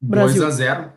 Brasil. 0.01 0.41
2x0. 0.47 0.91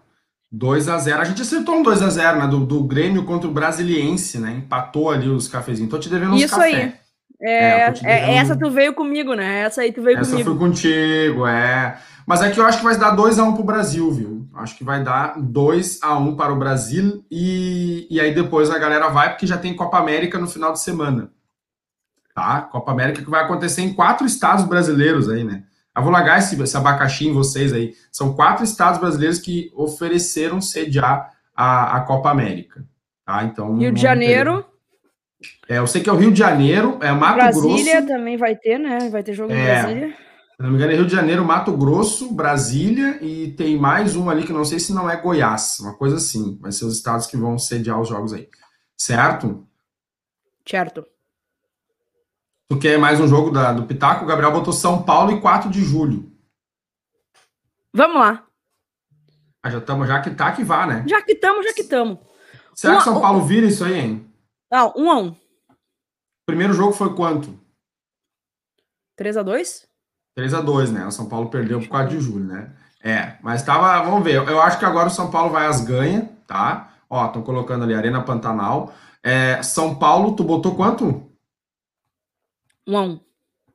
2x0. 0.54 1.18
A 1.20 1.24
gente 1.24 1.42
acertou 1.42 1.74
um 1.78 1.84
2x0, 1.84 2.38
né? 2.38 2.48
Do, 2.48 2.60
do 2.60 2.84
Grêmio 2.84 3.26
contra 3.26 3.50
o 3.50 3.52
Brasiliense, 3.52 4.38
né? 4.38 4.52
Empatou 4.58 5.10
ali 5.10 5.28
os 5.28 5.48
cafezinhos. 5.48 5.90
Tô 5.90 5.98
te 5.98 6.08
devendo 6.08 6.34
uns 6.36 6.42
Isso 6.44 6.56
café. 6.56 6.68
aí. 6.68 6.94
É, 7.42 7.82
É, 7.82 7.94
é- 8.04 8.36
essa 8.38 8.56
tu 8.56 8.70
veio 8.70 8.94
comigo, 8.94 9.34
né? 9.34 9.62
Essa 9.62 9.82
aí 9.82 9.92
tu 9.92 10.04
veio 10.04 10.20
Essa 10.20 10.30
comigo. 10.30 10.52
foi 10.52 10.60
contigo, 10.60 11.48
é. 11.48 11.98
Mas 12.28 12.44
é 12.44 12.52
que 12.52 12.60
eu 12.60 12.66
acho 12.66 12.78
que 12.78 12.84
vai 12.84 12.96
dar 12.96 13.16
2x1 13.16 13.56
pro 13.56 13.64
Brasil, 13.64 14.12
viu? 14.12 14.48
Acho 14.54 14.78
que 14.78 14.84
vai 14.84 15.04
dar 15.04 15.36
2x1 15.40 16.36
para 16.36 16.54
o 16.54 16.60
Brasil 16.60 17.26
e, 17.32 18.06
e 18.10 18.20
aí 18.22 18.36
depois 18.36 18.70
a 18.70 18.78
galera 18.78 19.10
vai, 19.10 19.30
porque 19.32 19.48
já 19.48 19.58
tem 19.58 19.76
Copa 19.76 19.98
América 19.98 20.38
no 20.38 20.48
final 20.48 20.72
de 20.72 20.80
semana. 20.80 21.32
Tá? 22.36 22.62
Copa 22.64 22.92
América 22.92 23.24
que 23.24 23.30
vai 23.32 23.44
acontecer 23.44 23.82
em 23.82 23.94
quatro 23.94 24.28
estados 24.28 24.66
brasileiros 24.66 25.28
aí, 25.30 25.44
né? 25.44 25.64
Eu 25.98 26.04
vou 26.04 26.12
largar 26.12 26.38
esse, 26.38 26.62
esse 26.62 26.76
abacaxi 26.76 27.26
em 27.30 27.34
vocês 27.34 27.72
aí. 27.72 27.96
São 28.12 28.36
quatro 28.36 28.64
estados 28.66 29.00
brasileiros 29.00 29.40
que 29.40 29.72
ofereceram 29.74 30.60
sediar 30.60 31.32
a, 31.56 31.96
a 31.96 32.02
Copa 32.02 32.30
América. 32.30 32.86
Tá? 33.26 33.42
Então, 33.46 33.78
Rio 33.78 33.94
de 33.94 34.02
Janeiro, 34.02 34.66
ter- 35.68 35.76
É, 35.76 35.78
eu 35.80 35.88
sei 35.88 36.04
que 36.04 36.10
é 36.10 36.12
o 36.14 36.18
Rio 36.18 36.34
de 36.34 36.38
Janeiro, 36.40 37.00
é 37.02 37.10
Mato 37.14 37.36
Brasília 37.36 38.02
Grosso. 38.02 38.08
também 38.08 38.36
vai 38.36 38.54
ter, 38.58 38.78
né? 38.78 39.10
Vai 39.10 39.24
ter 39.24 39.34
jogo 39.34 39.54
em 39.54 39.58
É. 39.58 39.82
Brasília. 39.82 40.10
Se 40.10 40.62
não 40.62 40.70
me 40.70 40.76
engano, 40.76 40.92
é 40.92 40.96
Rio 40.96 41.06
de 41.06 41.16
Janeiro, 41.16 41.46
Mato 41.46 41.72
Grosso, 41.78 42.34
Brasília 42.34 43.18
e 43.24 43.52
tem 43.54 43.78
mais 43.78 44.18
um 44.18 44.30
ali 44.30 44.44
que 44.44 44.52
não 44.54 44.66
sei 44.66 44.80
se 44.80 44.94
não 44.94 45.10
é 45.10 45.16
Goiás, 45.16 45.80
uma 45.80 45.94
coisa 45.94 46.18
assim. 46.18 46.58
Vai 46.62 46.74
ser 46.74 46.84
os 46.84 46.98
estados 46.98 47.28
que 47.28 47.38
vão 47.38 47.58
sediar 47.58 48.00
os 48.02 48.10
jogos 48.10 48.34
aí. 48.34 48.50
Certo? 48.98 49.66
Certo. 50.68 51.06
Tu 52.70 52.80
quer 52.80 52.98
mais 52.98 53.20
um 53.20 53.28
jogo 53.28 53.52
da- 53.52 53.72
do 53.74 53.86
Pitaco? 53.86 54.24
O 54.24 54.28
Gabriel 54.28 54.52
botou 54.52 54.74
São 54.74 55.04
Paulo 55.04 55.32
e 55.32 55.40
4 55.42 55.70
de 55.70 55.84
julho. 55.84 56.32
Vamos 57.94 58.18
lá. 58.18 58.44
Ah, 59.64 59.70
já 59.70 59.78
estamos, 59.78 60.08
já 60.08 60.22
que 60.22 60.32
tá, 60.32 60.52
que 60.52 60.64
vá, 60.64 60.86
né? 60.86 61.04
Já 61.08 61.22
que 61.22 61.34
estamos, 61.34 61.66
já 61.66 61.74
que 61.74 61.82
estamos. 61.82 62.20
Será 62.74 62.94
que 62.96 63.00
Uma- 63.00 63.04
São 63.14 63.22
Paulo 63.22 63.42
vira 63.46 63.68
isso 63.68 63.84
aí, 63.86 63.94
hein? 64.00 64.34
Não, 64.72 64.94
um 64.98 65.12
a 65.12 65.18
um. 65.18 65.30
O 65.30 66.46
primeiro 66.48 66.74
jogo 66.74 66.92
foi 66.92 67.16
quanto? 67.16 67.58
3x2? 69.18 69.88
3x2, 70.38 70.92
né? 70.92 71.06
O 71.08 71.12
São 71.12 71.28
Paulo 71.30 71.50
perdeu 71.50 71.80
por 71.80 71.88
4 71.88 72.18
de 72.18 72.20
julho, 72.24 72.46
né? 72.46 72.76
É, 73.02 73.38
mas 73.42 73.64
tava. 73.64 74.04
Vamos 74.04 74.24
ver. 74.24 74.36
Eu 74.36 74.60
acho 74.62 74.78
que 74.80 74.86
agora 74.86 75.08
o 75.08 75.12
São 75.12 75.30
Paulo 75.32 75.52
vai 75.52 75.68
às 75.68 75.82
ganha, 75.82 76.30
tá? 76.48 76.92
Ó, 77.10 77.26
estão 77.28 77.42
colocando 77.44 77.84
ali 77.84 77.94
Arena 77.94 78.22
Pantanal. 78.24 78.94
É, 79.24 79.62
São 79.64 79.96
Paulo, 79.96 80.36
tu 80.36 80.44
botou 80.44 80.76
quanto? 80.76 81.32
1 82.88 82.98
a 82.98 83.04
1 83.04 83.20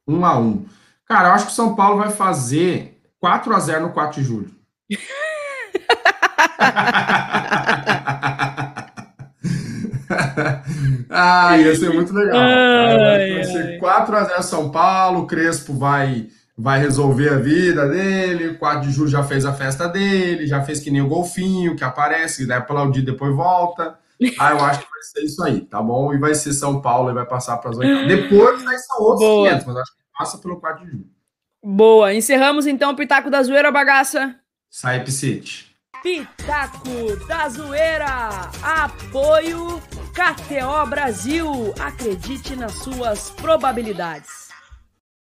1 0.06 0.24
a 0.24 0.38
1 0.38 0.66
Cara, 1.06 1.28
eu 1.28 1.32
acho 1.32 1.46
que 1.46 1.52
o 1.52 1.54
São 1.54 1.74
Paulo 1.74 1.98
vai 1.98 2.10
fazer 2.10 3.00
4 3.18 3.54
a 3.54 3.58
0 3.58 3.82
no 3.82 3.92
4 3.92 4.20
de 4.20 4.26
julho. 4.26 4.50
ah, 11.10 11.58
ia 11.58 11.74
ser 11.76 11.92
muito 11.92 12.12
legal. 12.12 12.38
Ai, 12.38 12.98
vai 12.98 13.38
ai. 13.38 13.44
ser 13.44 13.78
4 13.78 14.16
a 14.16 14.24
0 14.24 14.42
São 14.42 14.70
Paulo, 14.70 15.20
o 15.20 15.26
Crespo 15.26 15.74
vai 15.74 16.28
vai 16.56 16.78
resolver 16.78 17.30
a 17.30 17.38
vida 17.38 17.88
dele, 17.88 18.54
4 18.54 18.86
de 18.86 18.92
julho 18.92 19.08
já 19.08 19.22
fez 19.22 19.46
a 19.46 19.52
festa 19.52 19.88
dele, 19.88 20.46
já 20.46 20.62
fez 20.62 20.78
que 20.78 20.90
nem 20.90 21.00
o 21.00 21.08
golfinho, 21.08 21.74
que 21.74 21.82
aparece, 21.82 22.46
daí 22.46 22.58
aplaudir 22.58 23.00
depois 23.00 23.34
volta. 23.34 23.98
Ah, 24.38 24.50
eu 24.50 24.60
acho 24.60 24.80
que 24.80 24.90
vai 24.90 25.02
ser 25.02 25.24
isso 25.24 25.42
aí, 25.42 25.60
tá 25.62 25.80
bom? 25.82 26.12
E 26.12 26.18
vai 26.18 26.34
ser 26.34 26.52
São 26.52 26.80
Paulo 26.80 27.10
e 27.10 27.14
vai 27.14 27.24
passar 27.24 27.56
para 27.56 27.70
as 27.70 27.78
oitavas. 27.78 28.06
Depois 28.06 28.66
aí 28.66 28.78
são 28.78 29.02
outros 29.02 29.28
Boa. 29.28 29.48
500, 29.48 29.66
mas 29.66 29.76
acho 29.76 29.92
que 29.92 30.02
passa 30.18 30.38
pelo 30.38 30.60
4 30.60 30.84
de 30.84 30.90
julho. 30.90 31.06
Boa. 31.62 32.12
Encerramos 32.14 32.66
então 32.66 32.92
o 32.92 32.96
Pitaco 32.96 33.30
da 33.30 33.42
Zoeira, 33.42 33.72
bagaça. 33.72 34.34
Sai 34.68 35.02
Psite. 35.04 35.74
Pitaco 36.02 37.16
da 37.26 37.48
Zoeira. 37.48 38.50
Apoio 38.62 39.80
KTO 40.12 40.86
Brasil. 40.88 41.74
Acredite 41.78 42.56
nas 42.56 42.72
suas 42.72 43.30
probabilidades. 43.30 44.49